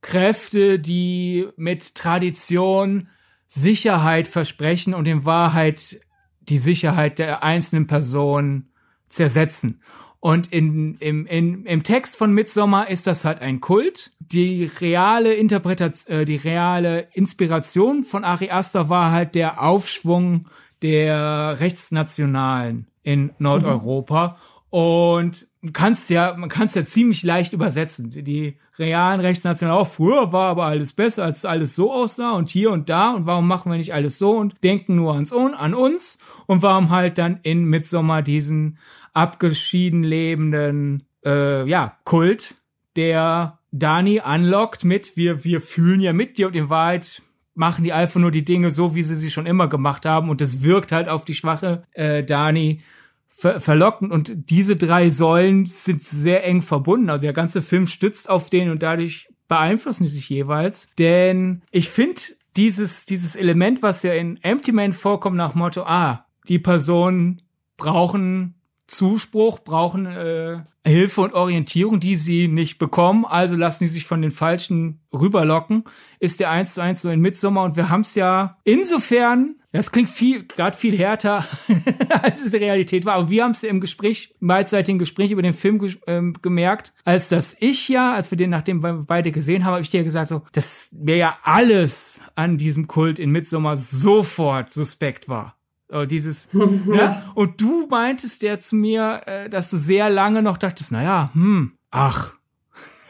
Kräfte, 0.02 0.80
die 0.80 1.48
mit 1.56 1.94
Tradition 1.96 3.08
Sicherheit 3.46 4.28
versprechen 4.28 4.94
und 4.94 5.08
in 5.08 5.26
Wahrheit 5.26 6.02
die 6.42 6.58
Sicherheit 6.58 7.20
der 7.20 7.44
einzelnen 7.44 7.86
Person 7.86 8.70
zersetzen. 9.08 9.82
Und 10.22 10.52
in, 10.52 10.96
im, 11.00 11.26
in, 11.26 11.66
im 11.66 11.84
Text 11.84 12.18
von 12.18 12.34
Midsommar 12.34 12.90
ist 12.90 13.08
das 13.08 13.24
halt 13.24 13.42
ein 13.42 13.62
Kult. 13.62 14.12
Die 14.20 14.70
reale 14.82 15.34
Interpretation, 15.34 16.14
äh, 16.14 16.26
die 16.26 16.36
reale 16.36 17.08
Inspiration 17.14 18.04
von 18.04 18.26
Ari 18.26 18.52
Aster 18.52 18.90
war 18.90 19.12
halt 19.12 19.34
der 19.36 19.64
Aufschwung 19.64 20.48
der 20.82 21.58
Rechtsnationalen 21.60 22.88
in 23.04 23.32
Nordeuropa. 23.40 24.28
Mhm. 24.28 24.36
Und 24.72 25.48
man 25.62 25.74
kannst 25.74 26.10
ja, 26.10 26.36
man 26.38 26.50
kann 26.50 26.68
es 26.68 26.76
ja 26.76 26.86
ziemlich 26.86 27.24
leicht 27.24 27.54
übersetzen. 27.54 28.12
Die 28.12 28.58
realen 28.78 29.20
Rechtsnationalen, 29.20 29.82
auch 29.82 29.88
früher 29.88 30.32
war 30.32 30.50
aber 30.50 30.66
alles 30.66 30.94
besser, 30.94 31.24
als 31.24 31.44
alles 31.46 31.76
so 31.76 31.92
aussah 31.94 32.32
und 32.32 32.50
hier 32.50 32.72
und 32.72 32.90
da 32.90 33.12
und 33.12 33.26
warum 33.26 33.48
machen 33.48 33.72
wir 33.72 33.78
nicht 33.78 33.94
alles 33.94 34.20
so 34.20 34.38
und 34.38 34.64
denken 34.64 34.96
nur 34.96 35.14
ans, 35.14 35.34
an 35.34 35.74
uns 35.74 36.20
und 36.46 36.62
warum 36.62 36.90
halt 36.90 37.18
dann 37.18 37.40
in 37.44 37.66
Midsommar 37.66 38.22
diesen 38.22 38.78
abgeschieden 39.20 40.04
lebenden, 40.04 41.04
äh, 41.26 41.68
ja, 41.68 41.98
Kult, 42.06 42.56
der 42.96 43.60
Dani 43.72 44.22
anlockt 44.22 44.86
mit, 44.86 45.18
wir, 45.18 45.44
wir 45.44 45.60
fühlen 45.60 46.00
ja 46.00 46.14
mit 46.14 46.38
dir 46.38 46.48
und 46.48 46.56
in 46.56 46.70
Wahrheit 46.70 47.22
machen 47.54 47.84
die 47.84 47.92
einfach 47.92 48.22
nur 48.22 48.32
die 48.32 48.46
Dinge 48.46 48.72
so, 48.72 48.96
wie 48.96 49.04
sie 49.04 49.18
sie 49.18 49.30
schon 49.30 49.46
immer 49.46 49.68
gemacht 49.68 50.06
haben 50.06 50.30
und 50.30 50.42
es 50.42 50.64
wirkt 50.64 50.94
halt 50.94 51.10
auf 51.10 51.26
die 51.26 51.36
schwache 51.36 51.84
äh, 51.92 52.24
Dani 52.24 52.80
ver 53.28 53.60
verlockend 53.60 54.14
und 54.14 54.50
diese 54.50 54.78
drei 54.78 55.10
Säulen 55.10 55.66
sind 55.66 56.02
sehr 56.02 56.46
eng 56.46 56.62
verbunden. 56.62 57.10
Also 57.10 57.24
der 57.24 57.34
ganze 57.34 57.62
Film 57.62 57.86
stützt 57.86 58.30
auf 58.30 58.50
den 58.50 58.70
und 58.70 58.82
dadurch 58.82 59.28
beeinflussen 59.50 60.04
die 60.04 60.10
sich 60.10 60.30
jeweils. 60.30 60.90
Denn 60.98 61.62
ich 61.72 61.90
finde 61.90 62.22
dieses, 62.56 63.06
dieses 63.06 63.36
Element, 63.36 63.82
was 63.82 64.04
ja 64.04 64.14
in 64.14 64.42
Empty 64.42 64.72
Man 64.72 64.94
vorkommt 64.94 65.36
nach 65.36 65.56
Motto, 65.56 65.84
ah, 65.84 66.26
die 66.48 66.60
Personen 66.60 67.42
brauchen 67.78 68.56
Zuspruch, 68.90 69.60
brauchen 69.60 70.06
äh, 70.06 70.60
Hilfe 70.86 71.22
und 71.22 71.34
Orientierung, 71.34 72.00
die 72.00 72.16
sie 72.16 72.48
nicht 72.48 72.80
bekommen, 72.80 73.26
also 73.26 73.56
lassen 73.56 73.88
sie 73.88 73.94
sich 73.94 74.06
von 74.06 74.22
den 74.22 74.32
Falschen 74.32 75.02
rüberlocken, 75.14 75.84
ist 76.20 76.40
der 76.40 76.50
eins 76.50 76.74
zu 76.74 76.82
eins 76.82 77.02
so 77.02 77.10
in 77.10 77.20
Mitsommer 77.20 77.64
und 77.64 77.76
wir 77.76 77.90
haben 77.90 78.02
es 78.02 78.16
ja 78.16 78.58
insofern, 78.64 79.56
das 79.72 79.92
klingt 79.92 80.10
viel, 80.10 80.46
gerade 80.46 80.76
viel 80.76 80.98
härter, 80.98 81.46
als 82.22 82.44
es 82.44 82.52
die 82.52 82.58
Realität 82.58 83.06
war, 83.06 83.14
aber 83.16 83.30
wir 83.30 83.44
haben 83.44 83.52
es 83.52 83.64
im 83.64 83.80
Gespräch, 83.80 84.36
beidseitigen 84.40 84.98
Gespräch 84.98 85.32
über 85.32 85.44
den 85.44 85.54
Film 85.54 85.80
äh, 86.08 86.22
gemerkt, 86.42 86.94
als 87.06 87.30
dass 87.30 87.56
ich 87.60 87.90
ja, 87.90 88.14
als 88.14 88.32
wir 88.32 88.38
den 88.38 88.50
nachdem 88.50 88.82
wir 88.82 89.06
beide 89.06 89.32
gesehen 89.32 89.66
haben, 89.66 89.74
habe 89.74 89.84
ich 89.84 89.90
dir 89.90 90.04
gesagt 90.04 90.30
so, 90.30 90.42
dass 90.54 90.90
mir 90.94 91.18
ja 91.18 91.38
alles 91.44 92.22
an 92.36 92.58
diesem 92.58 92.88
Kult 92.88 93.20
in 93.20 93.30
Mitsommer 93.30 93.76
sofort 93.76 94.74
suspekt 94.74 95.30
war. 95.30 95.59
Oh, 95.92 96.06
dieses, 96.06 96.50
ja. 96.54 97.24
Und 97.36 97.60
du 97.60 97.88
meintest 97.88 98.44
ja 98.44 98.60
zu 98.60 98.76
mir, 98.76 99.22
äh, 99.26 99.50
dass 99.50 99.72
du 99.72 99.78
sehr 99.78 100.10
lange 100.10 100.44
noch 100.44 100.58
dachtest, 100.58 100.92
naja, 100.92 101.32
hm, 101.34 101.74
ach, 101.90 102.36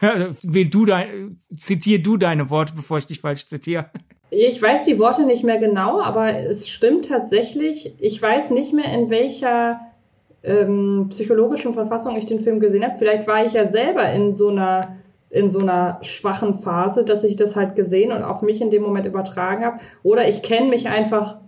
wen 0.00 0.70
du 0.70 0.86
dein, 0.86 1.38
zitier 1.54 2.02
du 2.02 2.16
deine 2.16 2.48
Worte, 2.48 2.72
bevor 2.74 2.98
ich 2.98 3.06
dich 3.06 3.20
falsch 3.20 3.46
zitiere. 3.46 3.90
Ich 4.30 4.62
weiß 4.62 4.84
die 4.84 4.98
Worte 4.98 5.26
nicht 5.26 5.44
mehr 5.44 5.58
genau, 5.58 6.00
aber 6.00 6.34
es 6.34 6.68
stimmt 6.68 7.08
tatsächlich. 7.08 7.94
Ich 7.98 8.22
weiß 8.22 8.50
nicht 8.50 8.72
mehr, 8.72 8.92
in 8.94 9.10
welcher 9.10 9.80
ähm, 10.42 11.08
psychologischen 11.10 11.72
Verfassung 11.72 12.16
ich 12.16 12.26
den 12.26 12.38
Film 12.38 12.60
gesehen 12.60 12.84
habe. 12.84 12.96
Vielleicht 12.96 13.26
war 13.26 13.44
ich 13.44 13.52
ja 13.52 13.66
selber 13.66 14.10
in 14.12 14.32
so 14.32 14.48
einer 14.48 14.96
in 15.30 15.48
so 15.48 15.60
einer 15.60 16.00
schwachen 16.02 16.54
Phase, 16.54 17.04
dass 17.04 17.22
ich 17.22 17.36
das 17.36 17.54
halt 17.54 17.76
gesehen 17.76 18.10
und 18.10 18.24
auf 18.24 18.42
mich 18.42 18.60
in 18.60 18.70
dem 18.70 18.82
Moment 18.82 19.06
übertragen 19.06 19.64
habe. 19.64 19.78
Oder 20.02 20.28
ich 20.28 20.42
kenne 20.42 20.68
mich 20.68 20.88
einfach 20.88 21.38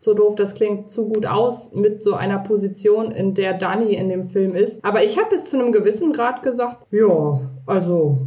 so 0.00 0.14
doof 0.14 0.34
das 0.34 0.54
klingt, 0.54 0.90
zu 0.90 1.08
gut 1.10 1.26
aus 1.26 1.74
mit 1.74 2.02
so 2.02 2.14
einer 2.14 2.38
Position, 2.38 3.12
in 3.12 3.34
der 3.34 3.52
Dani 3.52 3.94
in 3.94 4.08
dem 4.08 4.24
Film 4.24 4.54
ist. 4.54 4.82
Aber 4.82 5.04
ich 5.04 5.18
habe 5.18 5.28
bis 5.30 5.44
zu 5.50 5.58
einem 5.58 5.72
gewissen 5.72 6.12
Grad 6.12 6.42
gesagt, 6.42 6.86
ja, 6.90 7.40
also 7.66 8.18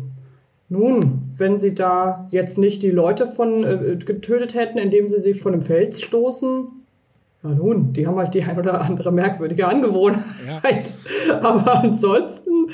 nun, 0.69 1.31
wenn 1.35 1.57
sie 1.57 1.73
da 1.73 2.27
jetzt 2.29 2.59
nicht 2.59 2.83
die 2.83 2.91
Leute 2.91 3.25
von 3.25 3.63
äh, 3.63 3.97
getötet 3.97 4.53
hätten, 4.53 4.77
indem 4.77 5.09
sie 5.09 5.19
sie 5.19 5.33
von 5.33 5.51
dem 5.51 5.61
Fels 5.61 5.99
stoßen, 5.99 6.67
ja 7.43 7.49
nun, 7.49 7.91
die 7.91 8.05
haben 8.05 8.17
halt 8.17 8.35
die 8.35 8.43
ein 8.43 8.57
oder 8.57 8.81
andere 8.81 9.11
merkwürdige 9.11 9.67
Angewohnheit. 9.67 10.93
Ja. 11.27 11.39
Aber 11.41 11.83
ansonsten, 11.83 12.69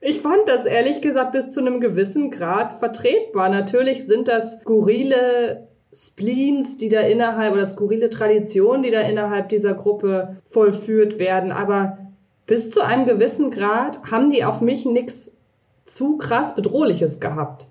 ich 0.00 0.20
fand 0.20 0.46
das 0.46 0.66
ehrlich 0.66 1.00
gesagt 1.00 1.32
bis 1.32 1.52
zu 1.52 1.60
einem 1.60 1.80
gewissen 1.80 2.30
Grad 2.30 2.74
vertretbar. 2.74 3.48
Natürlich 3.48 4.06
sind 4.06 4.28
das 4.28 4.60
skurrile 4.60 5.68
Spleens, 5.92 6.78
die 6.78 6.88
da 6.88 7.00
innerhalb 7.00 7.54
oder 7.54 7.66
skurrile 7.66 8.08
Traditionen, 8.08 8.82
die 8.82 8.90
da 8.90 9.00
innerhalb 9.00 9.48
dieser 9.50 9.74
Gruppe 9.74 10.36
vollführt 10.42 11.18
werden. 11.18 11.52
Aber 11.52 11.98
bis 12.46 12.70
zu 12.70 12.80
einem 12.80 13.06
gewissen 13.06 13.50
Grad 13.50 14.02
haben 14.10 14.30
die 14.30 14.44
auf 14.44 14.60
mich 14.60 14.86
nichts 14.86 15.36
zu 15.84 16.16
krass 16.16 16.54
Bedrohliches 16.54 17.20
gehabt. 17.20 17.66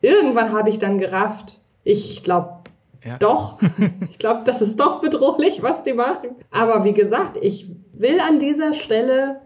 Irgendwann 0.00 0.52
habe 0.52 0.70
ich 0.70 0.78
dann 0.78 0.98
gerafft, 0.98 1.60
ich 1.84 2.22
glaube, 2.22 2.60
ja. 3.04 3.16
Doch, 3.18 3.58
ich 4.10 4.18
glaube, 4.18 4.42
das 4.44 4.60
ist 4.60 4.78
doch 4.78 5.00
bedrohlich, 5.00 5.62
was 5.62 5.82
die 5.82 5.94
machen. 5.94 6.30
Aber 6.50 6.84
wie 6.84 6.92
gesagt, 6.92 7.38
ich 7.40 7.70
will 7.92 8.20
an 8.20 8.38
dieser 8.38 8.74
Stelle 8.74 9.40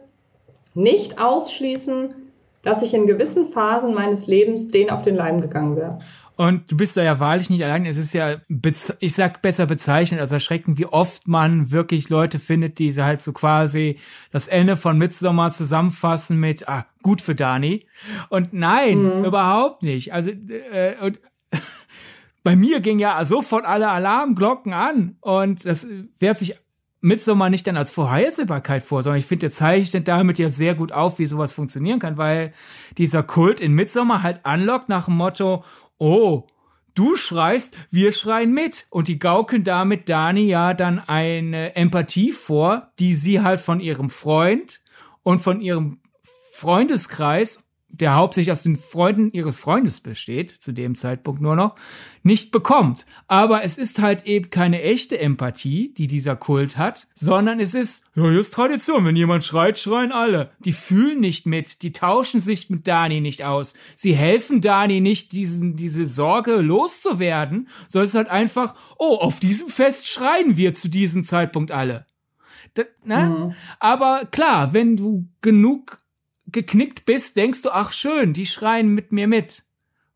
nicht 0.75 1.21
ausschließen, 1.21 2.15
dass 2.63 2.83
ich 2.83 2.95
in 2.95 3.07
gewissen 3.07 3.45
Phasen 3.45 3.95
meines 3.95 4.27
Lebens 4.27 4.69
denen 4.69 4.91
auf 4.91 5.03
den 5.03 5.15
Leim 5.15 5.41
gegangen 5.41 5.77
wäre. 5.77 5.99
Und 6.37 6.71
du 6.71 6.77
bist 6.77 6.97
da 6.97 7.03
ja 7.03 7.21
wahrlich 7.21 7.49
nicht 7.49 7.65
allein. 7.65 7.87
Es 7.87 7.97
ist 7.97 8.13
ja, 8.13 8.37
ich 8.99 9.15
sag 9.15 9.41
besser 9.41 9.67
bezeichnet 9.67 10.21
als 10.21 10.33
erschreckend, 10.33 10.79
wie 10.79 10.87
oft 10.87 11.29
man 11.29 11.71
wirklich 11.71 12.09
Leute 12.09 12.41
findet, 12.41 12.79
die 12.79 12.93
halt 12.93 13.21
so 13.21 13.33
quasi 13.33 13.99
das 14.33 14.49
Ende 14.49 14.77
von 14.77 14.99
Midsommar 14.99 15.53
zusammenfassen 15.53 16.41
mit, 16.41 16.69
ah, 16.69 16.87
gut 17.03 17.23
für 17.23 17.37
Dani. 17.37 17.87
Und 18.31 18.53
nein, 18.53 19.03
mhm. 19.03 19.25
überhaupt 19.25 19.85
nicht. 19.85 20.13
Also, 20.13 20.31
äh, 20.31 20.97
und 21.01 21.21
bei 22.43 22.57
mir 22.57 22.81
ging 22.81 22.99
ja 22.99 23.25
sofort 23.25 23.65
alle 23.65 23.89
Alarmglocken 23.89 24.73
an. 24.73 25.17
Und 25.21 25.65
das 25.65 25.87
werfe 26.19 26.43
ich 26.43 26.57
Midsommar 27.05 27.51
nicht 27.51 27.67
dann 27.67 27.77
als 27.77 27.91
Vorhersehbarkeit 27.91 28.83
vor, 28.83 29.03
sondern 29.03 29.19
ich 29.19 29.27
finde, 29.27 29.41
der 29.41 29.51
zeichnet 29.51 30.09
damit 30.09 30.39
ja 30.39 30.49
sehr 30.49 30.75
gut 30.75 30.91
auf, 30.91 31.19
wie 31.19 31.27
sowas 31.27 31.53
funktionieren 31.53 31.99
kann, 31.99 32.17
weil 32.17 32.55
dieser 32.97 33.23
Kult 33.23 33.61
in 33.61 33.73
Midsommar 33.73 34.23
halt 34.23 34.47
anlockt 34.47 34.89
nach 34.89 35.05
dem 35.05 35.17
Motto, 35.17 35.65
oh, 35.99 36.47
du 36.95 37.17
schreist, 37.17 37.77
wir 37.91 38.13
schreien 38.13 38.53
mit. 38.53 38.87
Und 38.91 39.09
die 39.09 39.19
gaukeln 39.19 39.65
damit 39.65 40.09
Dani 40.09 40.43
ja 40.43 40.75
dann 40.75 40.99
eine 40.99 41.77
Empathie 41.77 42.33
vor, 42.33 42.93
die 42.99 43.15
sie 43.15 43.41
halt 43.41 43.61
von 43.61 43.81
ihrem 43.81 44.11
Freund 44.11 44.81
und 45.23 45.39
von 45.39 45.61
ihrem 45.61 46.01
Freundeskreis 46.53 47.64
der 48.01 48.17
hauptsächlich 48.17 48.53
aus 48.53 48.63
den 48.63 48.77
Freunden 48.77 49.31
ihres 49.31 49.59
Freundes 49.59 50.01
besteht, 50.01 50.51
zu 50.51 50.73
dem 50.73 50.97
Zeitpunkt 50.97 51.41
nur 51.41 51.55
noch, 51.55 51.77
nicht 52.23 52.51
bekommt. 52.51 53.07
Aber 53.29 53.63
es 53.63 53.79
ist 53.79 54.01
halt 54.01 54.27
eben 54.27 54.51
keine 54.51 54.83
echte 54.83 55.19
Empathie, 55.19 55.95
die 55.95 56.07
dieser 56.07 56.37
Kult 56.37 56.77
hat, 56.77 57.07
sondern 57.15 57.61
es 57.61 57.75
ist, 57.75 58.07
ja, 58.15 58.25
hier 58.25 58.41
ist 58.41 58.53
Tradition, 58.55 59.05
wenn 59.05 59.17
jemand 59.17 59.45
schreit, 59.45 59.79
schreien 59.79 60.13
alle. 60.13 60.51
Die 60.59 60.73
fühlen 60.73 61.21
nicht 61.21 61.47
mit, 61.47 61.83
die 61.83 61.93
tauschen 61.93 62.41
sich 62.41 62.69
mit 62.71 62.89
Dani 62.89 63.21
nicht 63.21 63.45
aus. 63.45 63.75
Sie 63.95 64.15
helfen 64.15 64.61
Dani 64.61 65.01
nicht, 65.01 65.33
diesen, 65.33 65.77
diese 65.77 66.07
Sorge 66.07 66.57
loszuwerden, 66.57 67.69
sondern 67.89 68.05
es 68.05 68.11
ist 68.11 68.17
halt 68.17 68.31
einfach, 68.31 68.75
oh, 68.99 69.17
auf 69.17 69.39
diesem 69.39 69.69
Fest 69.69 70.09
schreien 70.09 70.57
wir 70.57 70.75
zu 70.75 70.89
diesem 70.89 71.23
Zeitpunkt 71.23 71.71
alle. 71.71 72.07
Da, 72.75 72.83
ne? 73.05 73.29
Mhm. 73.29 73.55
Aber 73.79 74.27
klar, 74.27 74.73
wenn 74.73 74.97
du 74.97 75.29
genug 75.41 76.04
geknickt 76.47 77.07
bist, 77.07 77.37
denkst 77.37 77.63
du, 77.63 77.71
ach 77.71 77.93
schön, 77.93 78.33
die 78.33 78.47
schreien 78.47 78.89
mit 78.89 79.13
mir 79.13 79.27
mit. 79.27 79.65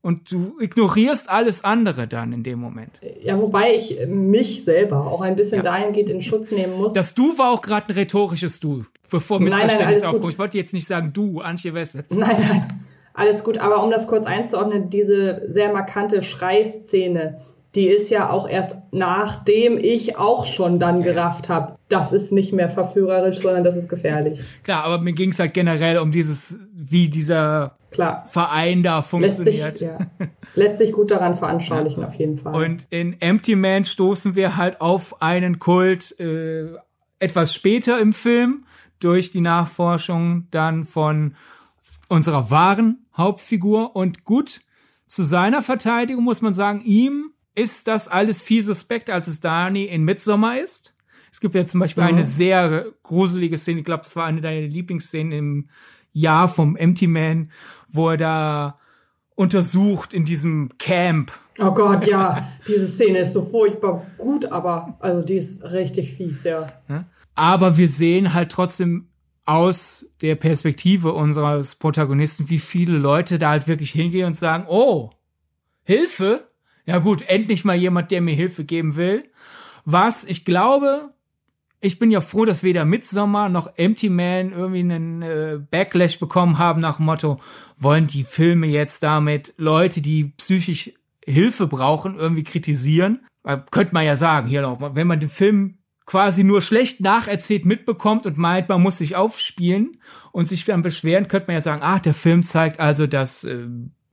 Und 0.01 0.31
du 0.31 0.59
ignorierst 0.61 1.29
alles 1.29 1.65
andere 1.65 2.07
dann 2.07 2.33
in 2.33 2.43
dem 2.43 2.61
Moment. 2.61 2.93
Ja, 3.21 3.39
wobei 3.39 3.75
ich 3.75 3.99
mich 4.07 4.65
selber 4.65 5.07
auch 5.07 5.21
ein 5.21 5.35
bisschen 5.35 5.59
ja. 5.59 5.63
dahingehend 5.65 6.09
in 6.09 6.23
Schutz 6.23 6.53
nehmen 6.53 6.79
muss. 6.79 6.95
Das 6.95 7.15
Du 7.15 7.37
war 7.37 7.51
auch 7.51 7.63
gerade 7.63 7.93
ein 7.93 7.95
rhetorisches 7.95 8.61
Du, 8.61 8.85
bevor 9.11 9.41
Missverständnis 9.41 10.05
aufkommt. 10.05 10.33
Ich 10.33 10.39
wollte 10.39 10.57
jetzt 10.57 10.73
nicht 10.73 10.87
sagen 10.87 11.13
Du, 11.13 11.41
Antje 11.41 11.75
Wessels. 11.75 12.11
Nein, 12.11 12.37
nein, 12.41 12.85
alles 13.13 13.43
gut. 13.43 13.59
Aber 13.59 13.83
um 13.83 13.91
das 13.91 14.07
kurz 14.07 14.25
einzuordnen, 14.25 14.89
diese 14.89 15.43
sehr 15.49 15.73
markante 15.73 16.23
Schreiszene, 16.23 17.41
die 17.79 17.87
ist 17.87 18.11
ja 18.11 18.29
auch 18.29 18.49
erst 18.49 18.75
nachdem 18.91 19.79
ich 19.79 20.19
auch 20.19 20.47
schon 20.47 20.81
dann 20.81 21.05
gerafft 21.05 21.49
habe, 21.49 21.79
das 21.89 22.13
ist 22.13 22.33
nicht 22.33 22.53
mehr 22.53 22.69
verführerisch, 22.69 23.39
sondern 23.39 23.63
das 23.63 23.77
ist 23.77 23.89
gefährlich. 23.89 24.43
Klar, 24.65 24.83
aber 24.83 24.99
mir 24.99 25.13
ging 25.13 25.31
es 25.31 25.39
halt 25.39 25.55
generell 25.55 25.99
um 25.99 26.11
dieses, 26.11 26.59
wie 26.75 27.09
dieser 27.09 27.79
Klar. 27.93 28.25
Verein 28.29 28.83
da 28.83 29.01
funktioniert. 29.01 29.55
Lässt 29.55 29.79
sich, 29.79 29.89
ja. 29.89 29.99
Lässt 30.57 30.79
sich 30.79 30.91
gut 30.91 31.13
daran 31.13 31.37
veranschaulichen, 31.37 32.03
ja. 32.03 32.09
auf 32.09 32.15
jeden 32.15 32.37
Fall. 32.37 32.65
Und 32.65 32.89
in 32.91 33.21
Empty 33.21 33.55
Man 33.55 33.85
stoßen 33.85 34.35
wir 34.35 34.57
halt 34.57 34.81
auf 34.81 35.23
einen 35.23 35.61
Kult 35.61 36.19
äh, 36.19 36.67
etwas 37.21 37.55
später 37.55 38.01
im 38.01 38.13
Film 38.13 38.65
durch 38.99 39.31
die 39.31 39.41
Nachforschung 39.41 40.49
dann 40.51 40.85
von 40.85 41.37
unserer 42.09 42.51
wahren 42.51 43.07
Hauptfigur. 43.17 43.95
Und 43.95 44.25
gut, 44.25 44.63
zu 45.07 45.23
seiner 45.23 45.63
Verteidigung 45.63 46.25
muss 46.25 46.43
man 46.43 46.55
sagen, 46.55 46.81
ihm 46.81 47.31
ist 47.59 47.89
das 47.89 48.09
alles 48.09 48.41
viel 48.41 48.63
suspekt, 48.63 49.11
als 49.11 49.27
es 49.27 49.41
Dani 49.41 49.85
in 49.85 50.05
Midsommar 50.05 50.59
ist. 50.59 50.95
Es 51.31 51.41
gibt 51.41 51.55
ja 51.55 51.67
zum 51.67 51.81
Beispiel 51.81 52.05
mhm. 52.05 52.09
eine 52.11 52.25
sehr 52.25 52.87
gruselige 53.03 53.59
Szene, 53.59 53.81
ich 53.81 53.85
glaube, 53.85 54.05
es 54.05 54.17
war 54.17 54.27
eine 54.27 54.41
deiner 54.41 54.67
Lieblingsszenen 54.67 55.33
im 55.33 55.69
Jahr 56.13 56.49
vom 56.49 56.77
Empty 56.77 57.07
Man, 57.07 57.51
wo 57.89 58.11
er 58.11 58.17
da 58.17 58.77
untersucht 59.35 60.15
in 60.15 60.25
diesem 60.25 60.71
Camp. 60.79 61.33
Oh 61.59 61.73
Gott, 61.73 62.07
ja, 62.07 62.49
diese 62.67 62.87
Szene 62.87 63.21
ist 63.21 63.33
so 63.33 63.43
furchtbar 63.45 64.07
gut, 64.17 64.47
aber 64.47 64.97
also 65.01 65.23
die 65.23 65.37
ist 65.37 65.65
richtig 65.65 66.15
fies, 66.15 66.45
ja. 66.45 66.73
Aber 67.35 67.77
wir 67.77 67.89
sehen 67.89 68.35
halt 68.35 68.51
trotzdem 68.51 69.09
aus 69.45 70.07
der 70.23 70.35
Perspektive 70.35 71.13
unseres 71.13 71.75
Protagonisten, 71.77 72.49
wie 72.49 72.59
viele 72.59 72.99
Leute 72.99 73.39
da 73.39 73.51
halt 73.51 73.67
wirklich 73.67 73.93
hingehen 73.93 74.27
und 74.27 74.35
sagen, 74.35 74.67
oh, 74.69 75.11
Hilfe? 75.85 76.48
Ja 76.89 76.97
gut, 77.01 77.23
endlich 77.29 77.67
mal 77.67 77.77
jemand, 77.77 78.11
der 78.11 78.23
mir 78.23 78.35
Hilfe 78.35 78.65
geben 78.65 78.97
will. 78.97 79.25
Was 79.85 80.25
ich 80.25 80.47
glaube, 80.47 81.13
ich 81.81 81.99
bin 81.99 82.11
ja 82.11 82.23
froh, 82.23 82.47
dass 82.47 82.63
weder 82.63 82.87
Midsommar 82.87 83.51
noch 83.51 83.71
Empty 83.77 84.09
Man 84.09 84.53
irgendwie 84.53 84.81
einen 84.81 85.21
äh, 85.21 85.59
Backlash 85.71 86.19
bekommen 86.19 86.57
haben 86.57 86.81
nach 86.81 86.97
dem 86.97 87.05
Motto, 87.05 87.41
wollen 87.77 88.07
die 88.07 88.25
Filme 88.25 88.69
jetzt 88.69 89.03
damit 89.03 89.53
Leute, 89.59 90.01
die 90.01 90.33
psychisch 90.39 90.95
Hilfe 91.23 91.67
brauchen, 91.67 92.17
irgendwie 92.17 92.43
kritisieren? 92.43 93.21
Äh, 93.45 93.59
könnte 93.71 93.93
man 93.93 94.07
ja 94.07 94.17
sagen, 94.17 94.49
hier 94.49 94.63
noch, 94.63 94.95
wenn 94.95 95.07
man 95.07 95.21
den 95.21 95.29
Film 95.29 95.77
quasi 96.07 96.43
nur 96.43 96.63
schlecht 96.63 97.03
nacherzählt 97.03 97.67
mitbekommt 97.67 98.25
und 98.25 98.39
meint, 98.39 98.71
man 98.71 98.81
muss 98.81 98.97
sich 98.97 99.15
aufspielen 99.15 99.99
und 100.33 100.47
sich 100.47 100.65
dann 100.65 100.81
beschweren, 100.81 101.29
könnte 101.29 101.49
man 101.49 101.57
ja 101.57 101.61
sagen, 101.61 101.83
ah, 101.83 101.99
der 101.99 102.15
Film 102.15 102.45
zeigt 102.45 102.81
also, 102.81 103.07
dass 103.07 103.45
äh, 103.45 103.67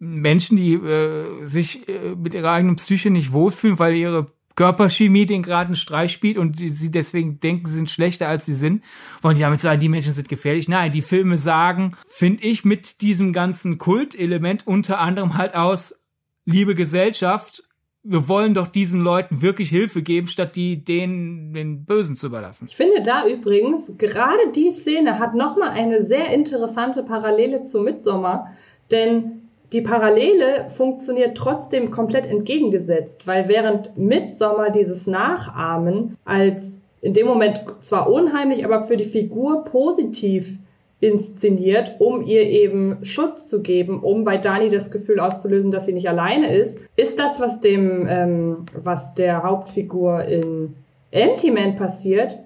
Menschen, 0.05 0.57
die 0.57 0.73
äh, 0.73 1.43
sich 1.43 1.87
äh, 1.87 2.15
mit 2.15 2.33
ihrer 2.33 2.51
eigenen 2.51 2.75
Psyche 2.75 3.09
nicht 3.09 3.31
wohlfühlen, 3.31 3.79
weil 3.79 3.95
ihre 3.95 4.27
Körperchemie 4.55 5.25
den 5.25 5.43
gerade 5.43 5.67
einen 5.67 5.75
Streich 5.75 6.13
spielt 6.13 6.37
und 6.37 6.57
sie, 6.57 6.69
sie 6.69 6.89
deswegen 6.89 7.39
denken, 7.39 7.67
sie 7.67 7.75
sind 7.75 7.89
schlechter 7.89 8.27
als 8.27 8.45
sie 8.45 8.53
sind, 8.53 8.83
wollen 9.21 9.35
die 9.35 9.41
damit 9.41 9.59
sagen, 9.59 9.79
die 9.79 9.89
Menschen 9.89 10.13
sind 10.13 10.29
gefährlich. 10.29 10.69
Nein, 10.69 10.91
die 10.91 11.01
Filme 11.01 11.37
sagen, 11.37 11.97
finde 12.07 12.43
ich, 12.43 12.63
mit 12.63 13.01
diesem 13.01 13.33
ganzen 13.33 13.77
Kultelement 13.77 14.65
unter 14.65 14.99
anderem 14.99 15.37
halt 15.37 15.55
aus, 15.55 16.01
liebe 16.45 16.73
Gesellschaft, 16.73 17.63
wir 18.07 18.27
wollen 18.27 18.53
doch 18.53 18.67
diesen 18.67 19.01
Leuten 19.01 19.41
wirklich 19.41 19.69
Hilfe 19.69 20.03
geben, 20.03 20.27
statt 20.27 20.55
die 20.55 20.83
denen 20.83 21.53
den 21.53 21.85
Bösen 21.85 22.15
zu 22.15 22.27
überlassen. 22.27 22.67
Ich 22.69 22.75
finde 22.75 23.01
da 23.01 23.27
übrigens, 23.27 23.97
gerade 23.97 24.51
die 24.55 24.69
Szene 24.69 25.17
hat 25.17 25.33
nochmal 25.33 25.69
eine 25.69 26.01
sehr 26.03 26.31
interessante 26.31 27.01
Parallele 27.01 27.63
zu 27.63 27.81
Midsommar, 27.81 28.53
denn 28.91 29.44
die 29.75 29.81
Parallele 29.81 30.69
funktioniert 30.69 31.35
trotzdem 31.35 31.91
komplett 31.91 32.27
entgegengesetzt, 32.27 33.27
weil 33.27 33.49
während 33.49 33.97
Midsommar 33.97 34.69
dieses 34.69 35.05
Nachahmen 35.05 36.15
als 36.23 36.79
in 37.01 37.11
dem 37.11 37.27
Moment 37.27 37.61
zwar 37.81 38.09
unheimlich, 38.09 38.63
aber 38.63 38.83
für 38.83 38.95
die 38.95 39.03
Figur 39.03 39.65
positiv 39.65 40.53
inszeniert, 41.01 41.97
um 41.99 42.25
ihr 42.25 42.43
eben 42.43 43.03
Schutz 43.03 43.47
zu 43.47 43.61
geben, 43.61 43.99
um 43.99 44.23
bei 44.23 44.37
Dani 44.37 44.69
das 44.69 44.91
Gefühl 44.91 45.19
auszulösen, 45.19 45.71
dass 45.71 45.87
sie 45.87 45.93
nicht 45.93 46.07
alleine 46.07 46.55
ist, 46.55 46.79
ist 46.95 47.19
das, 47.19 47.41
was 47.41 47.59
dem, 47.59 48.07
ähm, 48.09 48.65
was 48.81 49.13
der 49.13 49.43
Hauptfigur 49.43 50.23
in 50.23 50.73
Empty 51.11 51.51
Man 51.51 51.75
passiert, 51.75 52.37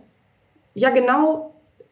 ja 0.74 0.90
genau, 0.90 1.49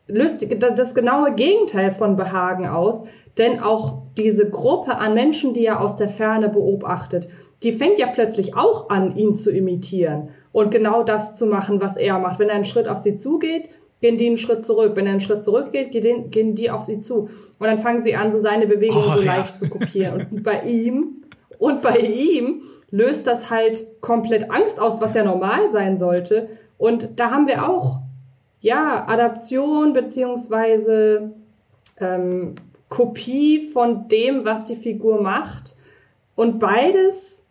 löst 0.08 0.46
das 0.60 0.96
genaue 0.96 1.34
Gegenteil 1.34 1.92
von 1.92 2.16
Behagen 2.16 2.68
aus, 2.68 3.04
denn 3.38 3.60
auch 3.60 4.04
diese 4.18 4.50
Gruppe 4.50 4.98
an 4.98 5.14
Menschen, 5.14 5.54
die 5.54 5.66
er 5.66 5.82
aus 5.82 5.96
der 5.96 6.10
Ferne 6.10 6.50
beobachtet, 6.50 7.30
die 7.64 7.72
fängt 7.72 8.00
ja 8.00 8.08
plötzlich 8.08 8.56
auch 8.56 8.90
an, 8.90 9.16
ihn 9.16 9.36
zu 9.36 9.52
imitieren 9.52 10.30
und 10.52 10.72
genau 10.72 11.04
das 11.04 11.36
zu 11.36 11.48
machen, 11.48 11.82
was 11.82 11.98
er 11.98 12.20
macht. 12.20 12.40
Wenn 12.40 12.50
er 12.50 12.56
einen 12.56 12.66
Schritt 12.66 12.88
auf 12.88 13.00
sie 13.00 13.16
zugeht, 13.16 13.70
gehen 14.02 14.18
die 14.18 14.28
einen 14.28 14.38
Schritt 14.38 14.64
zurück. 14.64 14.94
Wenn 14.96 15.06
er 15.06 15.14
einen 15.14 15.22
Schritt 15.22 15.44
zurückgeht, 15.44 15.92
gehen, 15.92 16.56
die 16.56 16.70
auf 16.70 16.84
sie 16.84 17.00
zu. 17.00 17.30
Und 17.60 17.68
dann 17.68 17.78
fangen 17.78 18.04
sie 18.04 18.16
an, 18.16 18.32
so 18.32 18.38
seine 18.38 18.68
Bewegungen 18.68 19.06
oh, 19.08 19.18
so 19.18 19.22
ja. 19.22 19.38
leicht 19.38 19.58
zu 19.58 19.70
kopieren. 19.70 20.28
Und 20.32 20.44
bei 20.44 20.62
ihm, 20.62 21.24
und 21.58 21.82
bei 21.82 21.98
ihm 21.98 22.62
löst 22.92 23.28
das 23.28 23.50
halt 23.50 24.02
komplett 24.02 24.52
Angst 24.52 24.80
aus, 24.80 25.02
was 25.02 25.16
ja 25.16 25.24
normal 25.24 25.72
sein 25.72 25.98
sollte. 25.98 26.50
Und 26.78 27.20
da 27.20 27.32
haben 27.32 27.48
wir 27.48 27.68
auch, 27.68 28.00
ja, 28.60 29.08
Adaption 29.08 29.94
beziehungsweise 29.94 31.34
ähm, 32.00 32.56
Kopie 32.90 33.60
von 33.60 34.08
dem, 34.08 34.46
was 34.46 34.66
die 34.66 34.76
Figur 34.76 35.22
macht. 35.22 35.76
Und 36.36 36.60
beides 36.60 37.46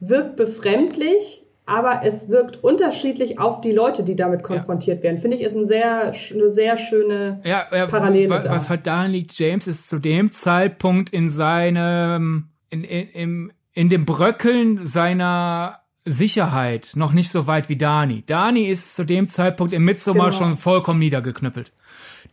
wirkt 0.00 0.36
befremdlich, 0.36 1.44
aber 1.66 2.02
es 2.04 2.28
wirkt 2.28 2.62
unterschiedlich 2.62 3.38
auf 3.38 3.60
die 3.60 3.72
Leute, 3.72 4.04
die 4.04 4.16
damit 4.16 4.42
konfrontiert 4.42 4.98
ja. 4.98 5.04
werden. 5.04 5.18
Finde 5.18 5.36
ich, 5.36 5.42
ist 5.42 5.56
ein 5.56 5.66
sehr, 5.66 6.12
eine 6.32 6.50
sehr 6.50 6.76
schöne 6.76 7.40
ja, 7.44 7.66
ja, 7.72 7.86
Parallele. 7.86 8.30
Was, 8.30 8.44
da. 8.44 8.50
was 8.50 8.70
halt 8.70 8.86
daran 8.86 9.10
liegt, 9.10 9.38
James 9.38 9.66
ist 9.66 9.88
zu 9.88 9.98
dem 9.98 10.30
Zeitpunkt 10.32 11.10
in 11.10 11.28
seinem, 11.28 12.50
in, 12.70 12.84
in, 12.84 13.08
in, 13.08 13.52
in 13.72 13.88
dem 13.88 14.04
Bröckeln 14.04 14.84
seiner 14.84 15.80
Sicherheit 16.06 16.92
noch 16.94 17.12
nicht 17.12 17.30
so 17.30 17.46
weit 17.46 17.68
wie 17.68 17.76
Dani. 17.76 18.22
Dani 18.24 18.66
ist 18.66 18.94
zu 18.96 19.04
dem 19.04 19.26
Zeitpunkt 19.26 19.72
im 19.72 19.84
Midsommar 19.84 20.30
genau. 20.30 20.38
schon 20.38 20.56
vollkommen 20.56 21.00
niedergeknüppelt. 21.00 21.72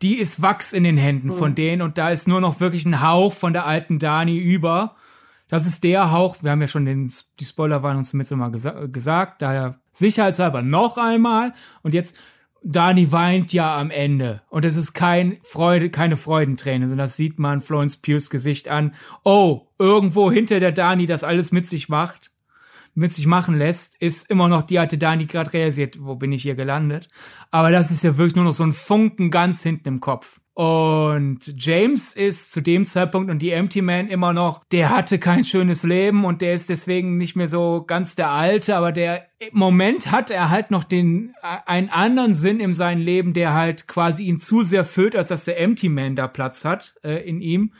Die 0.01 0.15
ist 0.15 0.41
Wachs 0.41 0.73
in 0.73 0.83
den 0.83 0.97
Händen 0.97 1.27
mhm. 1.27 1.33
von 1.33 1.55
denen 1.55 1.81
und 1.81 1.97
da 1.97 2.09
ist 2.09 2.27
nur 2.27 2.39
noch 2.39 2.59
wirklich 2.59 2.85
ein 2.85 3.01
Hauch 3.01 3.33
von 3.33 3.51
der 3.51 3.65
alten 3.65 3.99
Dani 3.99 4.37
über. 4.37 4.95
Das 5.49 5.65
ist 5.65 5.83
der 5.83 6.11
Hauch, 6.11 6.37
wir 6.41 6.51
haben 6.51 6.61
ja 6.61 6.67
schon 6.67 6.85
den, 6.85 7.11
die 7.39 7.45
Spoiler 7.45 7.83
waren 7.83 7.97
uns 7.97 8.13
mit 8.13 8.27
so 8.27 8.35
mal 8.35 8.51
gesa 8.51 8.85
gesagt, 8.85 9.41
daher 9.41 9.79
sicherheitshalber 9.91 10.61
noch 10.61 10.97
einmal. 10.97 11.53
Und 11.81 11.93
jetzt, 11.93 12.15
Dani 12.63 13.11
weint 13.11 13.53
ja 13.53 13.77
am 13.77 13.91
Ende. 13.91 14.41
Und 14.49 14.65
es 14.65 14.75
ist 14.75 14.93
kein 14.93 15.37
Freude, 15.41 15.89
keine 15.89 16.15
Freudenträne, 16.15 16.87
sondern 16.87 17.05
das 17.05 17.17
sieht 17.17 17.39
man 17.39 17.61
Florence 17.61 17.97
Pughs 17.97 18.29
Gesicht 18.29 18.69
an. 18.69 18.95
Oh, 19.23 19.67
irgendwo 19.77 20.31
hinter 20.31 20.59
der 20.59 20.71
Dani 20.71 21.05
das 21.05 21.23
alles 21.23 21.51
mit 21.51 21.67
sich 21.67 21.89
macht, 21.89 22.31
mit 22.95 23.13
sich 23.13 23.25
machen 23.25 23.57
lässt, 23.57 23.99
ist 24.01 24.29
immer 24.29 24.47
noch 24.47 24.61
die 24.61 24.79
alte 24.79 24.97
Dani 24.97 25.25
gerade 25.25 25.53
realisiert, 25.53 25.97
wo 26.01 26.15
bin 26.15 26.31
ich 26.31 26.43
hier 26.43 26.55
gelandet. 26.55 27.09
Aber 27.51 27.71
das 27.71 27.91
ist 27.91 28.03
ja 28.03 28.17
wirklich 28.17 28.35
nur 28.35 28.45
noch 28.45 28.53
so 28.53 28.63
ein 28.63 28.73
Funken 28.73 29.31
ganz 29.31 29.63
hinten 29.63 29.87
im 29.87 29.99
Kopf. 29.99 30.39
Und 30.55 31.39
James 31.57 32.13
ist 32.13 32.51
zu 32.51 32.61
dem 32.61 32.85
Zeitpunkt 32.85 33.31
und 33.31 33.41
die 33.41 33.49
Empty 33.49 33.81
Man 33.81 34.07
immer 34.07 34.33
noch, 34.33 34.63
der 34.71 34.91
hatte 34.91 35.17
kein 35.17 35.43
schönes 35.43 35.83
Leben 35.83 36.25
und 36.25 36.41
der 36.41 36.53
ist 36.53 36.69
deswegen 36.69 37.17
nicht 37.17 37.35
mehr 37.35 37.47
so 37.47 37.83
ganz 37.87 38.13
der 38.13 38.29
Alte, 38.29 38.75
aber 38.77 38.91
der 38.91 39.25
im 39.39 39.57
Moment 39.57 40.11
hat 40.11 40.29
er 40.29 40.51
halt 40.51 40.69
noch 40.69 40.83
den, 40.83 41.33
einen 41.41 41.89
anderen 41.89 42.35
Sinn 42.35 42.59
in 42.59 42.75
seinem 42.75 43.01
Leben, 43.01 43.33
der 43.33 43.55
halt 43.55 43.87
quasi 43.87 44.25
ihn 44.25 44.39
zu 44.39 44.61
sehr 44.61 44.85
füllt, 44.85 45.15
als 45.15 45.29
dass 45.29 45.45
der 45.45 45.59
Empty 45.59 45.89
Man 45.89 46.15
da 46.15 46.27
Platz 46.27 46.65
hat 46.65 46.93
äh, 47.03 47.27
in 47.27 47.41
ihm. 47.41 47.73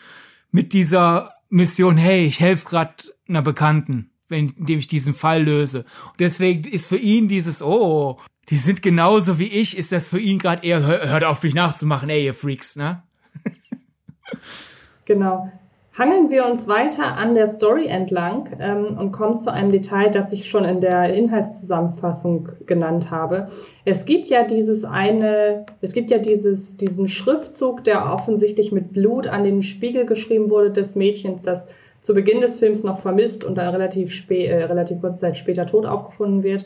Mit 0.49 0.73
dieser 0.73 1.31
Mission, 1.49 1.97
hey, 1.97 2.25
ich 2.25 2.39
helfe 2.39 2.65
gerade 2.65 2.95
einer 3.27 3.43
Bekannten, 3.43 4.09
wenn, 4.33 4.53
indem 4.57 4.79
ich 4.79 4.87
diesen 4.87 5.13
Fall 5.13 5.43
löse. 5.43 5.79
Und 6.11 6.19
deswegen 6.19 6.69
ist 6.69 6.87
für 6.87 6.97
ihn 6.97 7.29
dieses, 7.29 7.63
oh, 7.63 8.17
die 8.49 8.57
sind 8.57 8.81
genauso 8.81 9.39
wie 9.39 9.47
ich, 9.47 9.77
ist 9.77 9.91
das 9.91 10.07
für 10.07 10.19
ihn 10.19 10.39
gerade 10.39 10.65
eher, 10.65 10.85
hört 10.85 11.23
auf 11.23 11.41
mich 11.43 11.55
nachzumachen, 11.55 12.09
ey, 12.09 12.25
ihr 12.25 12.33
Freaks, 12.33 12.75
ne? 12.75 13.03
genau. 15.05 15.49
Hangeln 15.95 16.31
wir 16.31 16.47
uns 16.47 16.67
weiter 16.67 17.17
an 17.17 17.35
der 17.35 17.45
Story 17.45 17.85
entlang 17.85 18.49
ähm, 18.59 18.97
und 18.97 19.11
kommen 19.11 19.37
zu 19.37 19.53
einem 19.53 19.71
Detail, 19.71 20.09
das 20.09 20.33
ich 20.33 20.49
schon 20.49 20.65
in 20.65 20.81
der 20.81 21.13
Inhaltszusammenfassung 21.13 22.49
genannt 22.65 23.11
habe. 23.11 23.49
Es 23.85 24.05
gibt 24.05 24.31
ja 24.31 24.43
dieses 24.43 24.85
eine, 24.85 25.67
es 25.81 25.93
gibt 25.93 26.09
ja 26.09 26.17
dieses, 26.17 26.77
diesen 26.77 27.07
Schriftzug, 27.07 27.83
der 27.83 28.11
offensichtlich 28.11 28.71
mit 28.71 28.91
Blut 28.91 29.27
an 29.27 29.43
den 29.43 29.61
Spiegel 29.61 30.07
geschrieben 30.07 30.49
wurde 30.49 30.71
des 30.71 30.95
Mädchens, 30.95 31.43
das 31.43 31.69
zu 32.03 32.13
Beginn 32.13 32.41
des 32.41 32.59
Films 32.59 32.83
noch 32.83 32.99
vermisst 32.99 33.43
und 33.45 33.57
dann 33.57 33.69
relativ, 33.69 34.11
spät, 34.11 34.49
äh, 34.49 34.65
relativ 34.65 34.99
kurze 34.99 35.21
Zeit 35.21 35.37
später 35.37 35.65
tot 35.65 35.85
aufgefunden 35.85 36.43
wird. 36.43 36.65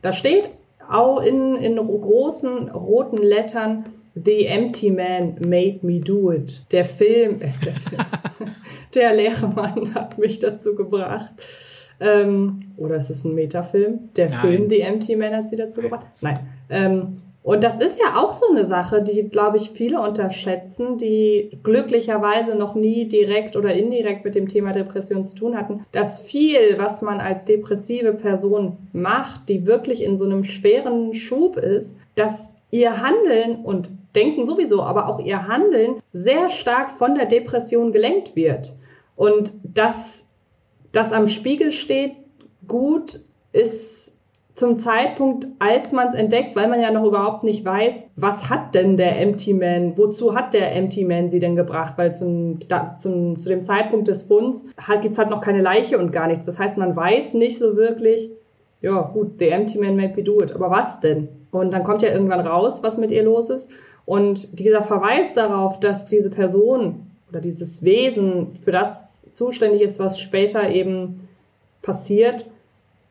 Da 0.00 0.14
steht 0.14 0.48
auch 0.88 1.22
in, 1.22 1.56
in 1.56 1.76
großen 1.76 2.70
roten 2.70 3.18
Lettern 3.18 3.84
The 4.14 4.46
Empty 4.46 4.90
Man 4.90 5.36
Made 5.46 5.80
Me 5.82 6.00
Do 6.00 6.32
It. 6.32 6.62
Der 6.72 6.86
Film, 6.86 7.42
äh, 7.42 7.50
der, 7.64 7.74
Film 7.74 8.02
der 8.94 9.14
Lehrmann 9.14 9.94
hat 9.94 10.16
mich 10.16 10.38
dazu 10.38 10.74
gebracht. 10.74 11.34
Ähm, 12.00 12.72
oder 12.78 12.96
ist 12.96 13.10
es 13.10 13.24
ein 13.24 13.34
Metafilm? 13.34 14.08
Der 14.16 14.30
Nein. 14.30 14.38
Film 14.38 14.70
The 14.70 14.80
Empty 14.80 15.16
Man 15.16 15.34
hat 15.34 15.50
sie 15.50 15.56
dazu 15.56 15.82
gebracht? 15.82 16.06
Nein. 16.22 16.38
Ähm, 16.70 17.14
und 17.48 17.64
das 17.64 17.78
ist 17.78 17.98
ja 17.98 18.20
auch 18.20 18.34
so 18.34 18.50
eine 18.50 18.66
Sache, 18.66 19.00
die, 19.00 19.26
glaube 19.30 19.56
ich, 19.56 19.70
viele 19.70 20.02
unterschätzen, 20.02 20.98
die 20.98 21.58
glücklicherweise 21.62 22.54
noch 22.54 22.74
nie 22.74 23.08
direkt 23.08 23.56
oder 23.56 23.72
indirekt 23.72 24.26
mit 24.26 24.34
dem 24.34 24.48
Thema 24.48 24.72
Depression 24.72 25.24
zu 25.24 25.34
tun 25.34 25.56
hatten, 25.56 25.86
dass 25.90 26.20
viel, 26.20 26.76
was 26.76 27.00
man 27.00 27.22
als 27.22 27.46
depressive 27.46 28.12
Person 28.12 28.76
macht, 28.92 29.48
die 29.48 29.64
wirklich 29.64 30.02
in 30.02 30.18
so 30.18 30.26
einem 30.26 30.44
schweren 30.44 31.14
Schub 31.14 31.56
ist, 31.56 31.96
dass 32.16 32.58
ihr 32.70 33.00
Handeln 33.00 33.64
und 33.64 33.88
Denken 34.14 34.44
sowieso, 34.44 34.82
aber 34.82 35.08
auch 35.08 35.18
ihr 35.18 35.48
Handeln 35.48 36.02
sehr 36.12 36.50
stark 36.50 36.90
von 36.90 37.14
der 37.14 37.24
Depression 37.24 37.92
gelenkt 37.92 38.36
wird. 38.36 38.76
Und 39.16 39.54
dass 39.64 40.28
das 40.92 41.12
am 41.12 41.26
Spiegel 41.28 41.72
steht, 41.72 42.12
gut, 42.66 43.20
ist 43.52 44.17
zum 44.58 44.76
Zeitpunkt, 44.76 45.46
als 45.60 45.92
man 45.92 46.08
es 46.08 46.14
entdeckt, 46.14 46.56
weil 46.56 46.66
man 46.66 46.82
ja 46.82 46.90
noch 46.90 47.04
überhaupt 47.04 47.44
nicht 47.44 47.64
weiß, 47.64 48.10
was 48.16 48.50
hat 48.50 48.74
denn 48.74 48.96
der 48.96 49.20
Empty 49.20 49.54
Man, 49.54 49.96
wozu 49.96 50.34
hat 50.34 50.52
der 50.52 50.74
Empty 50.74 51.04
Man 51.04 51.30
sie 51.30 51.38
denn 51.38 51.54
gebracht, 51.54 51.92
weil 51.96 52.12
zum, 52.12 52.58
da, 52.66 52.96
zum, 52.96 53.38
zu 53.38 53.48
dem 53.48 53.62
Zeitpunkt 53.62 54.08
des 54.08 54.24
Funds 54.24 54.66
halt, 54.84 55.02
gibt 55.02 55.12
es 55.12 55.18
halt 55.18 55.30
noch 55.30 55.42
keine 55.42 55.62
Leiche 55.62 55.96
und 55.96 56.10
gar 56.10 56.26
nichts. 56.26 56.44
Das 56.44 56.58
heißt, 56.58 56.76
man 56.76 56.96
weiß 56.96 57.34
nicht 57.34 57.56
so 57.56 57.76
wirklich, 57.76 58.30
ja 58.80 59.00
gut, 59.00 59.38
the 59.38 59.48
Empty 59.48 59.78
Man 59.78 59.96
made 59.96 60.14
me 60.16 60.24
do 60.24 60.42
it, 60.42 60.52
aber 60.52 60.70
was 60.72 60.98
denn? 60.98 61.28
Und 61.52 61.72
dann 61.72 61.84
kommt 61.84 62.02
ja 62.02 62.10
irgendwann 62.10 62.40
raus, 62.40 62.82
was 62.82 62.98
mit 62.98 63.12
ihr 63.12 63.22
los 63.22 63.50
ist. 63.50 63.70
Und 64.06 64.58
dieser 64.58 64.82
Verweis 64.82 65.34
darauf, 65.34 65.78
dass 65.78 66.06
diese 66.06 66.30
Person 66.30 67.06
oder 67.28 67.40
dieses 67.40 67.84
Wesen 67.84 68.50
für 68.50 68.72
das 68.72 69.30
zuständig 69.30 69.82
ist, 69.82 70.00
was 70.00 70.18
später 70.18 70.68
eben 70.68 71.28
passiert, 71.80 72.46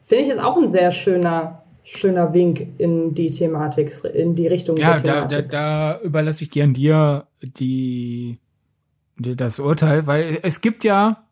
Finde 0.08 0.24
ich 0.24 0.30
ist 0.30 0.40
auch 0.40 0.56
ein 0.56 0.70
sehr 0.70 0.94
schöner, 0.94 1.64
schöner 1.84 2.34
Wink 2.34 2.66
in 2.78 3.14
die 3.14 3.30
Thematik, 3.30 3.94
in 4.14 4.36
die 4.36 4.48
Richtung 4.48 4.78
ja. 4.78 4.98
Da, 4.98 5.26
da, 5.26 5.42
da 5.42 6.00
überlasse 6.00 6.46
ich 6.46 6.50
gern 6.50 6.74
dir 6.74 7.28
die, 7.42 8.40
die, 9.18 9.36
das 9.36 9.60
Urteil, 9.60 10.08
weil 10.08 10.40
es 10.44 10.62
gibt 10.62 10.86
ja 10.86 11.26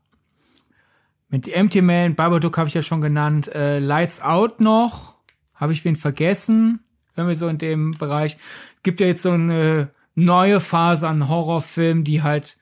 mit 1.30 1.48
Empty 1.48 1.82
Man, 1.82 2.16
Babadook 2.16 2.58
habe 2.58 2.68
ich 2.68 2.74
ja 2.74 2.82
schon 2.82 3.00
genannt, 3.00 3.54
äh, 3.56 3.80
Lights 3.80 4.22
Out 4.22 4.60
noch, 4.60 5.16
habe 5.54 5.72
ich 5.72 5.86
wen 5.86 5.96
vergessen, 5.96 6.82
wenn 7.16 7.28
wir 7.28 7.36
so 7.36 7.48
in 7.48 7.58
dem 7.58 7.92
Bereich, 7.92 8.38
gibt 8.84 9.00
ja 9.00 9.08
jetzt 9.08 9.22
so 9.22 9.32
eine 9.32 9.92
neue 10.16 10.60
Phase 10.60 11.08
an 11.08 11.30
Horrorfilmen, 11.30 12.04
die 12.04 12.24
halt 12.24 12.58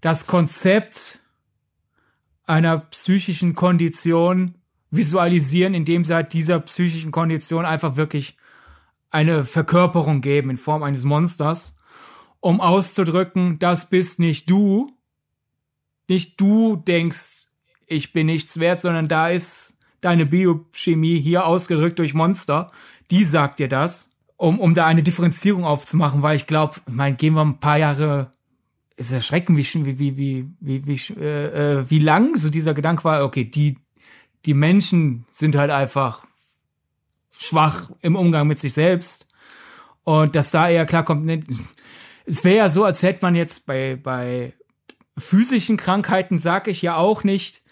das 0.00 0.26
Konzept 0.26 1.20
einer 2.46 2.78
psychischen 2.78 3.54
Kondition 3.54 4.54
visualisieren, 4.96 5.74
indem 5.74 6.04
sie 6.04 6.14
halt 6.14 6.32
dieser 6.32 6.60
psychischen 6.60 7.10
Kondition 7.10 7.64
einfach 7.64 7.96
wirklich 7.96 8.36
eine 9.10 9.44
Verkörperung 9.44 10.20
geben 10.20 10.50
in 10.50 10.56
Form 10.56 10.82
eines 10.82 11.04
Monsters, 11.04 11.76
um 12.40 12.60
auszudrücken, 12.60 13.58
das 13.58 13.88
bist 13.88 14.18
nicht 14.18 14.50
du. 14.50 14.92
Nicht 16.08 16.40
du 16.40 16.76
denkst, 16.76 17.46
ich 17.86 18.12
bin 18.12 18.26
nichts 18.26 18.58
wert, 18.60 18.80
sondern 18.80 19.08
da 19.08 19.28
ist 19.28 19.78
deine 20.00 20.26
Biochemie 20.26 21.20
hier 21.20 21.46
ausgedrückt 21.46 21.98
durch 21.98 22.12
Monster. 22.12 22.70
Die 23.10 23.24
sagt 23.24 23.60
dir 23.60 23.68
das, 23.68 24.12
um, 24.36 24.58
um 24.58 24.74
da 24.74 24.86
eine 24.86 25.02
Differenzierung 25.02 25.64
aufzumachen, 25.64 26.22
weil 26.22 26.36
ich 26.36 26.46
glaube, 26.46 26.80
ich 26.86 26.92
meine, 26.92 27.16
gehen 27.16 27.34
wir 27.34 27.42
ein 27.42 27.60
paar 27.60 27.78
Jahre 27.78 28.32
ist 28.96 29.12
erschreckend, 29.12 29.58
wie, 29.58 29.98
wie, 29.98 30.16
wie, 30.16 30.48
wie, 30.60 30.86
wie, 30.86 31.14
äh, 31.20 31.78
äh, 31.78 31.90
wie 31.90 31.98
lang 31.98 32.36
so 32.36 32.50
dieser 32.50 32.74
Gedanke 32.74 33.04
war, 33.04 33.24
okay, 33.24 33.44
die 33.44 33.76
die 34.46 34.54
Menschen 34.54 35.26
sind 35.30 35.56
halt 35.56 35.70
einfach 35.70 36.24
schwach 37.30 37.90
im 38.00 38.16
Umgang 38.16 38.46
mit 38.46 38.58
sich 38.58 38.72
selbst. 38.72 39.28
Und 40.04 40.36
dass 40.36 40.50
da 40.50 40.68
eher 40.68 40.86
klarkommt, 40.86 41.24
ne, 41.24 41.42
es 42.26 42.44
wäre 42.44 42.58
ja 42.58 42.68
so, 42.68 42.84
als 42.84 43.02
hätte 43.02 43.20
man 43.22 43.34
jetzt 43.34 43.66
bei, 43.66 43.96
bei 43.96 44.52
physischen 45.16 45.76
Krankheiten, 45.76 46.38
sag 46.38 46.68
ich 46.68 46.82
ja 46.82 46.96
auch 46.96 47.24
nicht, 47.24 47.62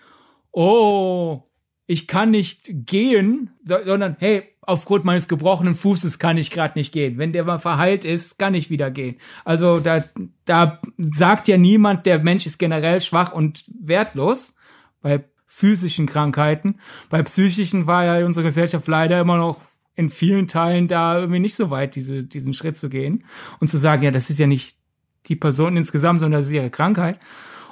oh, 0.50 1.42
ich 1.86 2.06
kann 2.06 2.30
nicht 2.30 2.68
gehen, 2.70 3.50
sondern 3.64 4.16
hey, 4.18 4.44
aufgrund 4.62 5.04
meines 5.04 5.28
gebrochenen 5.28 5.74
Fußes 5.74 6.18
kann 6.18 6.36
ich 6.36 6.50
gerade 6.50 6.78
nicht 6.78 6.92
gehen. 6.92 7.18
Wenn 7.18 7.32
der 7.32 7.44
mal 7.44 7.58
verheilt 7.58 8.04
ist, 8.04 8.38
kann 8.38 8.54
ich 8.54 8.70
wieder 8.70 8.90
gehen. 8.90 9.16
Also 9.44 9.78
da, 9.78 10.04
da 10.44 10.80
sagt 10.98 11.48
ja 11.48 11.58
niemand, 11.58 12.06
der 12.06 12.20
Mensch 12.20 12.46
ist 12.46 12.58
generell 12.58 13.00
schwach 13.00 13.32
und 13.32 13.64
wertlos. 13.66 14.54
Bei 15.00 15.24
physischen 15.54 16.06
Krankheiten. 16.06 16.76
Bei 17.10 17.22
psychischen 17.22 17.86
war 17.86 18.06
ja 18.06 18.24
unsere 18.24 18.46
Gesellschaft 18.46 18.88
leider 18.88 19.20
immer 19.20 19.36
noch 19.36 19.60
in 19.94 20.08
vielen 20.08 20.46
Teilen 20.46 20.88
da 20.88 21.18
irgendwie 21.18 21.40
nicht 21.40 21.56
so 21.56 21.68
weit, 21.68 21.94
diese, 21.94 22.24
diesen 22.24 22.54
Schritt 22.54 22.78
zu 22.78 22.88
gehen 22.88 23.24
und 23.60 23.68
zu 23.68 23.76
sagen, 23.76 24.02
ja, 24.02 24.10
das 24.10 24.30
ist 24.30 24.38
ja 24.38 24.46
nicht 24.46 24.78
die 25.26 25.36
Person 25.36 25.76
insgesamt, 25.76 26.20
sondern 26.20 26.38
das 26.40 26.46
ist 26.46 26.54
ihre 26.54 26.70
Krankheit. 26.70 27.20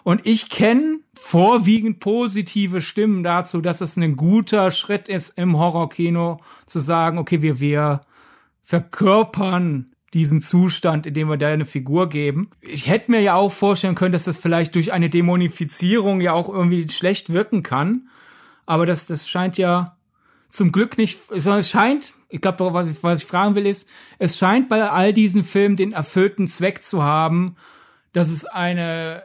Und 0.03 0.27
ich 0.27 0.51
kenne 0.51 0.99
vorwiegend 1.15 2.01
positive 2.01 2.83
Stimmen 2.83 3.23
dazu, 3.23 3.63
dass 3.63 3.81
es 3.81 3.97
ein 3.97 4.15
guter 4.15 4.73
Schritt 4.73 5.09
ist, 5.09 5.39
im 5.39 5.59
Horrorkino 5.59 6.39
zu 6.67 6.81
sagen, 6.81 7.17
okay, 7.17 7.41
wir, 7.41 7.61
wir 7.61 8.03
verkörpern 8.63 9.90
diesen 10.15 10.41
Zustand, 10.41 11.07
in 11.07 11.15
dem 11.15 11.29
wir 11.29 11.37
da 11.37 11.49
eine 11.49 11.65
Figur 11.65 12.09
geben. 12.09 12.51
Ich 12.61 12.89
hätte 12.89 13.11
mir 13.11 13.21
ja 13.21 13.35
auch 13.35 13.53
vorstellen 13.53 13.95
können, 13.95 14.13
dass 14.13 14.25
das 14.25 14.39
vielleicht 14.39 14.75
durch 14.75 14.93
eine 14.93 15.09
Dämonifizierung 15.09 16.21
ja 16.21 16.33
auch 16.33 16.49
irgendwie 16.49 16.89
schlecht 16.89 17.33
wirken 17.33 17.63
kann. 17.63 18.09
Aber 18.67 18.87
das, 18.87 19.07
das 19.07 19.29
scheint 19.29 19.57
ja 19.57 19.97
zum 20.49 20.73
Glück 20.73 20.99
nicht, 20.99 21.19
sondern 21.29 21.61
es 21.61 21.71
scheint, 21.71 22.15
ich 22.29 22.41
glaube, 22.41 22.75
was 22.75 22.91
ich, 22.91 23.03
was 23.03 23.21
ich 23.21 23.27
fragen 23.27 23.55
will, 23.55 23.67
ist, 23.67 23.89
es 24.19 24.37
scheint 24.37 24.69
bei 24.69 24.89
all 24.89 25.13
diesen 25.13 25.45
Filmen 25.45 25.77
den 25.77 25.93
erfüllten 25.93 26.47
Zweck 26.49 26.83
zu 26.83 27.03
haben, 27.03 27.57
dass 28.13 28.31
es 28.31 28.45
eine, 28.47 29.23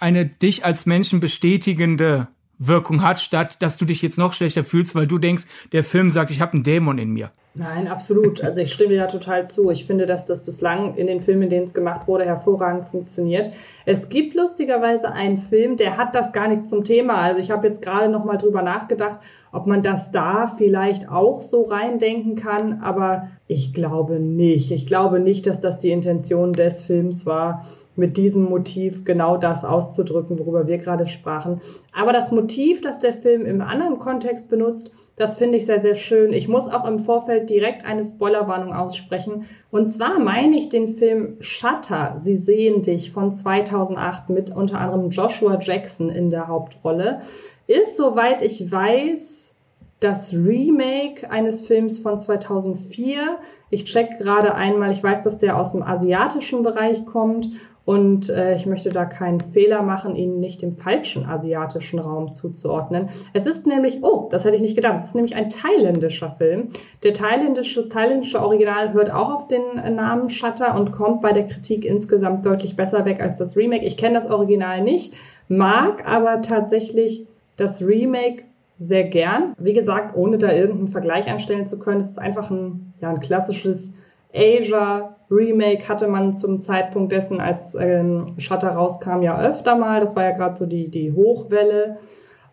eine 0.00 0.26
dich 0.26 0.64
als 0.64 0.84
Menschen 0.84 1.20
bestätigende 1.20 2.28
Wirkung 2.58 3.02
hat, 3.02 3.20
statt 3.20 3.62
dass 3.62 3.76
du 3.76 3.84
dich 3.84 4.02
jetzt 4.02 4.18
noch 4.18 4.32
schlechter 4.32 4.64
fühlst, 4.64 4.94
weil 4.94 5.06
du 5.06 5.18
denkst, 5.18 5.44
der 5.72 5.84
Film 5.84 6.10
sagt, 6.10 6.30
ich 6.30 6.40
habe 6.40 6.54
einen 6.54 6.62
Dämon 6.62 6.98
in 6.98 7.10
mir. 7.10 7.30
Nein, 7.58 7.88
absolut. 7.88 8.44
Also 8.44 8.60
ich 8.60 8.72
stimme 8.72 8.90
dir 8.90 9.00
da 9.00 9.06
total 9.08 9.48
zu. 9.48 9.68
Ich 9.70 9.84
finde, 9.84 10.06
dass 10.06 10.26
das 10.26 10.44
bislang 10.44 10.94
in 10.94 11.08
den 11.08 11.18
Filmen, 11.18 11.42
in 11.42 11.48
denen 11.48 11.64
es 11.64 11.74
gemacht 11.74 12.06
wurde, 12.06 12.24
hervorragend 12.24 12.84
funktioniert. 12.84 13.50
Es 13.84 14.08
gibt 14.08 14.36
lustigerweise 14.36 15.10
einen 15.10 15.38
Film, 15.38 15.76
der 15.76 15.96
hat 15.96 16.14
das 16.14 16.32
gar 16.32 16.46
nicht 16.46 16.68
zum 16.68 16.84
Thema. 16.84 17.16
Also 17.16 17.40
ich 17.40 17.50
habe 17.50 17.66
jetzt 17.66 17.82
gerade 17.82 18.08
noch 18.08 18.24
mal 18.24 18.36
drüber 18.36 18.62
nachgedacht, 18.62 19.16
ob 19.50 19.66
man 19.66 19.82
das 19.82 20.12
da 20.12 20.46
vielleicht 20.46 21.10
auch 21.10 21.40
so 21.40 21.62
reindenken 21.62 22.36
kann, 22.36 22.80
aber 22.80 23.28
ich 23.48 23.72
glaube 23.72 24.20
nicht. 24.20 24.70
Ich 24.70 24.86
glaube 24.86 25.18
nicht, 25.18 25.46
dass 25.46 25.58
das 25.58 25.78
die 25.78 25.90
Intention 25.90 26.52
des 26.52 26.84
Films 26.84 27.26
war 27.26 27.66
mit 27.98 28.16
diesem 28.16 28.44
Motiv 28.44 29.04
genau 29.04 29.36
das 29.36 29.64
auszudrücken, 29.64 30.38
worüber 30.38 30.66
wir 30.66 30.78
gerade 30.78 31.06
sprachen. 31.06 31.60
Aber 31.92 32.12
das 32.12 32.30
Motiv, 32.30 32.80
das 32.80 33.00
der 33.00 33.12
Film 33.12 33.44
im 33.44 33.60
anderen 33.60 33.98
Kontext 33.98 34.48
benutzt, 34.48 34.90
das 35.16 35.36
finde 35.36 35.58
ich 35.58 35.66
sehr, 35.66 35.80
sehr 35.80 35.96
schön. 35.96 36.32
Ich 36.32 36.46
muss 36.46 36.68
auch 36.68 36.86
im 36.86 37.00
Vorfeld 37.00 37.50
direkt 37.50 37.84
eine 37.84 38.04
Spoilerwarnung 38.04 38.72
aussprechen. 38.72 39.46
Und 39.72 39.88
zwar 39.88 40.20
meine 40.20 40.56
ich 40.56 40.68
den 40.68 40.86
Film 40.86 41.36
Shutter, 41.40 42.14
Sie 42.16 42.36
sehen 42.36 42.82
dich 42.82 43.10
von 43.10 43.32
2008 43.32 44.30
mit 44.30 44.54
unter 44.54 44.78
anderem 44.78 45.10
Joshua 45.10 45.58
Jackson 45.60 46.08
in 46.08 46.30
der 46.30 46.46
Hauptrolle. 46.46 47.20
Ist, 47.66 47.96
soweit 47.96 48.42
ich 48.42 48.70
weiß, 48.70 49.56
das 50.00 50.32
Remake 50.32 51.30
eines 51.30 51.66
Films 51.66 51.98
von 51.98 52.18
2004. 52.18 53.38
Ich 53.70 53.84
check 53.84 54.18
gerade 54.18 54.54
einmal, 54.54 54.92
ich 54.92 55.02
weiß, 55.02 55.24
dass 55.24 55.38
der 55.38 55.58
aus 55.58 55.72
dem 55.72 55.82
asiatischen 55.82 56.62
Bereich 56.62 57.04
kommt 57.04 57.48
und 57.88 58.28
äh, 58.28 58.54
ich 58.54 58.66
möchte 58.66 58.90
da 58.90 59.06
keinen 59.06 59.40
Fehler 59.40 59.80
machen, 59.80 60.14
ihn 60.14 60.40
nicht 60.40 60.60
dem 60.60 60.72
falschen 60.72 61.24
asiatischen 61.24 61.98
Raum 61.98 62.34
zuzuordnen. 62.34 63.08
Es 63.32 63.46
ist 63.46 63.66
nämlich, 63.66 64.00
oh, 64.02 64.28
das 64.30 64.44
hätte 64.44 64.56
ich 64.56 64.60
nicht 64.60 64.74
gedacht, 64.74 64.96
es 64.96 65.06
ist 65.06 65.14
nämlich 65.14 65.34
ein 65.34 65.48
thailändischer 65.48 66.30
Film. 66.30 66.68
Der 67.02 67.14
thailändische, 67.14 67.76
das 67.76 67.88
thailändische 67.88 68.42
Original 68.42 68.92
hört 68.92 69.10
auch 69.10 69.32
auf 69.32 69.48
den 69.48 69.78
äh, 69.78 69.88
Namen 69.88 70.28
Shutter 70.28 70.78
und 70.78 70.92
kommt 70.92 71.22
bei 71.22 71.32
der 71.32 71.46
Kritik 71.46 71.86
insgesamt 71.86 72.44
deutlich 72.44 72.76
besser 72.76 73.06
weg 73.06 73.22
als 73.22 73.38
das 73.38 73.56
Remake. 73.56 73.86
Ich 73.86 73.96
kenne 73.96 74.16
das 74.16 74.30
Original 74.30 74.82
nicht, 74.82 75.14
mag 75.48 76.06
aber 76.06 76.42
tatsächlich 76.42 77.26
das 77.56 77.82
Remake 77.82 78.44
sehr 78.78 79.04
gern. 79.04 79.54
Wie 79.58 79.74
gesagt, 79.74 80.16
ohne 80.16 80.38
da 80.38 80.52
irgendeinen 80.52 80.88
Vergleich 80.88 81.28
anstellen 81.28 81.66
zu 81.66 81.78
können, 81.78 82.00
es 82.00 82.10
ist 82.10 82.18
einfach 82.18 82.50
ein, 82.50 82.94
ja, 83.00 83.10
ein 83.10 83.20
klassisches 83.20 83.94
Asia 84.32 85.16
Remake 85.30 85.88
hatte 85.88 86.08
man 86.08 86.34
zum 86.34 86.62
Zeitpunkt 86.62 87.12
dessen, 87.12 87.40
als 87.40 87.74
ähm, 87.74 88.34
Shutter 88.38 88.70
rauskam, 88.70 89.22
ja 89.22 89.40
öfter 89.40 89.76
mal. 89.76 90.00
Das 90.00 90.16
war 90.16 90.24
ja 90.24 90.30
gerade 90.30 90.54
so 90.54 90.64
die, 90.64 90.90
die 90.90 91.12
Hochwelle. 91.12 91.98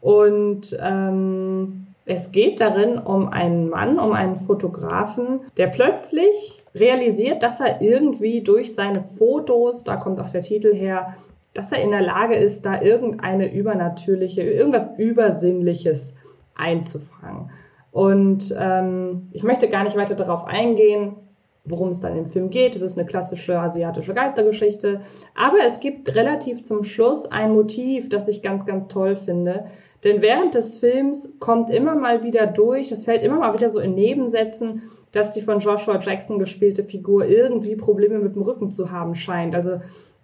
Und 0.02 0.78
ähm, 0.82 1.88
es 2.06 2.32
geht 2.32 2.60
darin 2.60 3.00
um 3.00 3.30
einen 3.30 3.70
Mann, 3.70 3.98
um 3.98 4.14
einen 4.14 4.36
Fotografen, 4.36 5.42
der 5.58 5.68
plötzlich 5.68 6.64
realisiert, 6.76 7.42
dass 7.42 7.60
er 7.60 7.82
irgendwie 7.82 8.44
durch 8.44 8.76
seine 8.76 9.02
Fotos, 9.02 9.84
da 9.84 9.96
kommt 9.96 10.20
auch 10.20 10.30
der 10.30 10.42
Titel 10.42 10.74
her, 10.74 11.16
dass 11.56 11.72
er 11.72 11.82
in 11.82 11.90
der 11.90 12.02
Lage 12.02 12.36
ist, 12.36 12.66
da 12.66 12.82
irgendeine 12.82 13.52
übernatürliche, 13.52 14.44
irgendwas 14.44 14.92
Übersinnliches 14.98 16.16
einzufangen. 16.54 17.50
Und 17.92 18.54
ähm, 18.60 19.30
ich 19.32 19.42
möchte 19.42 19.70
gar 19.70 19.86
nicht 19.86 19.96
weiter 19.96 20.16
darauf 20.16 20.44
eingehen, 20.44 21.16
worum 21.64 21.90
es 21.90 22.02
dann 22.02 22.18
im 22.18 22.26
Film 22.26 22.50
geht. 22.50 22.76
Es 22.76 22.82
ist 22.82 22.98
eine 22.98 23.08
klassische 23.08 23.58
asiatische 23.58 24.14
Geistergeschichte. 24.14 25.00
Aber 25.34 25.58
es 25.66 25.80
gibt 25.80 26.14
relativ 26.14 26.62
zum 26.64 26.84
Schluss 26.84 27.26
ein 27.26 27.54
Motiv, 27.54 28.10
das 28.10 28.28
ich 28.28 28.42
ganz, 28.42 28.66
ganz 28.66 28.90
toll 28.90 29.16
finde. 29.16 29.66
Denn 30.04 30.22
während 30.22 30.56
des 30.56 30.78
Films 30.78 31.34
kommt 31.40 31.70
immer 31.70 31.96
mal 31.96 32.22
wieder 32.22 32.48
durch, 32.48 32.90
das 32.90 33.06
fällt 33.06 33.24
immer 33.24 33.40
mal 33.40 33.54
wieder 33.54 33.70
so 33.70 33.80
in 33.80 33.96
Nebensätzen, 33.96 34.84
dass 35.14 35.34
die 35.34 35.42
von 35.42 35.60
Joshua 35.60 36.00
Jackson 36.00 36.38
gespielte 36.38 36.84
Figur 36.84 37.26
irgendwie 37.26 37.78
Probleme 37.78 38.20
mit 38.20 38.36
dem 38.36 38.42
Rücken 38.42 38.70
zu 38.72 38.92
haben 38.92 39.16
scheint. 39.16 39.56
Also 39.56 39.80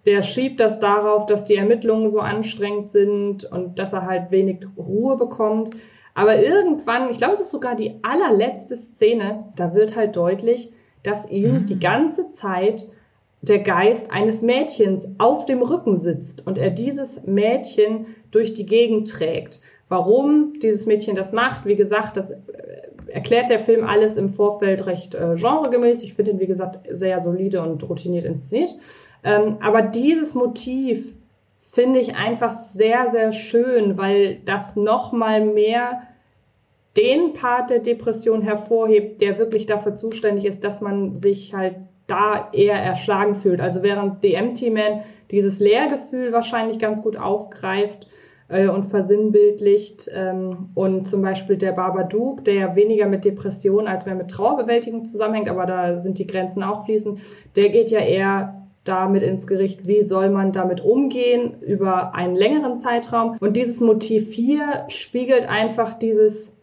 der 0.06 0.22
schiebt 0.22 0.60
das 0.60 0.78
darauf, 0.78 1.26
dass 1.26 1.44
die 1.44 1.56
Ermittlungen 1.56 2.08
so 2.08 2.20
anstrengend 2.20 2.90
sind 2.90 3.44
und 3.44 3.78
dass 3.78 3.92
er 3.92 4.06
halt 4.06 4.30
wenig 4.30 4.66
Ruhe 4.76 5.16
bekommt. 5.16 5.70
Aber 6.14 6.36
irgendwann, 6.36 7.10
ich 7.10 7.18
glaube, 7.18 7.34
es 7.34 7.40
ist 7.40 7.50
sogar 7.50 7.74
die 7.74 7.94
allerletzte 8.02 8.76
Szene, 8.76 9.52
da 9.56 9.74
wird 9.74 9.96
halt 9.96 10.16
deutlich, 10.16 10.72
dass 11.02 11.28
ihm 11.28 11.66
die 11.66 11.80
ganze 11.80 12.30
Zeit 12.30 12.88
der 13.40 13.58
Geist 13.58 14.12
eines 14.12 14.42
Mädchens 14.42 15.08
auf 15.18 15.46
dem 15.46 15.62
Rücken 15.62 15.96
sitzt 15.96 16.46
und 16.46 16.58
er 16.58 16.70
dieses 16.70 17.24
Mädchen 17.26 18.06
durch 18.30 18.52
die 18.52 18.66
Gegend 18.66 19.10
trägt. 19.10 19.60
Warum 19.88 20.54
dieses 20.60 20.86
Mädchen 20.86 21.16
das 21.16 21.32
macht, 21.32 21.66
wie 21.66 21.76
gesagt, 21.76 22.16
das 22.16 22.30
äh, 22.30 22.36
erklärt 23.08 23.50
der 23.50 23.58
Film 23.58 23.84
alles 23.84 24.16
im 24.16 24.28
Vorfeld 24.28 24.86
recht 24.86 25.14
äh, 25.14 25.34
genregemäß. 25.34 26.02
Ich 26.02 26.14
finde 26.14 26.30
ihn, 26.30 26.40
wie 26.40 26.46
gesagt, 26.46 26.86
sehr 26.90 27.20
solide 27.20 27.62
und 27.62 27.86
routiniert 27.88 28.24
inszeniert. 28.24 28.74
Ähm, 29.24 29.58
aber 29.60 29.82
dieses 29.82 30.34
Motiv 30.34 31.14
finde 31.62 32.00
ich 32.00 32.16
einfach 32.16 32.52
sehr, 32.52 33.08
sehr 33.08 33.32
schön, 33.32 33.96
weil 33.96 34.40
das 34.44 34.76
nochmal 34.76 35.44
mehr 35.44 36.02
den 36.96 37.32
Part 37.32 37.70
der 37.70 37.78
Depression 37.78 38.42
hervorhebt, 38.42 39.20
der 39.20 39.38
wirklich 39.38 39.66
dafür 39.66 39.94
zuständig 39.94 40.44
ist, 40.44 40.64
dass 40.64 40.80
man 40.80 41.14
sich 41.14 41.54
halt 41.54 41.76
da 42.06 42.50
eher 42.52 42.76
erschlagen 42.76 43.34
fühlt. 43.34 43.60
Also 43.60 43.82
während 43.82 44.20
The 44.20 44.34
Empty 44.34 44.70
Man 44.70 45.00
dieses 45.30 45.60
Leergefühl 45.60 46.32
wahrscheinlich 46.32 46.78
ganz 46.78 47.02
gut 47.02 47.16
aufgreift 47.16 48.06
äh, 48.48 48.68
und 48.68 48.82
versinnbildlicht 48.82 50.10
ähm, 50.14 50.68
und 50.74 51.06
zum 51.06 51.22
Beispiel 51.22 51.56
der 51.56 51.72
Babadook, 51.72 52.44
der 52.44 52.54
ja 52.54 52.76
weniger 52.76 53.06
mit 53.06 53.24
Depression 53.24 53.88
als 53.88 54.04
mehr 54.04 54.14
mit 54.14 54.28
Trauerbewältigung 54.28 55.06
zusammenhängt, 55.06 55.48
aber 55.48 55.64
da 55.64 55.96
sind 55.96 56.18
die 56.18 56.26
Grenzen 56.26 56.62
auch 56.62 56.84
fließend, 56.84 57.20
der 57.56 57.70
geht 57.70 57.90
ja 57.90 58.00
eher 58.00 58.61
damit 58.84 59.22
ins 59.22 59.46
Gericht, 59.46 59.86
wie 59.86 60.02
soll 60.02 60.30
man 60.30 60.52
damit 60.52 60.80
umgehen 60.80 61.60
über 61.60 62.14
einen 62.14 62.34
längeren 62.34 62.76
Zeitraum. 62.76 63.36
Und 63.40 63.56
dieses 63.56 63.80
Motiv 63.80 64.32
hier 64.32 64.84
spiegelt 64.88 65.48
einfach 65.48 65.98
dieses 65.98 66.56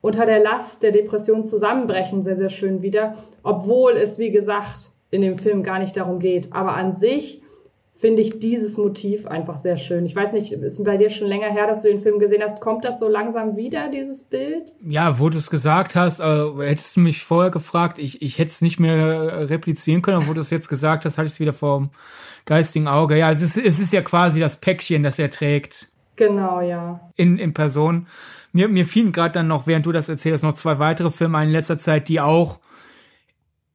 unter 0.00 0.26
der 0.26 0.38
Last 0.40 0.82
der 0.82 0.92
Depression 0.92 1.44
zusammenbrechen 1.44 2.22
sehr, 2.22 2.36
sehr 2.36 2.50
schön 2.50 2.82
wieder, 2.82 3.14
obwohl 3.42 3.92
es, 3.92 4.18
wie 4.18 4.30
gesagt, 4.30 4.92
in 5.10 5.22
dem 5.22 5.38
Film 5.38 5.62
gar 5.62 5.78
nicht 5.78 5.96
darum 5.96 6.18
geht. 6.20 6.52
Aber 6.52 6.74
an 6.74 6.94
sich 6.94 7.42
finde 7.98 8.22
ich 8.22 8.38
dieses 8.38 8.76
Motiv 8.76 9.26
einfach 9.26 9.56
sehr 9.56 9.76
schön. 9.76 10.06
Ich 10.06 10.14
weiß 10.14 10.32
nicht, 10.32 10.52
ist 10.52 10.84
bei 10.84 10.96
dir 10.96 11.10
schon 11.10 11.26
länger 11.26 11.50
her, 11.50 11.66
dass 11.66 11.82
du 11.82 11.88
den 11.88 11.98
Film 11.98 12.20
gesehen 12.20 12.42
hast. 12.42 12.60
Kommt 12.60 12.84
das 12.84 13.00
so 13.00 13.08
langsam 13.08 13.56
wieder, 13.56 13.90
dieses 13.90 14.22
Bild? 14.22 14.72
Ja, 14.82 15.18
wo 15.18 15.28
du 15.30 15.38
es 15.38 15.50
gesagt 15.50 15.96
hast, 15.96 16.20
äh, 16.20 16.50
hättest 16.60 16.96
du 16.96 17.00
mich 17.00 17.24
vorher 17.24 17.50
gefragt, 17.50 17.98
ich, 17.98 18.22
ich 18.22 18.38
hätte 18.38 18.50
es 18.50 18.62
nicht 18.62 18.78
mehr 18.78 19.50
replizieren 19.50 20.02
können, 20.02 20.18
aber 20.18 20.28
wo 20.28 20.32
du 20.32 20.40
es 20.40 20.50
jetzt 20.50 20.68
gesagt 20.68 21.04
hast, 21.04 21.18
hatte 21.18 21.26
ich 21.26 21.32
es 21.32 21.40
wieder 21.40 21.52
vor 21.52 21.78
dem 21.78 21.90
geistigen 22.46 22.86
Auge. 22.86 23.18
Ja, 23.18 23.32
es 23.32 23.42
ist, 23.42 23.56
es 23.56 23.80
ist 23.80 23.92
ja 23.92 24.02
quasi 24.02 24.38
das 24.38 24.60
Päckchen, 24.60 25.02
das 25.02 25.18
er 25.18 25.30
trägt. 25.30 25.88
Genau, 26.14 26.60
ja. 26.60 27.00
In, 27.16 27.38
in 27.38 27.52
Person. 27.52 28.06
Mir, 28.52 28.68
mir 28.68 28.86
fielen 28.86 29.10
gerade 29.10 29.32
dann 29.32 29.48
noch, 29.48 29.66
während 29.66 29.86
du 29.86 29.92
das 29.92 30.08
erzählst, 30.08 30.44
noch 30.44 30.52
zwei 30.52 30.78
weitere 30.78 31.10
Filme 31.10 31.42
in 31.42 31.50
letzter 31.50 31.78
Zeit, 31.78 32.08
die 32.08 32.20
auch 32.20 32.60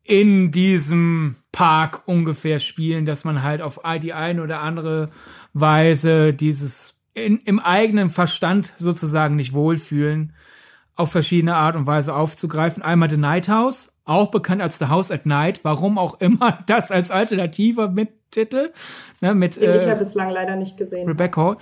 in 0.04 0.52
diesem 0.52 1.38
Park 1.52 2.04
ungefähr 2.06 2.60
spielen, 2.60 3.06
dass 3.06 3.24
man 3.24 3.44
halt 3.44 3.62
auf 3.62 3.80
die 4.02 4.14
eine 4.14 4.44
oder 4.44 4.62
andere 4.62 5.10
Weise 5.54 6.34
dieses 6.34 6.96
in, 7.14 7.40
im 7.46 7.60
eigenen 7.60 8.10
Verstand 8.10 8.74
sozusagen 8.78 9.36
nicht 9.36 9.54
wohlfühlen, 9.54 10.34
auf 10.96 11.12
verschiedene 11.12 11.56
Art 11.56 11.76
und 11.76 11.86
Weise 11.86 12.16
aufzugreifen. 12.16 12.84
Einmal 12.84 13.10
The 13.10 13.18
Night 13.18 13.50
House, 13.50 13.94
auch 14.06 14.32
bekannt 14.32 14.62
als 14.62 14.80
The 14.80 14.88
House 14.88 15.12
at 15.12 15.26
Night, 15.26 15.64
warum 15.64 15.98
auch 15.98 16.20
immer 16.20 16.60
das 16.68 16.92
als 16.92 17.12
alternativer 17.12 17.90
Mittitel. 17.90 18.74
Ne, 19.22 19.34
mit, 19.34 19.58
Den 19.58 19.70
äh, 19.70 19.78
ich 19.78 19.86
ja 19.86 19.96
bislang 19.96 20.30
leider 20.30 20.56
nicht 20.56 20.78
gesehen. 20.78 21.08
Rebecca 21.08 21.42
Hall. 21.42 21.58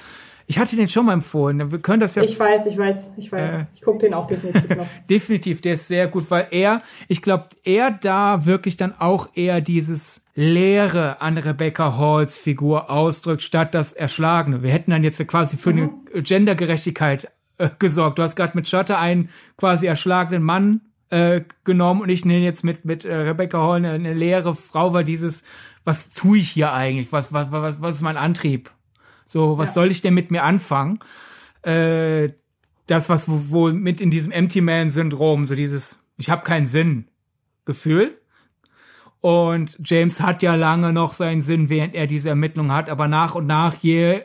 Ich 0.52 0.60
hatte 0.60 0.76
den 0.76 0.90
schon 0.90 1.06
mal 1.06 1.14
empfohlen. 1.14 1.72
Wir 1.72 1.80
können 1.80 2.02
das 2.02 2.16
ja. 2.16 2.24
Ich 2.24 2.38
weiß, 2.38 2.66
ich 2.66 2.78
weiß, 2.78 3.14
ich 3.16 3.32
weiß. 3.32 3.54
Äh, 3.54 3.66
ich 3.74 3.84
gucke 3.84 4.00
den 4.00 4.14
auch 4.14 4.28
definitiv 4.28 4.70
noch. 4.76 4.86
definitiv, 5.10 5.62
der 5.62 5.76
ist 5.76 5.88
sehr 5.88 6.10
gut, 6.10 6.30
weil 6.30 6.48
er, 6.52 6.82
ich 7.08 7.22
glaube, 7.22 7.46
er 7.64 7.90
da 7.92 8.46
wirklich 8.46 8.76
dann 8.76 8.92
auch 8.92 9.30
eher 9.34 9.62
dieses 9.62 10.26
Leere 10.36 11.22
an 11.22 11.38
Rebecca 11.38 11.98
Halls 11.98 12.38
Figur 12.38 12.90
ausdrückt, 12.90 13.44
statt 13.44 13.74
das 13.74 13.94
Erschlagene. 13.94 14.62
Wir 14.62 14.72
hätten 14.72 14.92
dann 14.92 15.06
jetzt 15.06 15.26
quasi 15.26 15.56
für 15.56 15.72
mhm. 15.72 16.02
eine 16.14 16.22
Gendergerechtigkeit 16.22 17.32
äh, 17.58 17.70
gesorgt. 17.80 18.20
Du 18.20 18.24
hast 18.24 18.36
gerade 18.36 18.58
mit 18.58 18.68
Shutter 18.68 19.00
einen 19.00 19.30
quasi 19.56 19.88
erschlagenen 19.88 20.44
Mann 20.44 20.82
äh, 21.12 21.44
genommen 21.64 22.02
und 22.02 22.10
ich 22.10 22.26
nenne 22.26 22.44
jetzt 22.44 22.66
mit 22.66 22.84
mit 22.84 23.06
äh, 23.06 23.16
Rebecca 23.16 23.58
Hall 23.58 23.78
eine, 23.78 23.92
eine 23.92 24.14
leere 24.14 24.54
Frau, 24.54 24.92
weil 24.92 25.06
dieses 25.06 25.46
was 25.86 26.10
tue 26.10 26.40
ich 26.40 26.50
hier 26.50 26.74
eigentlich? 26.74 27.14
Was 27.14 27.32
was 27.32 27.54
was 27.54 27.82
was 27.82 27.96
ist 27.96 28.02
mein 28.02 28.18
Antrieb? 28.18 28.70
So, 29.32 29.58
was 29.58 29.70
ja. 29.70 29.74
soll 29.76 29.92
ich 29.92 30.02
denn 30.02 30.14
mit 30.14 30.30
mir 30.30 30.44
anfangen? 30.44 31.00
Äh, 31.62 32.34
das, 32.88 33.08
was 33.08 33.30
wohl 33.30 33.72
mit 33.72 34.02
in 34.02 34.12
diesem 34.12 34.30
Empty 34.34 34.60
Man-Syndrom, 34.60 35.46
so 35.46 35.56
dieses, 35.56 36.04
ich 36.18 36.30
habe 36.30 36.44
keinen 36.44 36.66
Sinn 36.66 37.08
Gefühl. 37.64 38.18
Und 39.22 39.80
James 39.86 40.20
hat 40.20 40.44
ja 40.44 40.56
lange 40.56 40.92
noch 40.92 41.14
seinen 41.14 41.42
Sinn, 41.42 41.70
während 41.70 41.96
er 41.96 42.08
diese 42.08 42.28
Ermittlung 42.28 42.74
hat, 42.74 42.90
aber 42.90 43.08
nach 43.08 43.36
und 43.36 43.48
nach, 43.48 43.76
je 43.76 44.24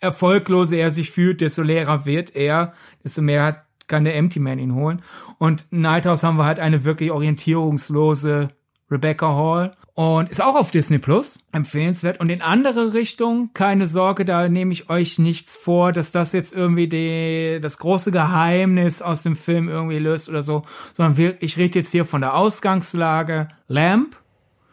erfolgloser 0.00 0.78
er 0.78 0.92
sich 0.92 1.10
fühlt, 1.10 1.42
desto 1.42 1.60
leerer 1.60 2.06
wird 2.06 2.34
er, 2.34 2.72
desto 3.04 3.20
mehr 3.20 3.42
hat, 3.42 3.66
kann 3.86 4.04
der 4.04 4.16
Empty 4.16 4.40
Man 4.40 4.58
ihn 4.58 4.74
holen. 4.74 5.02
Und 5.36 5.66
Nighthouse 5.72 6.22
haben 6.22 6.38
wir 6.38 6.46
halt 6.46 6.60
eine 6.60 6.84
wirklich 6.84 7.10
orientierungslose 7.10 8.48
Rebecca 8.90 9.34
Hall. 9.34 9.76
Und 9.98 10.28
ist 10.28 10.40
auch 10.40 10.54
auf 10.54 10.70
Disney 10.70 10.98
Plus. 10.98 11.40
Empfehlenswert. 11.50 12.20
Und 12.20 12.30
in 12.30 12.40
andere 12.40 12.94
Richtung, 12.94 13.50
keine 13.52 13.88
Sorge, 13.88 14.24
da 14.24 14.48
nehme 14.48 14.72
ich 14.72 14.90
euch 14.90 15.18
nichts 15.18 15.56
vor, 15.56 15.90
dass 15.90 16.12
das 16.12 16.32
jetzt 16.32 16.54
irgendwie 16.54 16.86
die, 16.86 17.58
das 17.60 17.78
große 17.78 18.12
Geheimnis 18.12 19.02
aus 19.02 19.24
dem 19.24 19.34
Film 19.34 19.68
irgendwie 19.68 19.98
löst 19.98 20.28
oder 20.28 20.40
so. 20.40 20.62
Sondern 20.92 21.16
wir, 21.16 21.42
ich 21.42 21.56
rede 21.56 21.80
jetzt 21.80 21.90
hier 21.90 22.04
von 22.04 22.20
der 22.20 22.36
Ausgangslage 22.36 23.48
Lamp. 23.66 24.14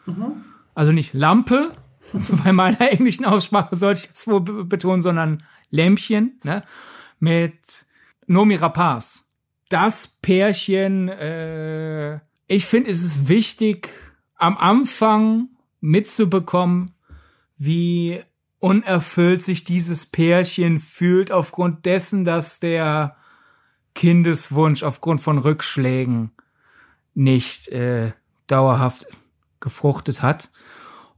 Mhm. 0.04 0.44
Also 0.76 0.92
nicht 0.92 1.12
Lampe, 1.12 1.72
bei 2.44 2.52
meiner 2.52 2.92
englischen 2.92 3.24
Aussprache 3.24 3.74
sollte 3.74 4.02
ich 4.04 4.10
es 4.14 4.28
wohl 4.28 4.42
betonen, 4.42 5.02
sondern 5.02 5.42
Lämpchen, 5.70 6.38
ne? 6.44 6.62
Mit 7.18 7.84
Nomi 8.28 8.54
Rapaz. 8.54 9.24
Das 9.70 10.06
Pärchen, 10.22 11.08
äh, 11.08 12.20
ich 12.46 12.64
finde, 12.64 12.90
es 12.90 13.02
ist 13.02 13.28
wichtig, 13.28 13.88
am 14.36 14.56
Anfang 14.56 15.48
mitzubekommen, 15.80 16.92
wie 17.56 18.22
unerfüllt 18.58 19.42
sich 19.42 19.64
dieses 19.64 20.06
Pärchen 20.06 20.78
fühlt 20.78 21.30
aufgrund 21.30 21.86
dessen, 21.86 22.24
dass 22.24 22.60
der 22.60 23.16
Kindeswunsch 23.94 24.82
aufgrund 24.82 25.20
von 25.20 25.38
Rückschlägen 25.38 26.32
nicht 27.14 27.68
äh, 27.68 28.12
dauerhaft 28.46 29.06
gefruchtet 29.60 30.22
hat. 30.22 30.50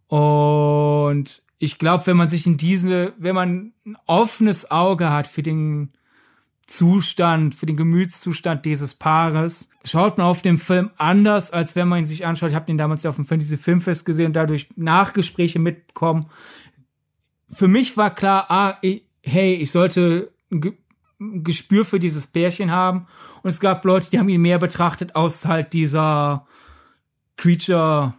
Und 0.06 1.42
ich 1.58 1.78
glaube, 1.78 2.06
wenn 2.06 2.16
man 2.16 2.28
sich 2.28 2.46
in 2.46 2.56
diese, 2.56 3.12
wenn 3.18 3.34
man 3.34 3.72
ein 3.84 3.96
offenes 4.06 4.70
Auge 4.70 5.10
hat 5.10 5.26
für 5.26 5.42
den 5.42 5.92
Zustand, 6.66 7.54
für 7.54 7.66
den 7.66 7.76
Gemütszustand 7.76 8.64
dieses 8.64 8.94
Paares, 8.94 9.70
schaut 9.90 10.18
man 10.18 10.26
auf 10.26 10.42
den 10.42 10.58
Film 10.58 10.90
anders, 10.96 11.50
als 11.52 11.76
wenn 11.76 11.88
man 11.88 12.00
ihn 12.00 12.06
sich 12.06 12.26
anschaut. 12.26 12.50
Ich 12.50 12.54
habe 12.54 12.66
den 12.66 12.78
damals 12.78 13.02
ja 13.02 13.10
auf 13.10 13.16
dem 13.16 13.26
Fantasy 13.26 13.56
Filmfest 13.56 14.04
gesehen 14.04 14.26
und 14.26 14.36
dadurch 14.36 14.68
Nachgespräche 14.76 15.58
mitbekommen. 15.58 16.26
Für 17.50 17.68
mich 17.68 17.96
war 17.96 18.14
klar, 18.14 18.50
ah, 18.50 18.78
ich, 18.82 19.04
hey, 19.22 19.54
ich 19.54 19.70
sollte 19.70 20.32
ein 20.50 21.42
Gespür 21.42 21.84
für 21.84 21.98
dieses 21.98 22.26
Pärchen 22.26 22.70
haben. 22.70 23.06
Und 23.42 23.50
es 23.50 23.60
gab 23.60 23.84
Leute, 23.84 24.10
die 24.10 24.18
haben 24.18 24.28
ihn 24.28 24.40
mehr 24.40 24.58
betrachtet 24.58 25.16
aus 25.16 25.46
halt 25.46 25.72
dieser 25.72 26.46
Creature 27.36 28.14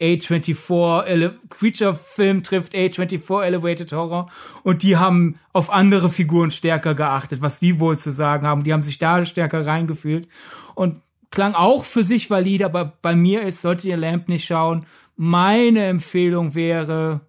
A24 0.00 1.32
Creature 1.50 1.94
Film 1.94 2.42
trifft 2.42 2.74
A24 2.74 3.42
Elevated 3.42 3.92
Horror 3.92 4.30
und 4.62 4.82
die 4.82 4.96
haben 4.96 5.38
auf 5.52 5.70
andere 5.70 6.08
Figuren 6.08 6.50
stärker 6.50 6.94
geachtet, 6.94 7.42
was 7.42 7.60
die 7.60 7.80
wohl 7.80 7.98
zu 7.98 8.10
sagen 8.10 8.46
haben. 8.46 8.64
Die 8.64 8.72
haben 8.72 8.82
sich 8.82 8.98
da 8.98 9.24
stärker 9.26 9.66
reingefühlt 9.66 10.26
und 10.74 11.02
klang 11.30 11.54
auch 11.54 11.84
für 11.84 12.02
sich 12.02 12.28
valide, 12.30 12.64
aber 12.64 12.96
bei 13.02 13.14
mir 13.14 13.42
ist, 13.42 13.62
solltet 13.62 13.86
ihr 13.86 13.96
Lamp 13.96 14.28
nicht 14.28 14.44
schauen. 14.44 14.86
Meine 15.16 15.84
Empfehlung 15.86 16.54
wäre, 16.54 17.20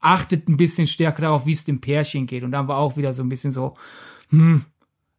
achtet 0.00 0.48
ein 0.48 0.56
bisschen 0.56 0.86
stärker 0.86 1.22
darauf, 1.22 1.46
wie 1.46 1.52
es 1.52 1.64
dem 1.64 1.80
Pärchen 1.80 2.26
geht. 2.26 2.42
Und 2.42 2.52
dann 2.52 2.68
war 2.68 2.78
auch 2.78 2.96
wieder 2.96 3.14
so 3.14 3.22
ein 3.22 3.28
bisschen 3.28 3.52
so, 3.52 3.74
hm, 4.30 4.64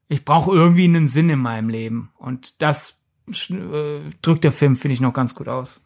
ich 0.10 0.26
brauche 0.26 0.52
irgendwie 0.52 0.84
einen 0.84 1.08
Sinn 1.08 1.30
in 1.30 1.40
meinem 1.40 1.70
Leben. 1.70 2.12
Und 2.18 2.62
das 2.62 3.02
äh, 3.50 4.02
drückt 4.22 4.44
der 4.44 4.52
Film, 4.52 4.76
finde 4.76 4.94
ich, 4.94 5.02
noch 5.02 5.14
ganz 5.14 5.34
gut 5.34 5.48
aus. 5.48 5.84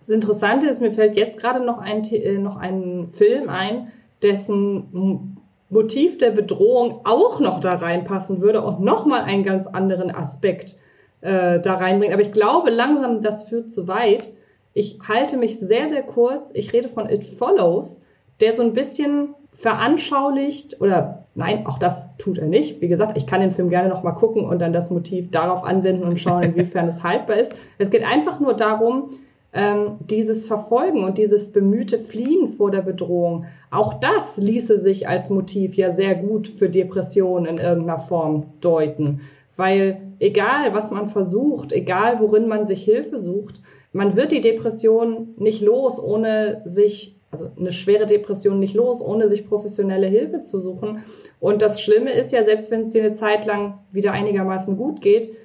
Das 0.00 0.08
Interessante 0.08 0.66
ist, 0.66 0.80
mir 0.80 0.92
fällt 0.92 1.16
jetzt 1.16 1.38
gerade 1.38 1.64
noch 1.64 1.78
ein, 1.78 2.02
äh, 2.04 2.38
noch 2.38 2.56
ein 2.56 3.08
Film 3.08 3.48
ein, 3.48 3.92
dessen 4.22 5.38
Motiv 5.72 6.18
der 6.18 6.30
Bedrohung 6.30 7.00
auch 7.04 7.40
noch 7.40 7.58
da 7.58 7.74
reinpassen 7.74 8.42
würde 8.42 8.60
und 8.60 8.80
nochmal 8.80 9.22
einen 9.22 9.42
ganz 9.42 9.66
anderen 9.66 10.14
Aspekt 10.14 10.76
äh, 11.22 11.60
da 11.60 11.74
reinbringen. 11.74 12.12
Aber 12.12 12.22
ich 12.22 12.32
glaube 12.32 12.70
langsam, 12.70 13.22
das 13.22 13.48
führt 13.48 13.72
zu 13.72 13.88
weit. 13.88 14.32
Ich 14.74 14.98
halte 15.08 15.38
mich 15.38 15.58
sehr, 15.58 15.88
sehr 15.88 16.02
kurz. 16.02 16.52
Ich 16.54 16.74
rede 16.74 16.88
von 16.88 17.08
It 17.08 17.24
Follows, 17.24 18.02
der 18.40 18.52
so 18.52 18.62
ein 18.62 18.74
bisschen 18.74 19.34
veranschaulicht 19.54 20.78
oder 20.82 21.24
nein, 21.34 21.66
auch 21.66 21.78
das 21.78 22.06
tut 22.18 22.36
er 22.36 22.48
nicht. 22.48 22.82
Wie 22.82 22.88
gesagt, 22.88 23.16
ich 23.16 23.26
kann 23.26 23.40
den 23.40 23.50
Film 23.50 23.70
gerne 23.70 23.88
nochmal 23.88 24.14
gucken 24.14 24.44
und 24.44 24.58
dann 24.58 24.74
das 24.74 24.90
Motiv 24.90 25.30
darauf 25.30 25.64
anwenden 25.64 26.04
und 26.04 26.20
schauen, 26.20 26.42
inwiefern 26.42 26.86
es 26.86 27.02
haltbar 27.02 27.36
ist. 27.36 27.54
Es 27.78 27.88
geht 27.88 28.04
einfach 28.04 28.40
nur 28.40 28.52
darum, 28.52 29.08
ähm, 29.52 29.98
dieses 30.00 30.46
Verfolgen 30.46 31.04
und 31.04 31.18
dieses 31.18 31.52
bemühte 31.52 31.98
Fliehen 31.98 32.48
vor 32.48 32.70
der 32.70 32.82
Bedrohung, 32.82 33.44
auch 33.70 33.94
das 33.94 34.38
ließe 34.38 34.78
sich 34.78 35.08
als 35.08 35.30
Motiv 35.30 35.74
ja 35.74 35.90
sehr 35.90 36.14
gut 36.14 36.48
für 36.48 36.70
Depressionen 36.70 37.46
in 37.46 37.58
irgendeiner 37.58 37.98
Form 37.98 38.46
deuten. 38.60 39.20
Weil 39.56 40.00
egal, 40.18 40.72
was 40.72 40.90
man 40.90 41.06
versucht, 41.06 41.72
egal, 41.72 42.20
worin 42.20 42.48
man 42.48 42.64
sich 42.64 42.84
Hilfe 42.84 43.18
sucht, 43.18 43.60
man 43.92 44.16
wird 44.16 44.32
die 44.32 44.40
Depression 44.40 45.34
nicht 45.36 45.60
los, 45.60 46.02
ohne 46.02 46.62
sich, 46.64 47.16
also 47.30 47.50
eine 47.58 47.72
schwere 47.72 48.06
Depression 48.06 48.58
nicht 48.58 48.74
los, 48.74 49.02
ohne 49.02 49.28
sich 49.28 49.46
professionelle 49.46 50.06
Hilfe 50.06 50.40
zu 50.40 50.60
suchen. 50.60 51.00
Und 51.40 51.60
das 51.60 51.82
Schlimme 51.82 52.12
ist 52.12 52.32
ja, 52.32 52.42
selbst 52.42 52.70
wenn 52.70 52.82
es 52.82 52.90
dir 52.90 53.04
eine 53.04 53.12
Zeit 53.12 53.44
lang 53.44 53.80
wieder 53.90 54.12
einigermaßen 54.12 54.78
gut 54.78 55.02
geht, 55.02 55.36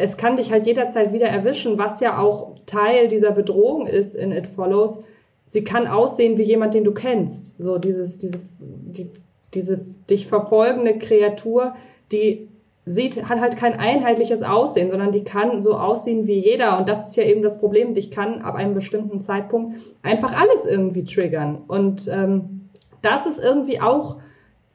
es 0.00 0.16
kann 0.16 0.36
dich 0.36 0.50
halt 0.50 0.66
jederzeit 0.66 1.12
wieder 1.12 1.28
erwischen, 1.28 1.78
was 1.78 2.00
ja 2.00 2.18
auch 2.18 2.56
Teil 2.66 3.08
dieser 3.08 3.32
Bedrohung 3.32 3.86
ist 3.86 4.14
in 4.14 4.32
It 4.32 4.46
Follows. 4.46 5.02
Sie 5.48 5.62
kann 5.62 5.86
aussehen 5.86 6.38
wie 6.38 6.42
jemand, 6.42 6.74
den 6.74 6.84
du 6.84 6.92
kennst. 6.92 7.60
So 7.60 7.78
dieses, 7.78 8.18
diese, 8.18 8.38
die, 8.58 9.08
diese 9.52 9.78
dich 10.08 10.26
verfolgende 10.26 10.98
Kreatur, 10.98 11.74
die 12.12 12.48
sieht, 12.86 13.28
hat 13.28 13.40
halt 13.40 13.56
kein 13.56 13.74
einheitliches 13.74 14.42
Aussehen, 14.42 14.90
sondern 14.90 15.12
die 15.12 15.24
kann 15.24 15.60
so 15.60 15.74
aussehen 15.74 16.26
wie 16.26 16.38
jeder. 16.38 16.78
Und 16.78 16.88
das 16.88 17.08
ist 17.08 17.16
ja 17.16 17.24
eben 17.24 17.42
das 17.42 17.58
Problem. 17.58 17.94
Dich 17.94 18.10
kann 18.10 18.40
ab 18.40 18.54
einem 18.54 18.74
bestimmten 18.74 19.20
Zeitpunkt 19.20 19.78
einfach 20.02 20.40
alles 20.40 20.64
irgendwie 20.64 21.04
triggern. 21.04 21.58
Und 21.68 22.08
ähm, 22.08 22.68
das 23.02 23.26
ist 23.26 23.38
irgendwie 23.38 23.80
auch, 23.80 24.16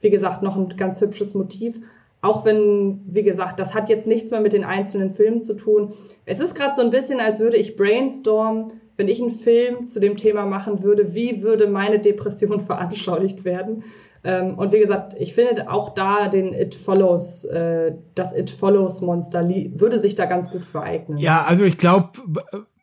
wie 0.00 0.10
gesagt, 0.10 0.42
noch 0.42 0.56
ein 0.56 0.68
ganz 0.76 1.00
hübsches 1.00 1.34
Motiv. 1.34 1.80
Auch 2.26 2.44
wenn, 2.44 3.02
wie 3.06 3.22
gesagt, 3.22 3.60
das 3.60 3.72
hat 3.72 3.88
jetzt 3.88 4.08
nichts 4.08 4.32
mehr 4.32 4.40
mit 4.40 4.52
den 4.52 4.64
einzelnen 4.64 5.10
Filmen 5.10 5.42
zu 5.42 5.54
tun. 5.54 5.92
Es 6.24 6.40
ist 6.40 6.56
gerade 6.56 6.74
so 6.74 6.82
ein 6.82 6.90
bisschen, 6.90 7.20
als 7.20 7.38
würde 7.38 7.56
ich 7.56 7.76
brainstormen, 7.76 8.72
wenn 8.96 9.06
ich 9.06 9.20
einen 9.20 9.30
Film 9.30 9.86
zu 9.86 10.00
dem 10.00 10.16
Thema 10.16 10.44
machen 10.44 10.82
würde, 10.82 11.14
wie 11.14 11.44
würde 11.44 11.68
meine 11.68 12.00
Depression 12.00 12.58
veranschaulicht 12.72 13.44
werden. 13.44 13.84
Ähm, 14.24 14.58
und 14.58 14.72
wie 14.72 14.80
gesagt, 14.80 15.14
ich 15.20 15.34
finde 15.34 15.70
auch 15.70 15.94
da 15.94 16.26
den 16.26 16.52
It 16.52 16.74
Follows, 16.74 17.44
äh, 17.44 17.92
das 18.16 18.36
It 18.36 18.50
Follows 18.50 19.02
Monster 19.02 19.48
würde 19.48 20.00
sich 20.00 20.16
da 20.16 20.24
ganz 20.24 20.50
gut 20.50 20.64
vereignen. 20.64 21.18
Ja, 21.18 21.44
also 21.46 21.62
ich 21.62 21.78
glaube, 21.78 22.10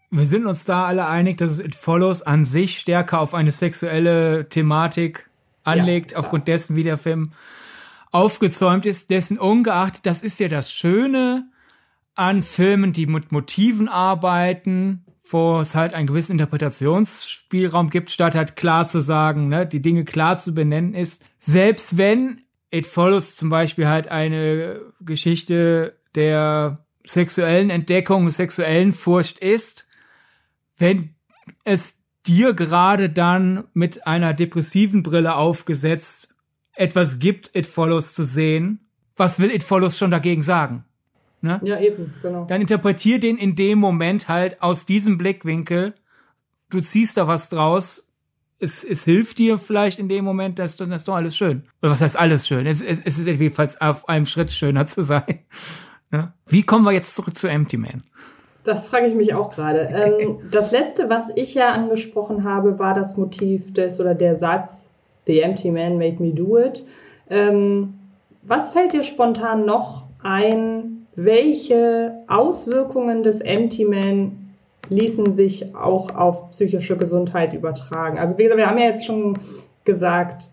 wir 0.09 0.25
sind 0.25 0.45
uns 0.45 0.63
da 0.63 0.85
alle 0.85 1.05
einig, 1.05 1.37
dass 1.37 1.51
es 1.51 1.59
It 1.59 1.75
Follows 1.75 2.21
an 2.21 2.45
sich 2.45 2.79
stärker 2.79 3.19
auf 3.19 3.33
eine 3.33 3.51
sexuelle 3.51 4.47
Thematik 4.47 5.29
anlegt, 5.65 6.13
ja, 6.13 6.19
aufgrund 6.19 6.47
dessen, 6.47 6.77
wie 6.77 6.83
der 6.83 6.97
Film 6.97 7.33
aufgezäumt 8.13 8.85
ist, 8.85 9.09
dessen 9.09 9.37
ungeachtet, 9.37 10.05
das 10.05 10.21
ist 10.21 10.39
ja 10.39 10.47
das 10.47 10.71
Schöne 10.71 11.49
an 12.15 12.43
Filmen, 12.43 12.93
die 12.93 13.07
mit 13.07 13.31
Motiven 13.31 13.89
arbeiten, 13.89 15.03
wo 15.29 15.59
es 15.59 15.73
halt 15.73 15.93
einen 15.95 16.07
gewissen 16.07 16.33
Interpretationsspielraum 16.33 17.89
gibt, 17.89 18.11
statt 18.11 18.35
halt 18.35 18.55
klar 18.55 18.85
zu 18.85 18.99
sagen, 18.99 19.47
ne, 19.47 19.65
die 19.65 19.81
Dinge 19.81 20.05
klar 20.05 20.37
zu 20.37 20.53
benennen 20.53 20.93
ist. 20.93 21.25
Selbst 21.37 21.97
wenn 21.97 22.41
It 22.71 22.85
Follows 22.85 23.35
zum 23.35 23.49
Beispiel 23.49 23.87
halt 23.87 24.09
eine 24.09 24.81
Geschichte 25.01 25.97
der 26.13 26.85
sexuellen 27.05 27.71
Entdeckung, 27.71 28.29
sexuellen 28.29 28.91
Furcht 28.91 29.39
ist, 29.39 29.87
wenn 30.77 31.15
es 31.63 32.01
dir 32.27 32.53
gerade 32.53 33.09
dann 33.09 33.65
mit 33.73 34.05
einer 34.05 34.33
depressiven 34.33 35.03
Brille 35.03 35.35
aufgesetzt 35.35 36.32
etwas 36.73 37.19
gibt, 37.19 37.55
It 37.55 37.67
Follows 37.67 38.13
zu 38.13 38.23
sehen, 38.23 38.79
was 39.15 39.39
will 39.39 39.51
It 39.51 39.63
Follows 39.63 39.97
schon 39.97 40.11
dagegen 40.11 40.41
sagen? 40.41 40.85
Ne? 41.41 41.59
Ja, 41.63 41.79
eben, 41.79 42.13
genau. 42.21 42.45
Dann 42.45 42.61
interpretier 42.61 43.19
den 43.19 43.37
in 43.37 43.55
dem 43.55 43.77
Moment 43.77 44.29
halt 44.29 44.61
aus 44.61 44.85
diesem 44.85 45.17
Blickwinkel. 45.17 45.93
Du 46.69 46.79
ziehst 46.79 47.17
da 47.17 47.27
was 47.27 47.49
draus. 47.49 48.09
Es, 48.59 48.83
es 48.85 49.03
hilft 49.03 49.39
dir 49.39 49.57
vielleicht 49.57 49.99
in 49.99 50.07
dem 50.07 50.23
Moment, 50.23 50.57
dass 50.57 50.77
dann 50.77 50.93
ist 50.93 51.07
doch 51.07 51.15
alles 51.15 51.35
schön. 51.35 51.63
Oder 51.81 51.91
was 51.91 52.01
heißt 52.01 52.17
alles 52.17 52.47
schön? 52.47 52.65
Es, 52.65 52.81
es, 52.81 53.01
es 53.01 53.19
ist 53.19 53.27
jedenfalls 53.27 53.79
auf 53.81 54.07
einem 54.07 54.25
Schritt 54.25 54.51
schöner 54.51 54.85
zu 54.85 55.01
sein. 55.03 55.39
Ne? 56.11 56.31
Wie 56.45 56.61
kommen 56.61 56.85
wir 56.85 56.91
jetzt 56.91 57.15
zurück 57.15 57.35
zu 57.35 57.47
Empty 57.47 57.75
Man? 57.75 58.03
Das 58.63 58.85
frage 58.85 59.07
ich 59.07 59.15
mich 59.15 59.33
auch 59.33 59.51
gerade. 59.51 59.79
Ähm, 59.79 60.37
das 60.51 60.69
letzte, 60.69 61.09
was 61.09 61.31
ich 61.35 61.55
ja 61.55 61.71
angesprochen 61.71 62.43
habe, 62.43 62.77
war 62.77 62.93
das 62.93 63.17
Motiv 63.17 63.73
des 63.73 63.99
oder 63.99 64.13
der 64.13 64.35
Satz, 64.35 64.91
The 65.25 65.41
Empty 65.41 65.71
Man 65.71 65.97
Made 65.97 66.21
Me 66.21 66.31
Do 66.31 66.57
It. 66.57 66.83
Ähm, 67.29 67.93
was 68.41 68.71
fällt 68.71 68.93
dir 68.93 69.03
spontan 69.03 69.65
noch 69.65 70.05
ein? 70.21 71.07
Welche 71.15 72.23
Auswirkungen 72.27 73.23
des 73.23 73.39
Empty 73.41 73.85
Man 73.85 74.55
ließen 74.89 75.31
sich 75.31 75.75
auch 75.75 76.15
auf 76.15 76.49
psychische 76.51 76.97
Gesundheit 76.97 77.53
übertragen? 77.53 78.17
Also 78.17 78.37
wie 78.37 78.43
gesagt, 78.43 78.59
wir 78.59 78.69
haben 78.69 78.79
ja 78.79 78.85
jetzt 78.85 79.05
schon 79.05 79.37
gesagt, 79.85 80.49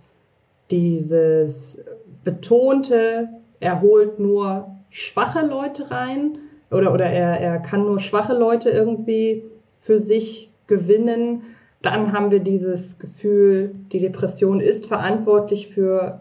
dieses 0.70 1.82
betonte, 2.24 3.28
er 3.58 3.80
holt 3.80 4.18
nur 4.18 4.76
schwache 4.90 5.44
Leute 5.44 5.90
rein 5.90 6.38
oder, 6.70 6.92
oder 6.92 7.06
er, 7.06 7.40
er 7.40 7.58
kann 7.58 7.84
nur 7.84 7.98
schwache 7.98 8.34
Leute 8.34 8.70
irgendwie 8.70 9.44
für 9.76 9.98
sich 9.98 10.50
gewinnen. 10.66 11.42
Dann 11.82 12.12
haben 12.12 12.30
wir 12.30 12.40
dieses 12.40 12.98
Gefühl, 12.98 13.74
die 13.92 14.00
Depression 14.00 14.60
ist 14.60 14.86
verantwortlich 14.86 15.68
für 15.68 16.20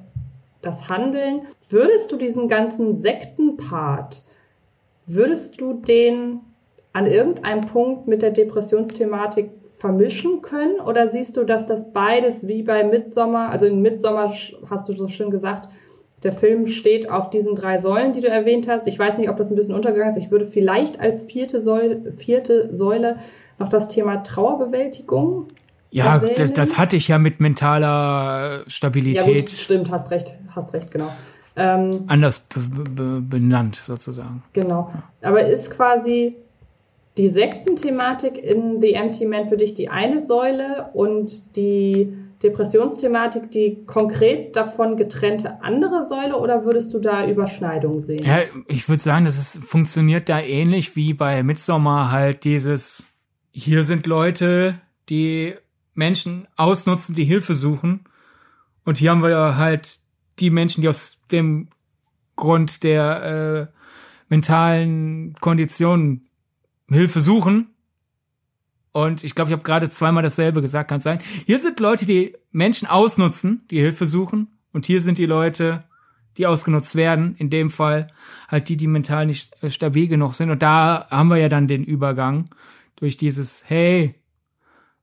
das 0.62 0.90
Handeln. 0.90 1.42
Würdest 1.70 2.12
du 2.12 2.18
diesen 2.18 2.48
ganzen 2.48 2.96
Sektenpart, 2.96 4.24
würdest 5.06 5.60
du 5.60 5.74
den 5.74 6.42
an 6.94 7.06
irgendeinem 7.06 7.66
Punkt 7.66 8.08
mit 8.08 8.22
der 8.22 8.32
Depressionsthematik 8.32 9.52
vermischen 9.78 10.42
können? 10.42 10.80
Oder 10.80 11.08
siehst 11.08 11.38
du, 11.38 11.44
dass 11.44 11.66
das 11.66 11.92
beides 11.92 12.48
wie 12.48 12.64
bei 12.64 12.84
Midsommer, 12.84 13.50
also 13.50 13.66
in 13.66 13.82
Midsommer 13.82 14.34
hast 14.70 14.90
du 14.90 14.94
so 14.94 15.08
schön 15.08 15.30
gesagt, 15.30 15.70
der 16.24 16.34
Film 16.34 16.68
steht 16.68 17.10
auf 17.10 17.30
diesen 17.30 17.56
drei 17.56 17.78
Säulen, 17.78 18.12
die 18.12 18.20
du 18.20 18.28
erwähnt 18.28 18.68
hast. 18.68 18.88
Ich 18.88 19.00
weiß 19.00 19.18
nicht, 19.18 19.30
ob 19.30 19.38
das 19.38 19.52
ein 19.52 19.56
bisschen 19.56 19.76
untergegangen 19.76 20.14
ist. 20.14 20.22
Ich 20.22 20.32
würde 20.32 20.46
vielleicht 20.46 21.00
als 21.00 21.24
vierte 21.24 21.62
Säule, 21.62 22.12
vierte 22.12 22.74
Säule 22.76 23.18
noch 23.60 23.70
das 23.70 23.88
Thema 23.88 24.18
Trauerbewältigung. 24.24 25.48
Ja, 25.92 26.20
das, 26.20 26.54
das, 26.54 26.78
hatte 26.78 26.96
ich 26.96 27.08
ja 27.08 27.18
mit 27.18 27.40
mentaler 27.40 28.64
Stabilität. 28.68 29.26
Ja, 29.26 29.40
gut, 29.40 29.50
stimmt, 29.50 29.90
hast 29.90 30.12
recht, 30.12 30.36
hast 30.50 30.74
recht, 30.74 30.92
genau. 30.92 31.10
Ähm, 31.56 32.04
anders 32.08 32.46
benannt 32.48 33.76
sozusagen. 33.76 34.44
Genau. 34.54 34.94
Aber 35.22 35.42
ist 35.42 35.72
quasi 35.72 36.36
die 37.18 37.28
Sektenthematik 37.28 38.38
in 38.38 38.80
The 38.82 38.94
Empty 38.94 39.26
Man 39.26 39.46
für 39.46 39.58
dich 39.58 39.74
die 39.74 39.90
eine 39.90 40.20
Säule 40.20 40.90
und 40.94 41.56
die 41.58 42.14
Depressionsthematik 42.44 43.52
die 43.52 43.84
konkret 43.86 44.56
davon 44.56 44.96
getrennte 44.96 45.62
andere 45.62 46.04
Säule 46.04 46.38
oder 46.38 46.64
würdest 46.64 46.94
du 46.94 47.00
da 47.00 47.28
Überschneidungen 47.28 48.00
sehen? 48.00 48.24
Ja, 48.24 48.40
ich 48.68 48.88
würde 48.88 49.02
sagen, 49.02 49.26
das 49.26 49.38
ist, 49.38 49.64
funktioniert 49.66 50.30
da 50.30 50.40
ähnlich 50.40 50.96
wie 50.96 51.14
bei 51.14 51.44
Midsommar 51.44 52.12
halt 52.12 52.46
dieses 52.46 53.06
hier 53.52 53.84
sind 53.84 54.08
Leute, 54.08 54.80
die 55.10 55.56
Menschen 55.94 56.48
ausnutzen, 56.56 57.16
die 57.16 57.26
Hilfe 57.26 57.56
suchen. 57.56 58.06
Und 58.86 58.98
hier 58.98 59.12
haben 59.12 59.24
wir 59.24 59.58
halt 59.58 60.00
die 60.40 60.50
Menschen, 60.50 60.82
die 60.82 60.90
aus 60.90 61.20
dem 61.32 61.70
Grund 62.36 62.84
der 62.84 63.70
äh, 63.70 63.78
mentalen 64.30 65.36
Konditionen 65.42 66.30
Hilfe 66.88 67.20
suchen. 67.20 67.68
Und 68.92 69.24
ich 69.24 69.36
glaube, 69.36 69.50
ich 69.50 69.54
habe 69.54 69.64
gerade 69.64 69.90
zweimal 69.90 70.24
dasselbe 70.24 70.62
gesagt, 70.62 70.90
kann 70.90 71.02
sein. 71.02 71.20
Hier 71.46 71.60
sind 71.60 71.80
Leute, 71.80 72.06
die 72.06 72.36
Menschen 72.52 72.88
ausnutzen, 72.88 73.66
die 73.70 73.80
Hilfe 73.80 74.06
suchen. 74.06 74.48
Und 74.72 74.86
hier 74.86 75.02
sind 75.02 75.18
die 75.18 75.26
Leute, 75.26 75.84
die 76.38 76.48
ausgenutzt 76.48 76.96
werden. 76.96 77.36
In 77.38 77.50
dem 77.50 77.70
Fall 77.70 78.08
halt 78.48 78.70
die, 78.70 78.78
die 78.78 78.88
mental 78.88 79.26
nicht 79.26 79.62
äh, 79.62 79.70
stabil 79.70 80.08
genug 80.08 80.34
sind. 80.34 80.50
Und 80.50 80.62
da 80.62 81.08
haben 81.10 81.30
wir 81.30 81.38
ja 81.38 81.50
dann 81.50 81.68
den 81.68 81.84
Übergang 81.84 82.50
durch 83.00 83.18
dieses, 83.18 83.70
hey, 83.70 84.16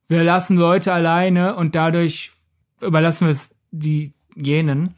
wir 0.09 0.23
lassen 0.23 0.57
Leute 0.57 0.93
alleine 0.93 1.57
und 1.57 1.75
dadurch 1.75 2.33
überlassen 2.81 3.27
wir 3.27 3.33
es 3.33 3.57
die 3.71 4.15
jenen. 4.35 4.95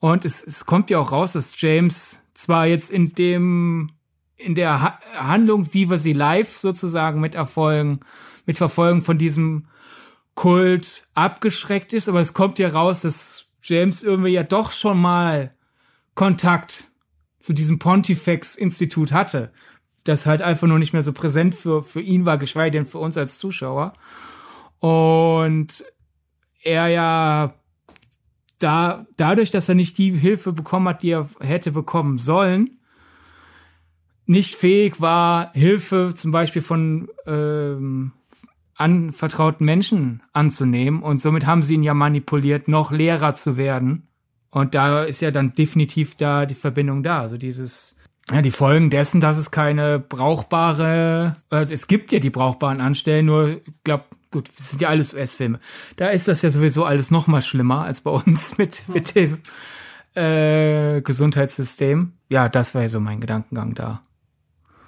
Und 0.00 0.24
es, 0.24 0.42
es 0.42 0.66
kommt 0.66 0.90
ja 0.90 0.98
auch 0.98 1.12
raus, 1.12 1.32
dass 1.34 1.60
James 1.60 2.26
zwar 2.34 2.66
jetzt 2.66 2.90
in 2.90 3.14
dem, 3.14 3.92
in 4.36 4.54
der 4.54 4.80
ha 4.80 5.00
Handlung, 5.14 5.72
wie 5.74 5.90
wir 5.90 5.98
sie 5.98 6.14
live 6.14 6.56
sozusagen 6.56 7.20
mit 7.20 7.34
Erfolgen, 7.34 8.00
mit 8.46 8.56
Verfolgen 8.56 9.02
von 9.02 9.18
diesem 9.18 9.66
Kult 10.34 11.06
abgeschreckt 11.14 11.92
ist, 11.92 12.08
aber 12.08 12.20
es 12.20 12.32
kommt 12.32 12.58
ja 12.58 12.70
raus, 12.70 13.02
dass 13.02 13.44
James 13.62 14.02
irgendwie 14.02 14.30
ja 14.30 14.42
doch 14.42 14.72
schon 14.72 14.98
mal 14.98 15.54
Kontakt 16.14 16.84
zu 17.38 17.52
diesem 17.52 17.78
Pontifex-Institut 17.78 19.12
hatte. 19.12 19.52
Das 20.04 20.26
halt 20.26 20.42
einfach 20.42 20.66
nur 20.66 20.78
nicht 20.78 20.92
mehr 20.92 21.02
so 21.02 21.12
präsent 21.12 21.54
für, 21.54 21.82
für 21.82 22.00
ihn 22.00 22.24
war, 22.24 22.38
geschweige 22.38 22.72
denn 22.72 22.86
für 22.86 22.98
uns 22.98 23.16
als 23.16 23.38
Zuschauer. 23.38 23.92
Und 24.78 25.84
er 26.62 26.88
ja 26.88 27.54
da, 28.58 29.06
dadurch, 29.16 29.50
dass 29.50 29.68
er 29.68 29.74
nicht 29.74 29.98
die 29.98 30.12
Hilfe 30.12 30.52
bekommen 30.52 30.88
hat, 30.88 31.02
die 31.02 31.10
er 31.10 31.28
hätte 31.40 31.72
bekommen 31.72 32.18
sollen, 32.18 32.78
nicht 34.26 34.54
fähig 34.54 35.00
war, 35.00 35.52
Hilfe 35.54 36.12
zum 36.14 36.30
Beispiel 36.30 36.62
von 36.62 37.08
ähm, 37.26 38.12
anvertrauten 38.76 39.66
Menschen 39.66 40.22
anzunehmen. 40.32 41.02
Und 41.02 41.20
somit 41.20 41.46
haben 41.46 41.62
sie 41.62 41.74
ihn 41.74 41.82
ja 41.82 41.94
manipuliert, 41.94 42.68
noch 42.68 42.92
Lehrer 42.92 43.34
zu 43.34 43.56
werden. 43.56 44.06
Und 44.50 44.74
da 44.74 45.02
ist 45.02 45.20
ja 45.20 45.30
dann 45.30 45.52
definitiv 45.52 46.16
da 46.16 46.46
die 46.46 46.54
Verbindung 46.54 47.02
da. 47.02 47.20
Also 47.20 47.36
dieses, 47.36 47.96
ja, 48.32 48.42
die 48.42 48.50
Folgen 48.50 48.90
dessen, 48.90 49.20
dass 49.20 49.38
es 49.38 49.50
keine 49.50 49.98
brauchbare, 49.98 51.36
äh, 51.50 51.62
es 51.62 51.86
gibt 51.86 52.12
ja 52.12 52.18
die 52.18 52.30
brauchbaren 52.30 52.80
Anstellen, 52.80 53.26
nur, 53.26 53.48
ich 53.48 53.62
glaube, 53.84 54.04
gut, 54.30 54.48
das 54.56 54.70
sind 54.70 54.82
ja 54.82 54.88
alles 54.88 55.14
US-Filme. 55.14 55.58
Da 55.96 56.08
ist 56.08 56.28
das 56.28 56.42
ja 56.42 56.50
sowieso 56.50 56.84
alles 56.84 57.10
noch 57.10 57.26
mal 57.26 57.42
schlimmer 57.42 57.84
als 57.84 58.00
bei 58.02 58.10
uns 58.10 58.58
mit, 58.58 58.88
mit 58.88 59.14
dem 59.14 59.38
äh, 60.14 61.00
Gesundheitssystem. 61.02 62.12
Ja, 62.28 62.48
das 62.48 62.74
war 62.74 62.82
ja 62.82 62.88
so 62.88 63.00
mein 63.00 63.20
Gedankengang 63.20 63.74
da. 63.74 64.02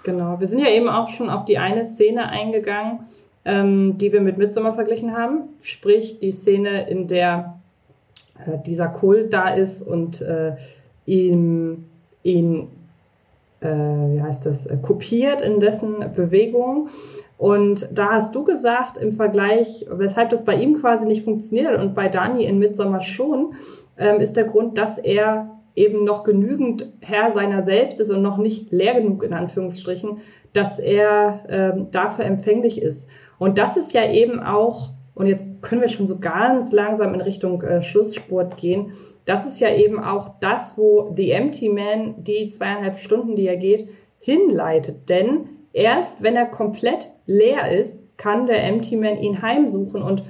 Genau, 0.04 0.40
wir 0.40 0.46
sind 0.46 0.60
ja 0.60 0.68
eben 0.68 0.88
auch 0.88 1.08
schon 1.08 1.30
auf 1.30 1.44
die 1.44 1.58
eine 1.58 1.84
Szene 1.84 2.28
eingegangen, 2.28 3.00
ähm, 3.44 3.98
die 3.98 4.12
wir 4.12 4.20
mit 4.20 4.36
Midsommar 4.36 4.74
verglichen 4.74 5.12
haben. 5.16 5.48
Sprich, 5.62 6.18
die 6.18 6.32
Szene, 6.32 6.88
in 6.88 7.06
der 7.06 7.60
äh, 8.44 8.58
dieser 8.66 8.88
Kult 8.88 9.32
da 9.32 9.48
ist 9.48 9.82
und 9.82 10.20
äh, 10.20 10.56
ihn, 11.06 11.84
ihn 12.22 12.68
wie 13.62 14.22
heißt 14.22 14.46
das, 14.46 14.66
äh, 14.66 14.76
kopiert 14.80 15.42
in 15.42 15.60
dessen 15.60 16.12
Bewegung. 16.14 16.88
Und 17.38 17.88
da 17.92 18.10
hast 18.10 18.34
du 18.34 18.44
gesagt, 18.44 18.98
im 18.98 19.10
Vergleich, 19.10 19.86
weshalb 19.90 20.30
das 20.30 20.44
bei 20.44 20.54
ihm 20.54 20.80
quasi 20.80 21.06
nicht 21.06 21.24
funktioniert 21.24 21.80
und 21.80 21.94
bei 21.94 22.08
Dani 22.08 22.44
in 22.44 22.58
Midsommar 22.58 23.02
schon, 23.02 23.54
ähm, 23.98 24.20
ist 24.20 24.36
der 24.36 24.44
Grund, 24.44 24.78
dass 24.78 24.98
er 24.98 25.58
eben 25.74 26.04
noch 26.04 26.24
genügend 26.24 26.92
Herr 27.00 27.30
seiner 27.32 27.62
selbst 27.62 28.00
ist 28.00 28.10
und 28.10 28.22
noch 28.22 28.36
nicht 28.36 28.70
leer 28.70 28.94
genug 28.94 29.22
in 29.22 29.32
Anführungsstrichen, 29.32 30.18
dass 30.52 30.78
er 30.78 31.44
ähm, 31.48 31.88
dafür 31.90 32.26
empfänglich 32.26 32.80
ist. 32.80 33.08
Und 33.38 33.58
das 33.58 33.76
ist 33.76 33.92
ja 33.92 34.08
eben 34.10 34.40
auch, 34.40 34.90
und 35.14 35.26
jetzt 35.26 35.46
können 35.62 35.80
wir 35.80 35.88
schon 35.88 36.06
so 36.06 36.18
ganz 36.18 36.72
langsam 36.72 37.14
in 37.14 37.20
Richtung 37.20 37.62
äh, 37.62 37.82
Schlusssport 37.82 38.56
gehen, 38.56 38.92
das 39.24 39.46
ist 39.46 39.60
ja 39.60 39.70
eben 39.70 40.02
auch 40.02 40.38
das, 40.40 40.76
wo 40.76 41.12
The 41.14 41.30
Empty 41.30 41.68
Man 41.68 42.24
die 42.24 42.48
zweieinhalb 42.48 42.98
Stunden, 42.98 43.36
die 43.36 43.46
er 43.46 43.56
geht, 43.56 43.88
hinleitet. 44.18 45.08
Denn 45.08 45.48
erst 45.72 46.22
wenn 46.22 46.36
er 46.36 46.46
komplett 46.46 47.10
leer 47.26 47.70
ist, 47.70 48.02
kann 48.16 48.46
der 48.46 48.64
Empty 48.64 48.96
Man 48.96 49.18
ihn 49.18 49.42
heimsuchen. 49.42 50.02
Und 50.02 50.24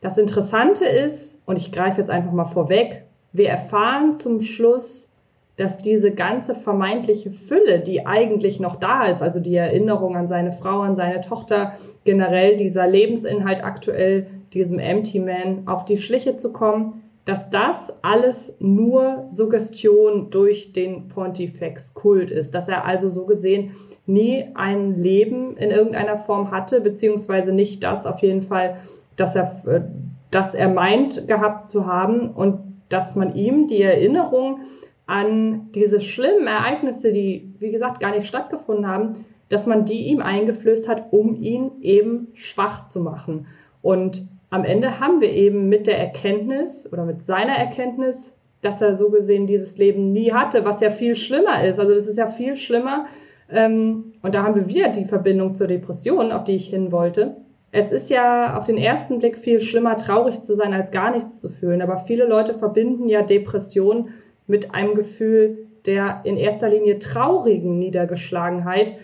das 0.00 0.18
Interessante 0.18 0.84
ist, 0.84 1.40
und 1.46 1.58
ich 1.58 1.72
greife 1.72 1.98
jetzt 1.98 2.10
einfach 2.10 2.32
mal 2.32 2.44
vorweg, 2.44 3.04
wir 3.32 3.48
erfahren 3.48 4.14
zum 4.14 4.40
Schluss, 4.40 5.12
dass 5.56 5.78
diese 5.78 6.12
ganze 6.12 6.54
vermeintliche 6.54 7.32
Fülle, 7.32 7.80
die 7.80 8.06
eigentlich 8.06 8.60
noch 8.60 8.76
da 8.76 9.06
ist, 9.06 9.22
also 9.22 9.40
die 9.40 9.56
Erinnerung 9.56 10.16
an 10.16 10.28
seine 10.28 10.52
Frau, 10.52 10.80
an 10.80 10.94
seine 10.94 11.20
Tochter, 11.20 11.72
generell 12.04 12.56
dieser 12.56 12.86
Lebensinhalt 12.86 13.64
aktuell, 13.64 14.28
diesem 14.52 14.78
Empty 14.78 15.18
Man 15.18 15.66
auf 15.66 15.84
die 15.84 15.98
Schliche 15.98 16.36
zu 16.36 16.52
kommen, 16.52 17.02
dass 17.28 17.50
das 17.50 17.92
alles 18.02 18.56
nur 18.58 19.26
Suggestion 19.28 20.30
durch 20.30 20.72
den 20.72 21.08
Pontifex-Kult 21.08 22.30
ist, 22.30 22.54
dass 22.54 22.68
er 22.68 22.86
also 22.86 23.10
so 23.10 23.26
gesehen 23.26 23.72
nie 24.06 24.46
ein 24.54 25.02
Leben 25.02 25.54
in 25.58 25.70
irgendeiner 25.70 26.16
Form 26.16 26.50
hatte, 26.50 26.80
beziehungsweise 26.80 27.52
nicht 27.52 27.84
das 27.84 28.06
auf 28.06 28.20
jeden 28.20 28.40
Fall, 28.40 28.78
dass 29.16 29.36
er, 29.36 29.44
äh, 29.66 29.82
dass 30.30 30.54
er 30.54 30.70
meint 30.70 31.28
gehabt 31.28 31.68
zu 31.68 31.84
haben 31.84 32.30
und 32.30 32.60
dass 32.88 33.14
man 33.14 33.34
ihm 33.34 33.66
die 33.66 33.82
Erinnerung 33.82 34.60
an 35.04 35.68
diese 35.74 36.00
schlimmen 36.00 36.46
Ereignisse, 36.46 37.12
die, 37.12 37.52
wie 37.58 37.70
gesagt, 37.70 38.00
gar 38.00 38.12
nicht 38.12 38.26
stattgefunden 38.26 38.86
haben, 38.86 39.26
dass 39.50 39.66
man 39.66 39.84
die 39.84 40.06
ihm 40.06 40.22
eingeflößt 40.22 40.88
hat, 40.88 41.12
um 41.12 41.42
ihn 41.42 41.72
eben 41.82 42.28
schwach 42.32 42.86
zu 42.86 43.00
machen. 43.00 43.48
Und 43.82 44.26
am 44.50 44.64
Ende 44.64 45.00
haben 45.00 45.20
wir 45.20 45.30
eben 45.30 45.68
mit 45.68 45.86
der 45.86 45.98
Erkenntnis 45.98 46.90
oder 46.92 47.04
mit 47.04 47.22
seiner 47.22 47.54
Erkenntnis, 47.54 48.34
dass 48.62 48.80
er 48.80 48.96
so 48.96 49.10
gesehen 49.10 49.46
dieses 49.46 49.78
Leben 49.78 50.12
nie 50.12 50.32
hatte, 50.32 50.64
was 50.64 50.80
ja 50.80 50.90
viel 50.90 51.14
schlimmer 51.14 51.64
ist. 51.64 51.78
Also 51.78 51.94
das 51.94 52.08
ist 52.08 52.18
ja 52.18 52.26
viel 52.26 52.56
schlimmer, 52.56 53.06
ähm, 53.50 54.12
und 54.22 54.34
da 54.34 54.42
haben 54.42 54.54
wir 54.54 54.68
wieder 54.68 54.88
die 54.88 55.04
Verbindung 55.04 55.54
zur 55.54 55.66
Depression, 55.66 56.32
auf 56.32 56.44
die 56.44 56.54
ich 56.54 56.68
hin 56.68 56.92
wollte. 56.92 57.36
Es 57.70 57.92
ist 57.92 58.10
ja 58.10 58.56
auf 58.56 58.64
den 58.64 58.78
ersten 58.78 59.18
Blick 59.18 59.38
viel 59.38 59.60
schlimmer, 59.60 59.96
traurig 59.96 60.40
zu 60.42 60.54
sein, 60.54 60.72
als 60.72 60.90
gar 60.90 61.10
nichts 61.10 61.38
zu 61.38 61.48
fühlen. 61.48 61.82
Aber 61.82 61.98
viele 61.98 62.26
Leute 62.26 62.54
verbinden 62.54 63.08
ja 63.08 63.22
Depression 63.22 64.08
mit 64.46 64.74
einem 64.74 64.94
Gefühl 64.94 65.64
der 65.86 66.20
in 66.24 66.36
erster 66.36 66.68
Linie 66.68 66.98
traurigen 66.98 67.78
Niedergeschlagenheit. 67.78 68.94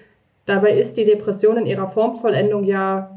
Dabei 0.45 0.73
ist 0.73 0.99
die 0.99 1.05
Depression 1.05 1.57
in 1.57 1.67
ihrer 1.67 1.87
Formvollendung 1.87 2.65
ja, 2.65 3.14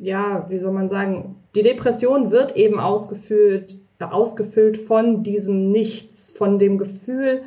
ja, 0.00 0.46
wie 0.48 0.58
soll 0.58 0.72
man 0.72 0.88
sagen, 0.88 1.36
die 1.54 1.62
Depression 1.62 2.30
wird 2.30 2.56
eben 2.56 2.80
ausgefüllt, 2.80 3.78
ausgefüllt 4.00 4.78
von 4.78 5.22
diesem 5.22 5.70
Nichts, 5.70 6.30
von 6.30 6.58
dem 6.58 6.78
Gefühl, 6.78 7.42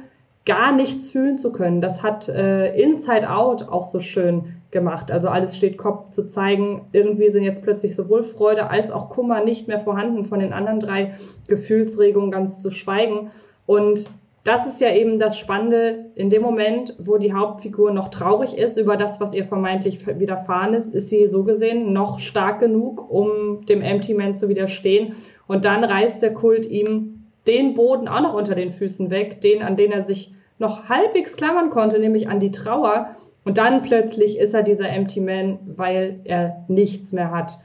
gar 0.45 0.72
nichts 0.72 1.10
fühlen 1.10 1.38
zu 1.38 1.51
können. 1.51 1.82
Das 1.82 2.04
hat 2.04 2.30
äh, 2.30 2.76
Inside 2.80 3.30
Out 3.30 3.70
auch 3.70 3.86
so 3.86 4.01
schön 4.01 4.56
gemacht. 4.70 5.10
Also 5.10 5.30
alles 5.30 5.58
steht 5.58 5.78
Kopf 5.78 6.12
zu 6.12 6.28
zeigen. 6.28 6.88
Irgendwie 6.91 7.30
sind 7.30 7.43
jetzt 7.43 7.64
plötzlich 7.64 7.95
sowohl 7.95 8.22
Freude 8.22 8.70
als 8.70 8.91
auch 8.91 9.10
Kummer 9.10 9.43
nicht 9.43 9.68
mehr 9.68 9.80
vorhanden, 9.80 10.24
von 10.24 10.39
den 10.39 10.54
anderen 10.54 10.80
drei 10.80 11.14
Gefühlsregungen 11.47 12.30
ganz 12.30 12.62
zu 12.62 12.70
schweigen. 12.70 13.32
Und 13.66 14.10
das 14.44 14.68
ist 14.68 14.82
ja 14.82 14.94
eben 14.94 15.20
das 15.20 15.38
Spannende. 15.38 16.12
In 16.16 16.30
dem 16.30 16.41
Moment, 16.41 16.96
wo 17.00 17.18
die 17.18 17.34
Hauptfigur 17.34 17.91
noch 17.91 18.10
traurig 18.10 18.58
ist 18.58 18.78
über 18.78 18.98
das, 18.98 19.22
was 19.22 19.34
ihr 19.34 19.46
vermeintlich 19.46 20.06
widerfahren 20.06 20.74
ist, 20.74 20.94
ist 20.94 21.08
sie 21.08 21.28
so 21.28 21.44
gesehen 21.44 21.94
noch 21.94 22.20
stark 22.20 22.60
genug, 22.60 23.10
um 23.10 23.66
dem 23.66 23.82
Empty 23.82 24.14
Man 24.14 24.36
zu 24.36 24.50
widerstehen. 24.50 25.16
Und 25.48 25.64
dann 25.64 25.84
reißt 25.86 26.22
der 26.22 26.34
Kult 26.34 26.66
ihm 26.66 27.30
den 27.48 27.74
Boden 27.74 28.10
auch 28.10 28.22
noch 28.22 28.34
unter 28.34 28.56
den 28.56 28.72
Füßen 28.72 29.10
weg, 29.10 29.39
den, 29.39 29.62
an 29.62 29.78
den 29.78 29.91
er 29.91 30.04
sich 30.04 30.34
noch 30.60 30.89
halbwegs 30.89 31.38
klammern 31.38 31.70
konnte, 31.70 32.00
nämlich 32.00 32.28
an 32.28 32.41
die 32.41 32.52
Trauer. 32.52 33.16
Und 33.46 33.58
dann 33.58 33.82
plötzlich 33.82 34.38
ist 34.38 34.54
er 34.54 34.64
dieser 34.64 34.89
Empty 34.89 35.22
Man, 35.22 35.60
weil 35.78 36.20
er 36.26 36.66
nichts 36.68 37.14
mehr 37.14 37.32
hat. 37.32 37.60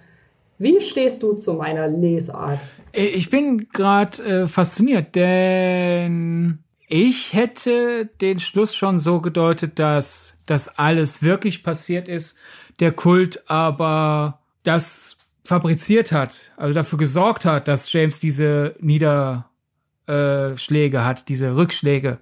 Wie 0.59 0.81
stehst 0.81 1.23
du 1.23 1.35
zu 1.35 1.55
meiner 1.55 1.89
Lesart? 1.89 2.59
Ich 2.93 3.31
bin 3.31 3.69
gerade 3.73 4.23
äh, 4.23 4.47
fasziniert, 4.47 5.15
denn 5.15 6.59
ich 6.89 7.35
hätte 7.35 8.07
den 8.21 8.41
Schluss 8.41 8.75
schon 8.75 8.99
so 8.99 9.21
gedeutet, 9.21 9.79
dass 9.79 10.39
das 10.47 10.79
alles 10.79 11.23
wirklich 11.23 11.63
passiert 11.63 12.09
ist, 12.09 12.39
der 12.81 12.93
Kult 12.93 13.49
aber 13.51 14.41
das 14.63 15.17
fabriziert 15.45 16.13
hat, 16.13 16.53
also 16.57 16.75
dafür 16.75 16.99
gesorgt 16.99 17.45
hat, 17.45 17.69
dass 17.69 17.93
James 17.93 18.21
diese 18.21 18.75
Nieder 18.81 19.51
äh, 20.07 20.57
Schläge 20.57 21.05
hat, 21.05 21.29
diese 21.29 21.57
Rückschläge. 21.57 22.19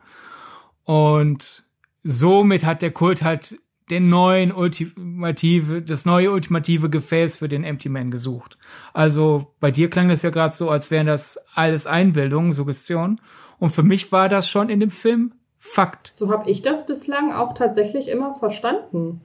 Und 0.85 1.65
somit 2.03 2.65
hat 2.65 2.83
der 2.83 2.91
Kult 2.93 3.23
halt 3.23 3.59
den 3.91 4.09
neuen 4.09 4.53
ultimative, 4.53 5.83
das 5.83 6.07
neue 6.07 6.33
ultimative 6.33 6.91
Gefäß 6.91 7.37
für 7.37 7.49
den 7.49 7.63
Empty 7.63 7.89
Man 7.89 8.11
gesucht. 8.11 8.59
Also 8.93 9.55
bei 9.61 9.71
dir 9.71 9.91
klang 9.91 10.09
das 10.09 10.23
ja 10.23 10.31
gerade 10.31 10.55
so, 10.55 10.71
als 10.71 10.91
wären 10.91 11.07
das 11.07 11.39
alles 11.55 11.87
Einbildungen, 11.87 12.53
Suggestionen. 12.53 13.21
Und 13.59 13.71
für 13.71 13.83
mich 13.83 14.13
war 14.13 14.29
das 14.29 14.49
schon 14.49 14.69
in 14.69 14.81
dem 14.81 14.91
Film 14.91 15.33
Fakt. 15.59 16.11
So 16.15 16.31
habe 16.31 16.51
ich 16.51 16.63
das 16.63 16.87
bislang 16.87 17.33
auch 17.33 17.55
tatsächlich 17.55 18.09
immer 18.09 18.35
verstanden. 18.35 19.21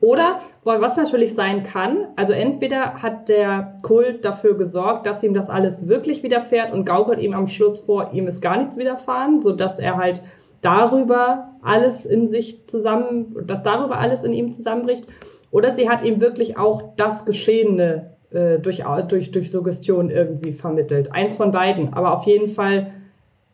Oder, 0.00 0.40
was 0.62 0.96
natürlich 0.96 1.34
sein 1.34 1.62
kann, 1.62 2.08
also 2.16 2.32
entweder 2.32 3.02
hat 3.02 3.28
der 3.28 3.78
Kult 3.82 4.24
dafür 4.24 4.56
gesorgt, 4.56 5.06
dass 5.06 5.22
ihm 5.22 5.32
das 5.32 5.48
alles 5.48 5.88
wirklich 5.88 6.22
widerfährt 6.22 6.72
und 6.72 6.84
gaukelt 6.84 7.18
ihm 7.18 7.32
am 7.32 7.48
Schluss 7.48 7.80
vor, 7.80 8.10
ihm 8.12 8.26
ist 8.26 8.42
gar 8.42 8.58
nichts 8.58 8.76
widerfahren, 8.76 9.40
sodass 9.40 9.78
er 9.78 9.96
halt 9.96 10.22
darüber 10.60 11.52
alles 11.62 12.04
in 12.04 12.26
sich 12.26 12.66
zusammen, 12.66 13.46
dass 13.46 13.62
darüber 13.62 13.98
alles 13.98 14.22
in 14.22 14.32
ihm 14.32 14.50
zusammenbricht. 14.50 15.06
Oder 15.50 15.72
sie 15.72 15.88
hat 15.88 16.02
ihm 16.02 16.20
wirklich 16.20 16.58
auch 16.58 16.94
das 16.96 17.24
Geschehene 17.24 18.16
äh, 18.30 18.58
durch, 18.58 18.82
durch, 19.08 19.30
durch 19.30 19.50
Suggestion 19.50 20.10
irgendwie 20.10 20.52
vermittelt. 20.52 21.12
Eins 21.12 21.36
von 21.36 21.52
beiden. 21.52 21.94
Aber 21.94 22.14
auf 22.14 22.26
jeden 22.26 22.48
Fall 22.48 22.92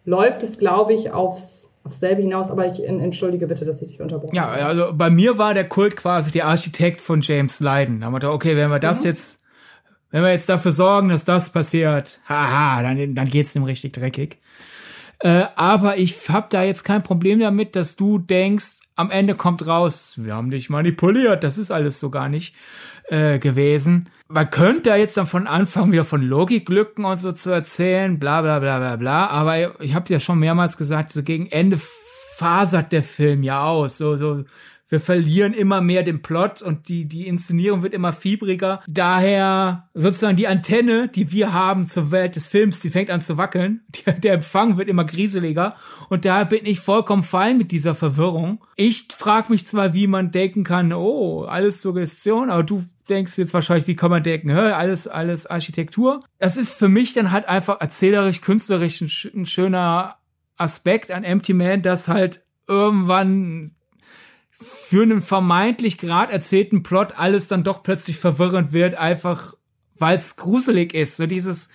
läuft 0.05 0.43
es, 0.43 0.59
glaube 0.59 0.95
ich, 0.95 1.11
aufs 1.11 1.73
aufs 1.85 2.01
selbe 2.01 2.23
hinaus, 2.23 2.51
aber 2.51 2.71
ich 2.71 2.85
entschuldige 2.85 3.47
bitte, 3.47 3.65
dass 3.65 3.83
ich 3.83 3.89
dich 3.89 4.01
unterbrochen 4.01 4.39
habe. 4.39 4.61
Ja, 4.61 4.67
also 4.67 4.93
bei 4.95 5.11
mir 5.11 5.39
war 5.39 5.53
der 5.53 5.69
Kult 5.69 5.97
quasi 5.97 6.31
der 6.31 6.47
Architekt 6.47 7.01
von 7.01 7.21
James 7.21 7.61
Leiden. 7.61 8.01
Da 8.01 8.07
haben 8.07 8.13
wir 8.13 8.21
gedacht, 8.21 8.35
okay, 8.35 8.57
wenn 8.57 8.71
wir 8.71 8.79
das 8.79 9.01
mhm. 9.01 9.07
jetzt, 9.07 9.43
wenn 10.11 10.23
wir 10.23 10.31
jetzt 10.31 10.49
dafür 10.49 10.73
sorgen, 10.73 11.09
dass 11.09 11.25
das 11.25 11.51
passiert, 11.51 12.21
haha, 12.29 12.83
dann, 12.83 13.15
dann 13.15 13.29
geht's 13.29 13.53
dem 13.55 13.65
richtig 13.65 13.95
dreckig. 13.95 14.39
Äh, 15.19 15.47
aber 15.57 15.99
ich 15.99 16.29
habe 16.29 16.47
da 16.51 16.63
jetzt 16.63 16.85
kein 16.85 17.03
Problem 17.03 17.41
damit, 17.41 17.75
dass 17.75 17.97
du 17.97 18.19
denkst, 18.19 18.81
am 18.95 19.11
Ende 19.11 19.35
kommt 19.35 19.67
raus, 19.67 20.15
wir 20.17 20.35
haben 20.35 20.51
dich 20.51 20.69
manipuliert, 20.69 21.43
das 21.43 21.59
ist 21.59 21.71
alles 21.71 21.99
so 21.99 22.11
gar 22.11 22.29
nicht 22.29 22.55
äh, 23.09 23.39
gewesen. 23.39 24.09
Man 24.35 24.49
könnte 24.49 24.89
da 24.89 24.97
jetzt 24.97 25.19
dann 25.19 25.27
von 25.27 25.47
Anfang 25.47 25.93
wieder 25.93 26.07
von 26.07 26.23
Logiklücken 26.23 27.05
und 27.05 27.17
so 27.17 27.33
zu 27.33 27.51
erzählen, 27.51 28.19
bla 28.19 28.41
bla 28.41 28.61
bla 28.61 28.79
bla 28.79 28.97
bla, 28.97 29.27
aber 29.27 29.79
ich 29.83 29.95
habe 29.95 30.11
ja 30.11 30.19
schon 30.21 30.39
mehrmals 30.39 30.79
gesagt, 30.79 31.13
so 31.13 31.23
gegen 31.23 31.49
Ende 31.49 31.79
fasert 31.79 32.93
der 32.93 33.03
Film 33.03 33.43
ja 33.43 33.65
aus, 33.65 33.99
so 33.99 34.17
so 34.17 34.45
wir 34.93 35.01
verlieren 35.01 35.55
immer 35.55 35.81
mehr 35.81 36.03
den 36.03 36.21
Plot 36.21 36.61
und 36.61 36.89
die, 36.89 37.07
die 37.09 37.27
Inszenierung 37.27 37.83
wird 37.83 37.95
immer 37.95 38.13
fiebriger. 38.13 38.83
Daher 38.87 39.89
sozusagen 39.95 40.37
die 40.37 40.49
Antenne, 40.49 41.09
die 41.09 41.33
wir 41.33 41.55
haben 41.55 41.87
zur 41.87 42.11
Welt 42.11 42.37
des 42.37 42.47
Films, 42.47 42.81
die 42.81 42.91
fängt 42.91 43.09
an 43.09 43.23
zu 43.23 43.39
wackeln. 43.39 43.81
Der, 44.05 44.13
der 44.15 44.35
Empfang 44.35 44.77
wird 44.77 44.89
immer 44.89 45.05
grieseliger 45.05 45.77
und 46.09 46.25
da 46.25 46.45
bin 46.45 46.67
ich 46.67 46.81
vollkommen 46.81 47.23
fein 47.23 47.57
mit 47.57 47.71
dieser 47.71 47.95
Verwirrung. 47.95 48.65
Ich 48.77 49.09
frage 49.17 49.51
mich 49.51 49.67
zwar, 49.67 49.95
wie 49.95 50.07
man 50.07 50.31
denken 50.31 50.65
kann, 50.65 50.93
oh, 50.93 51.45
alles 51.45 51.81
Suggestion, 51.81 52.51
aber 52.51 52.63
du 52.63 52.85
denkst 53.09 53.39
jetzt 53.39 53.55
wahrscheinlich, 53.55 53.87
wie 53.87 53.97
kann 53.97 54.11
man 54.11 54.23
denken, 54.23 54.51
hä, 54.51 54.73
alles, 54.73 55.09
alles 55.09 55.47
Architektur. 55.47 56.25
Das 56.39 56.57
ist 56.57 56.73
für 56.73 56.89
mich 56.89 57.13
dann 57.13 57.33
halt 57.33 57.49
einfach 57.49 57.81
erzählerisch, 57.81 58.41
künstlerisch 58.41 59.01
ein, 59.01 59.11
ein 59.35 59.47
schöner 59.47 60.17
Aspekt 60.57 61.11
an 61.11 61.25
Empty 61.25 61.55
Man, 61.55 61.83
dass 61.83 62.09
halt 62.09 62.45
irgendwann 62.69 63.73
für 64.51 65.03
einen 65.03 65.23
vermeintlich 65.23 65.99
gerade 65.99 66.33
erzählten 66.33 66.83
Plot 66.83 67.19
alles 67.19 67.49
dann 67.49 67.65
doch 67.65 67.83
plötzlich 67.83 68.19
verwirrend 68.19 68.73
wird, 68.73 68.95
einfach 68.95 69.55
weil 69.97 70.17
es 70.17 70.37
gruselig 70.37 70.95
ist. 70.95 71.17
So 71.17 71.27
dieses, 71.27 71.71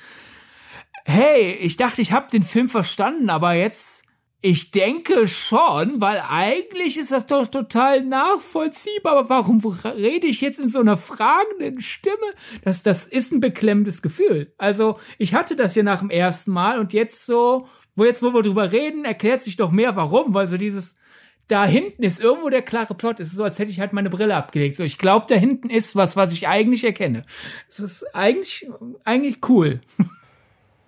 hey, 1.05 1.53
ich 1.53 1.77
dachte, 1.77 2.01
ich 2.01 2.11
habe 2.11 2.31
den 2.31 2.43
Film 2.43 2.69
verstanden, 2.69 3.29
aber 3.29 3.53
jetzt, 3.53 4.05
ich 4.41 4.69
denke 4.69 5.27
schon, 5.27 5.99
weil 5.99 6.21
eigentlich 6.29 6.97
ist 6.97 7.11
das 7.11 7.25
doch 7.25 7.47
total 7.47 8.03
nachvollziehbar. 8.03 9.17
Aber 9.17 9.29
warum 9.29 9.59
rede 9.83 10.27
ich 10.27 10.41
jetzt 10.41 10.59
in 10.59 10.69
so 10.69 10.79
einer 10.79 10.95
fragenden 10.95 11.81
Stimme? 11.81 12.15
Das, 12.63 12.83
das 12.83 13.07
ist 13.07 13.31
ein 13.31 13.39
beklemmendes 13.39 14.01
Gefühl. 14.01 14.53
Also, 14.57 14.99
ich 15.17 15.33
hatte 15.33 15.55
das 15.55 15.73
hier 15.73 15.83
nach 15.83 15.99
dem 15.99 16.11
ersten 16.11 16.51
Mal 16.51 16.79
und 16.79 16.93
jetzt 16.93 17.25
so, 17.25 17.67
wo 17.95 18.05
jetzt, 18.05 18.21
wo 18.21 18.31
wir 18.33 18.43
drüber 18.43 18.71
reden, 18.71 19.05
erklärt 19.05 19.41
sich 19.41 19.57
doch 19.57 19.71
mehr, 19.71 19.95
warum, 19.95 20.35
weil 20.35 20.45
so 20.45 20.57
dieses, 20.57 20.99
da 21.47 21.65
hinten 21.65 22.03
ist 22.03 22.23
irgendwo 22.23 22.49
der 22.49 22.61
klare 22.61 22.93
Plot. 22.93 23.19
Es 23.19 23.29
ist 23.29 23.37
so, 23.37 23.43
als 23.43 23.57
hätte 23.57 23.71
ich 23.71 23.79
halt 23.79 23.91
meine 23.91 24.11
Brille 24.11 24.35
abgelegt. 24.35 24.75
So, 24.75 24.83
ich 24.83 24.99
glaube, 24.99 25.25
da 25.29 25.35
hinten 25.35 25.71
ist 25.71 25.95
was, 25.95 26.15
was 26.15 26.31
ich 26.31 26.47
eigentlich 26.47 26.83
erkenne. 26.83 27.25
Es 27.67 27.79
ist 27.79 28.15
eigentlich, 28.15 28.69
eigentlich 29.03 29.37
cool. 29.49 29.81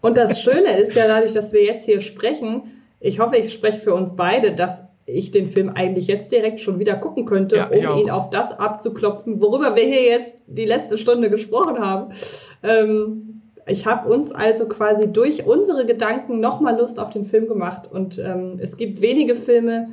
Und 0.02 0.18
das 0.18 0.42
Schöne 0.42 0.78
ist 0.78 0.96
ja 0.96 1.08
dadurch, 1.08 1.34
dass 1.34 1.52
wir 1.52 1.64
jetzt 1.64 1.86
hier 1.86 2.00
sprechen, 2.00 2.79
ich 3.00 3.20
hoffe, 3.20 3.38
ich 3.38 3.54
spreche 3.54 3.78
für 3.78 3.94
uns 3.94 4.16
beide, 4.16 4.54
dass 4.54 4.84
ich 5.06 5.32
den 5.32 5.48
Film 5.48 5.70
eigentlich 5.70 6.08
jetzt 6.08 6.32
direkt 6.32 6.60
schon 6.60 6.80
wieder 6.80 6.96
gucken 6.96 7.26
könnte, 7.26 7.56
ja, 7.56 7.92
um 7.92 8.00
ihn 8.00 8.10
auf 8.10 8.30
das 8.30 8.52
abzuklopfen, 8.52 9.42
worüber 9.42 9.76
wir 9.76 9.84
hier 9.84 10.04
jetzt 10.04 10.36
die 10.48 10.66
letzte 10.66 10.98
Stunde 10.98 11.30
gesprochen 11.30 11.80
haben. 11.80 12.14
Ähm, 12.62 13.42
ich 13.66 13.86
habe 13.86 14.10
uns 14.10 14.32
also 14.32 14.68
quasi 14.68 15.12
durch 15.12 15.46
unsere 15.46 15.86
Gedanken 15.86 16.40
nochmal 16.40 16.78
Lust 16.78 17.00
auf 17.00 17.10
den 17.10 17.26
Film 17.26 17.48
gemacht. 17.48 17.90
Und 17.92 18.18
ähm, 18.20 18.60
es 18.60 18.78
gibt 18.78 19.02
wenige 19.02 19.36
Filme, 19.36 19.90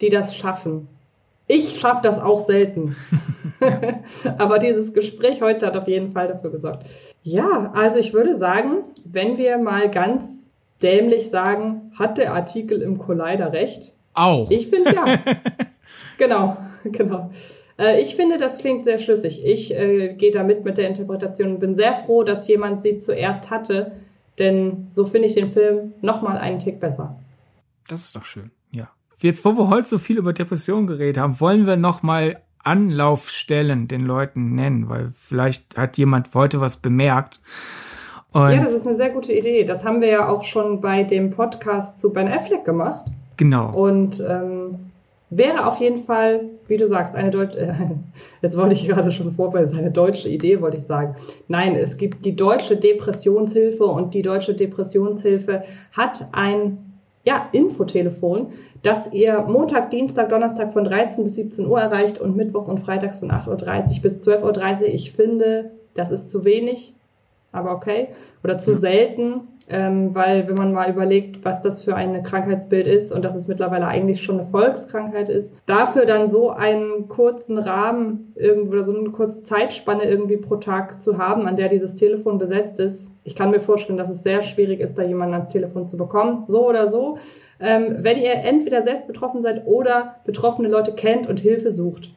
die 0.00 0.10
das 0.10 0.34
schaffen. 0.34 0.88
Ich 1.46 1.78
schaffe 1.78 2.00
das 2.02 2.20
auch 2.20 2.40
selten. 2.40 2.96
Aber 4.38 4.58
dieses 4.58 4.92
Gespräch 4.92 5.40
heute 5.40 5.66
hat 5.66 5.76
auf 5.76 5.88
jeden 5.88 6.08
Fall 6.08 6.28
dafür 6.28 6.50
gesorgt. 6.50 6.86
Ja, 7.22 7.72
also 7.74 7.98
ich 7.98 8.12
würde 8.12 8.34
sagen, 8.34 8.84
wenn 9.04 9.38
wir 9.38 9.58
mal 9.58 9.90
ganz 9.90 10.45
dämlich 10.82 11.30
sagen, 11.30 11.92
hat 11.98 12.18
der 12.18 12.34
Artikel 12.34 12.82
im 12.82 12.98
Collider 12.98 13.52
recht? 13.52 13.92
Auch. 14.14 14.50
Ich 14.50 14.68
finde 14.68 14.94
ja. 14.94 15.18
genau, 16.18 16.56
genau. 16.84 17.30
Äh, 17.78 18.00
ich 18.00 18.16
finde, 18.16 18.38
das 18.38 18.58
klingt 18.58 18.84
sehr 18.84 18.98
schlüssig. 18.98 19.44
Ich 19.44 19.74
äh, 19.74 20.14
gehe 20.14 20.30
da 20.30 20.42
mit 20.42 20.64
mit 20.64 20.78
der 20.78 20.88
Interpretation 20.88 21.54
und 21.54 21.60
bin 21.60 21.74
sehr 21.74 21.94
froh, 21.94 22.22
dass 22.22 22.48
jemand 22.48 22.82
sie 22.82 22.98
zuerst 22.98 23.50
hatte, 23.50 23.92
denn 24.38 24.86
so 24.90 25.04
finde 25.04 25.28
ich 25.28 25.34
den 25.34 25.48
Film 25.48 25.94
nochmal 26.00 26.38
einen 26.38 26.58
Tick 26.58 26.80
besser. 26.80 27.18
Das 27.88 28.00
ist 28.00 28.16
doch 28.16 28.24
schön 28.24 28.50
jetzt, 29.22 29.44
wo 29.44 29.56
wir 29.56 29.68
heute 29.68 29.86
so 29.86 29.98
viel 29.98 30.18
über 30.18 30.32
Depressionen 30.32 30.86
geredet 30.86 31.18
haben, 31.18 31.40
wollen 31.40 31.66
wir 31.66 31.76
noch 31.76 32.02
mal 32.02 32.42
Anlaufstellen 32.58 33.86
den 33.88 34.02
Leuten 34.02 34.54
nennen, 34.54 34.88
weil 34.88 35.08
vielleicht 35.08 35.76
hat 35.76 35.98
jemand 35.98 36.34
heute 36.34 36.60
was 36.60 36.78
bemerkt. 36.78 37.40
Und 38.36 38.52
ja, 38.52 38.62
das 38.62 38.74
ist 38.74 38.86
eine 38.86 38.94
sehr 38.94 39.08
gute 39.08 39.32
Idee. 39.32 39.64
Das 39.64 39.82
haben 39.82 40.02
wir 40.02 40.08
ja 40.08 40.28
auch 40.28 40.44
schon 40.44 40.82
bei 40.82 41.04
dem 41.04 41.30
Podcast 41.30 41.98
zu 41.98 42.12
Ben 42.12 42.28
Affleck 42.28 42.66
gemacht. 42.66 43.06
Genau. 43.38 43.74
Und 43.74 44.22
ähm, 44.28 44.90
wäre 45.30 45.66
auf 45.66 45.80
jeden 45.80 45.96
Fall, 45.96 46.42
wie 46.68 46.76
du 46.76 46.86
sagst, 46.86 47.14
eine 47.14 47.30
deutsche, 47.30 47.60
äh, 47.60 47.72
jetzt 48.42 48.58
wollte 48.58 48.74
ich 48.74 48.86
gerade 48.86 49.10
schon 49.10 49.32
vorfallen, 49.32 49.74
eine 49.74 49.90
deutsche 49.90 50.28
Idee, 50.28 50.60
wollte 50.60 50.76
ich 50.76 50.82
sagen. 50.82 51.16
Nein, 51.48 51.76
es 51.76 51.96
gibt 51.96 52.26
die 52.26 52.36
deutsche 52.36 52.76
Depressionshilfe 52.76 53.86
und 53.86 54.12
die 54.12 54.20
deutsche 54.20 54.52
Depressionshilfe 54.52 55.62
hat 55.92 56.28
ein 56.32 57.00
ja, 57.24 57.48
Infotelefon, 57.52 58.48
das 58.82 59.10
ihr 59.14 59.46
Montag, 59.48 59.90
Dienstag, 59.90 60.28
Donnerstag 60.28 60.74
von 60.74 60.84
13 60.84 61.24
bis 61.24 61.36
17 61.36 61.66
Uhr 61.66 61.80
erreicht 61.80 62.20
und 62.20 62.36
Mittwochs 62.36 62.68
und 62.68 62.80
Freitags 62.80 63.18
von 63.18 63.30
8.30 63.30 63.48
Uhr 63.48 64.02
bis 64.02 64.18
12.30 64.28 64.82
Uhr. 64.82 64.88
Ich 64.88 65.12
finde, 65.12 65.70
das 65.94 66.10
ist 66.10 66.28
zu 66.28 66.44
wenig, 66.44 66.92
aber 67.52 67.72
okay. 67.72 68.08
Oder 68.42 68.58
zu 68.58 68.72
ja. 68.72 68.76
selten 68.76 69.48
ähm, 69.68 70.14
weil 70.14 70.46
wenn 70.46 70.54
man 70.54 70.72
mal 70.72 70.90
überlegt, 70.90 71.44
was 71.44 71.60
das 71.60 71.82
für 71.82 71.96
ein 71.96 72.22
Krankheitsbild 72.22 72.86
ist 72.86 73.10
und 73.10 73.24
dass 73.24 73.34
es 73.34 73.48
mittlerweile 73.48 73.88
eigentlich 73.88 74.22
schon 74.22 74.38
eine 74.38 74.46
Volkskrankheit 74.46 75.28
ist, 75.28 75.56
dafür 75.66 76.06
dann 76.06 76.28
so 76.28 76.50
einen 76.50 77.08
kurzen 77.08 77.58
Rahmen 77.58 78.32
irgendwo 78.36 78.74
oder 78.74 78.84
so 78.84 78.96
eine 78.96 79.10
kurze 79.10 79.42
Zeitspanne 79.42 80.04
irgendwie 80.04 80.36
pro 80.36 80.56
Tag 80.56 81.02
zu 81.02 81.18
haben, 81.18 81.48
an 81.48 81.56
der 81.56 81.68
dieses 81.68 81.96
Telefon 81.96 82.38
besetzt 82.38 82.78
ist, 82.78 83.10
ich 83.24 83.34
kann 83.34 83.50
mir 83.50 83.60
vorstellen, 83.60 83.98
dass 83.98 84.08
es 84.08 84.22
sehr 84.22 84.42
schwierig 84.42 84.78
ist, 84.78 84.98
da 84.98 85.02
jemanden 85.02 85.34
ans 85.34 85.48
Telefon 85.48 85.84
zu 85.84 85.96
bekommen, 85.96 86.44
so 86.46 86.68
oder 86.68 86.86
so. 86.86 87.18
Ähm, 87.58 87.96
wenn 87.98 88.18
ihr 88.18 88.34
entweder 88.34 88.82
selbst 88.82 89.08
betroffen 89.08 89.42
seid 89.42 89.66
oder 89.66 90.16
betroffene 90.24 90.68
Leute 90.68 90.92
kennt 90.92 91.26
und 91.26 91.40
Hilfe 91.40 91.72
sucht, 91.72 92.10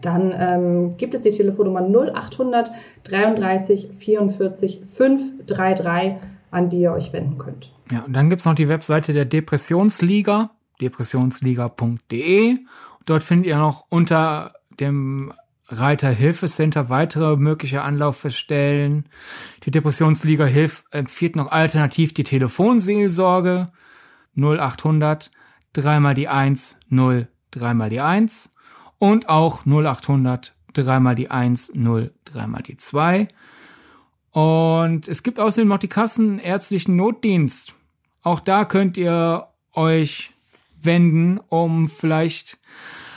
dann 0.00 0.32
ähm, 0.36 0.96
gibt 0.96 1.14
es 1.14 1.22
die 1.22 1.30
Telefonnummer 1.30 1.80
0800 1.80 2.70
33 3.04 3.90
44 3.96 4.82
533 4.86 6.16
an 6.50 6.68
die 6.68 6.80
ihr 6.80 6.92
euch 6.92 7.12
wenden 7.12 7.38
könnt. 7.38 7.72
Ja, 7.90 8.00
und 8.00 8.12
dann 8.12 8.30
gibt's 8.30 8.44
noch 8.44 8.54
die 8.54 8.68
Webseite 8.68 9.12
der 9.12 9.24
Depressionsliga, 9.24 10.50
depressionsliga.de. 10.80 12.58
Dort 13.06 13.22
findet 13.22 13.46
ihr 13.46 13.58
noch 13.58 13.86
unter 13.88 14.54
dem 14.78 15.32
Reiter 15.68 16.10
Hilfecenter 16.10 16.88
weitere 16.88 17.36
mögliche 17.36 17.82
Anlaufstellen. 17.82 19.04
Die 19.64 19.70
Depressionsliga 19.70 20.44
Hilf 20.44 20.84
empfiehlt 20.90 21.36
noch 21.36 21.50
alternativ 21.52 22.12
die 22.12 22.24
Telefonseelsorge 22.24 23.68
0800 24.36 25.30
dreimal 25.72 26.14
die 26.14 26.28
1 26.28 26.80
0 26.88 27.28
dreimal 27.52 27.90
die 27.90 28.00
1 28.00 28.50
und 29.00 29.28
auch 29.28 29.66
0800 29.66 30.54
dreimal 30.72 31.16
die 31.16 31.32
1 31.32 31.72
0 31.74 32.14
dreimal 32.24 32.62
die 32.62 32.76
2. 32.76 33.26
Und 34.30 35.08
es 35.08 35.24
gibt 35.24 35.40
außerdem 35.40 35.66
noch 35.66 35.78
die 35.78 35.88
Kassenärztlichen 35.88 36.94
Notdienst. 36.94 37.74
Auch 38.22 38.38
da 38.38 38.64
könnt 38.64 38.96
ihr 38.96 39.48
euch 39.72 40.30
wenden, 40.80 41.40
um 41.48 41.88
vielleicht 41.88 42.58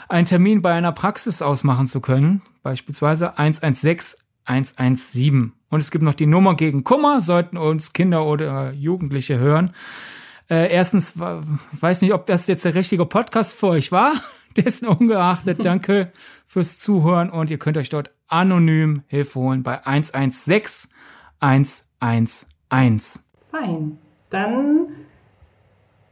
einen 0.10 0.26
Termin 0.26 0.64
bei 0.64 0.74
einer 0.74 0.92
Praxis 0.92 1.44
ausmachen 1.44 1.86
zu 1.86 2.02
können. 2.02 2.42
Beispielsweise 2.64 3.38
116 3.38 4.20
117. 4.46 5.54
Und 5.70 5.80
es 5.80 5.92
gibt 5.92 6.04
noch 6.04 6.14
die 6.14 6.26
Nummer 6.26 6.56
gegen 6.56 6.84
Kummer, 6.84 7.22
sollten 7.22 7.58
uns 7.58 7.94
Kinder 7.94 8.26
oder 8.26 8.72
Jugendliche 8.72 9.38
hören. 9.38 9.74
Äh, 10.50 10.72
erstens, 10.72 11.16
ich 11.16 11.82
weiß 11.82 12.02
nicht, 12.02 12.14
ob 12.14 12.26
das 12.26 12.48
jetzt 12.48 12.66
der 12.66 12.76
richtige 12.76 13.06
Podcast 13.06 13.54
für 13.54 13.68
euch 13.68 13.92
war. 13.92 14.14
Dessen 14.58 14.88
ungeachtet, 14.88 15.60
danke 15.66 16.12
fürs 16.46 16.78
Zuhören 16.78 17.32
und 17.32 17.50
ihr 17.50 17.58
könnt 17.58 17.78
euch 17.78 17.90
dort 17.90 18.12
anonym 18.28 19.04
Hilfe 19.08 19.40
holen 19.40 19.64
bei 19.64 19.86
116 19.86 20.92
111. 21.40 22.48
Fein. 23.52 23.98
Dann 24.30 24.88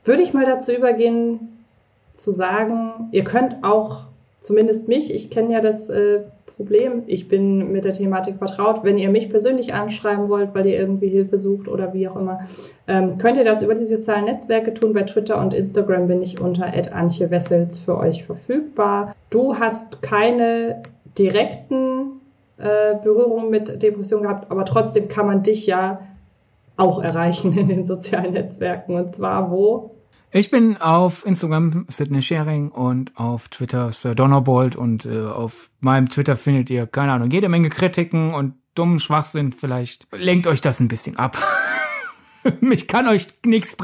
würde 0.04 0.22
ich 0.22 0.34
mal 0.34 0.46
dazu 0.46 0.74
übergehen, 0.74 1.66
zu 2.14 2.32
sagen, 2.32 3.10
ihr 3.12 3.24
könnt 3.24 3.64
auch, 3.64 4.08
zumindest 4.42 4.88
mich, 4.88 5.14
ich 5.14 5.30
kenne 5.30 5.54
ja 5.54 5.62
das 5.62 5.90
äh, 5.90 6.24
Problem. 6.62 7.02
Ich 7.08 7.28
bin 7.28 7.72
mit 7.72 7.86
der 7.86 7.94
Thematik 7.94 8.38
vertraut. 8.38 8.84
Wenn 8.84 9.00
ihr 9.00 9.10
mich 9.10 9.32
persönlich 9.32 9.74
anschreiben 9.74 10.30
wollt, 10.30 10.54
weil 10.54 10.68
ihr 10.68 10.78
irgendwie 10.78 11.08
Hilfe 11.08 11.40
sucht 11.40 11.68
oder 11.68 11.92
wie 11.96 12.08
auch 12.08 12.16
immer, 12.16 12.42
ähm, 12.88 13.18
könnt 13.18 13.38
ihr 13.38 13.44
das 13.44 13.64
über 13.64 13.74
die 13.74 13.84
sozialen 13.84 14.26
Netzwerke 14.26 14.76
tun. 14.76 14.94
Bei 14.94 15.02
Twitter 15.02 15.40
und 15.40 15.56
Instagram 15.56 16.08
bin 16.08 16.22
ich 16.22 16.40
unter 16.40 16.72
Antje 16.94 17.32
Wessels 17.32 17.80
für 17.80 17.98
euch 17.98 18.24
verfügbar. 18.24 19.16
Du 19.32 19.58
hast 19.58 20.04
keine 20.04 20.84
direkten 21.18 22.22
äh, 22.58 22.94
Berührungen 23.04 23.50
mit 23.50 23.82
Depression 23.82 24.22
gehabt, 24.22 24.52
aber 24.52 24.66
trotzdem 24.66 25.08
kann 25.08 25.26
man 25.26 25.42
dich 25.42 25.66
ja 25.66 26.02
auch 26.78 27.02
erreichen 27.04 27.58
in 27.58 27.70
den 27.70 27.84
sozialen 27.84 28.34
Netzwerken. 28.34 28.94
Und 28.94 29.12
zwar 29.12 29.50
wo? 29.50 29.96
Ich 30.34 30.50
bin 30.50 30.78
auf 30.78 31.26
Instagram 31.26 31.86
Sydney 31.90 32.22
Sharing 32.22 32.70
und 32.70 33.18
auf 33.18 33.50
Twitter 33.50 33.92
Sir 33.92 34.16
Donnerbold 34.16 34.78
und 34.78 35.06
äh, 35.06 35.26
auf 35.26 35.72
meinem 35.82 36.08
Twitter 36.08 36.38
findet 36.38 36.70
ihr, 36.70 36.88
keine 36.88 37.12
Ahnung, 37.12 37.30
jede 37.32 37.50
Menge 37.50 37.70
Kritiken 37.70 38.34
und 38.34 38.54
dummen 38.74 39.00
Schwachsinn 39.00 39.52
vielleicht. 39.52 40.08
Lenkt 40.14 40.48
euch 40.48 40.62
das 40.62 40.80
ein 40.80 40.88
bisschen 40.88 41.18
ab. 41.18 41.38
ich 42.72 42.88
kann 42.88 43.10
euch 43.10 43.28
nichts 43.46 43.76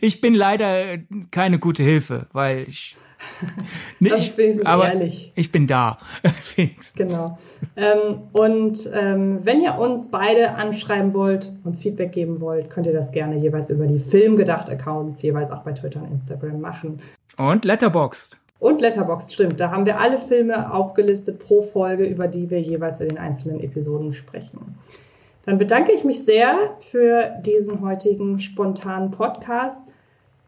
Ich 0.00 0.20
bin 0.20 0.34
leider 0.34 0.98
keine 1.32 1.58
gute 1.58 1.82
Hilfe, 1.82 2.28
weil 2.32 2.62
ich 2.68 2.96
nee, 4.00 4.08
das 4.10 4.38
ich, 4.38 4.66
aber 4.66 4.88
ehrlich. 4.88 5.32
Ich 5.34 5.52
bin 5.52 5.66
da, 5.66 5.98
Genau. 6.96 7.38
Ähm, 7.76 8.22
und 8.32 8.90
ähm, 8.94 9.44
wenn 9.44 9.60
ihr 9.60 9.78
uns 9.78 10.10
beide 10.10 10.54
anschreiben 10.54 11.14
wollt, 11.14 11.52
uns 11.64 11.82
Feedback 11.82 12.12
geben 12.12 12.40
wollt, 12.40 12.70
könnt 12.70 12.86
ihr 12.86 12.92
das 12.92 13.12
gerne 13.12 13.36
jeweils 13.36 13.70
über 13.70 13.86
die 13.86 13.98
Filmgedacht-Accounts, 13.98 15.22
jeweils 15.22 15.50
auch 15.50 15.62
bei 15.62 15.72
Twitter 15.72 16.02
und 16.02 16.12
Instagram 16.12 16.60
machen. 16.60 17.00
Und 17.36 17.64
Letterboxd. 17.64 18.38
Und 18.58 18.80
Letterboxd, 18.80 19.32
stimmt. 19.32 19.60
Da 19.60 19.70
haben 19.70 19.84
wir 19.84 20.00
alle 20.00 20.18
Filme 20.18 20.72
aufgelistet 20.72 21.38
pro 21.38 21.60
Folge, 21.60 22.04
über 22.04 22.26
die 22.26 22.48
wir 22.48 22.60
jeweils 22.60 23.00
in 23.00 23.10
den 23.10 23.18
einzelnen 23.18 23.60
Episoden 23.60 24.12
sprechen. 24.12 24.78
Dann 25.44 25.58
bedanke 25.58 25.92
ich 25.92 26.02
mich 26.04 26.24
sehr 26.24 26.56
für 26.80 27.36
diesen 27.42 27.80
heutigen 27.80 28.40
spontanen 28.40 29.10
Podcast 29.10 29.80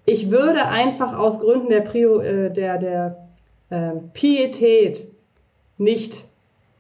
ich 0.09 0.31
würde 0.31 0.67
einfach 0.67 1.17
aus 1.17 1.39
Gründen 1.39 1.69
der, 1.69 1.81
Prio, 1.81 2.21
äh, 2.21 2.51
der, 2.51 2.79
der 2.79 3.29
äh, 3.71 3.93
Pietät 4.15 5.07
nicht 5.77 6.27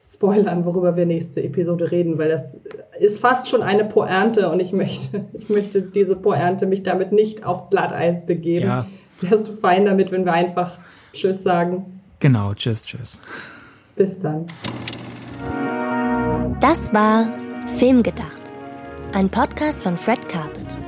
spoilern, 0.02 0.64
worüber 0.64 0.96
wir 0.96 1.04
nächste 1.04 1.42
Episode 1.42 1.90
reden, 1.90 2.16
weil 2.16 2.30
das 2.30 2.56
ist 2.98 3.20
fast 3.20 3.48
schon 3.48 3.62
eine 3.62 3.84
Poernte 3.84 4.50
und 4.50 4.60
ich 4.60 4.72
möchte, 4.72 5.26
ich 5.34 5.50
möchte 5.50 5.82
diese 5.82 6.16
Poernte 6.16 6.66
mich 6.66 6.82
damit 6.82 7.12
nicht 7.12 7.44
auf 7.44 7.68
Glatteis 7.70 8.24
begeben. 8.24 8.66
Ja. 8.66 8.86
Wärst 9.20 9.48
du 9.48 9.52
fein 9.52 9.84
damit, 9.84 10.10
wenn 10.10 10.24
wir 10.24 10.32
einfach 10.32 10.78
Tschüss 11.12 11.42
sagen? 11.42 12.00
Genau, 12.20 12.54
Tschüss, 12.54 12.82
Tschüss. 12.82 13.20
Bis 13.96 14.18
dann. 14.18 14.46
Das 16.60 16.94
war 16.94 17.28
Filmgedacht, 17.76 18.52
ein 19.12 19.28
Podcast 19.28 19.82
von 19.82 19.96
Fred 19.96 20.28
Carpet. 20.28 20.87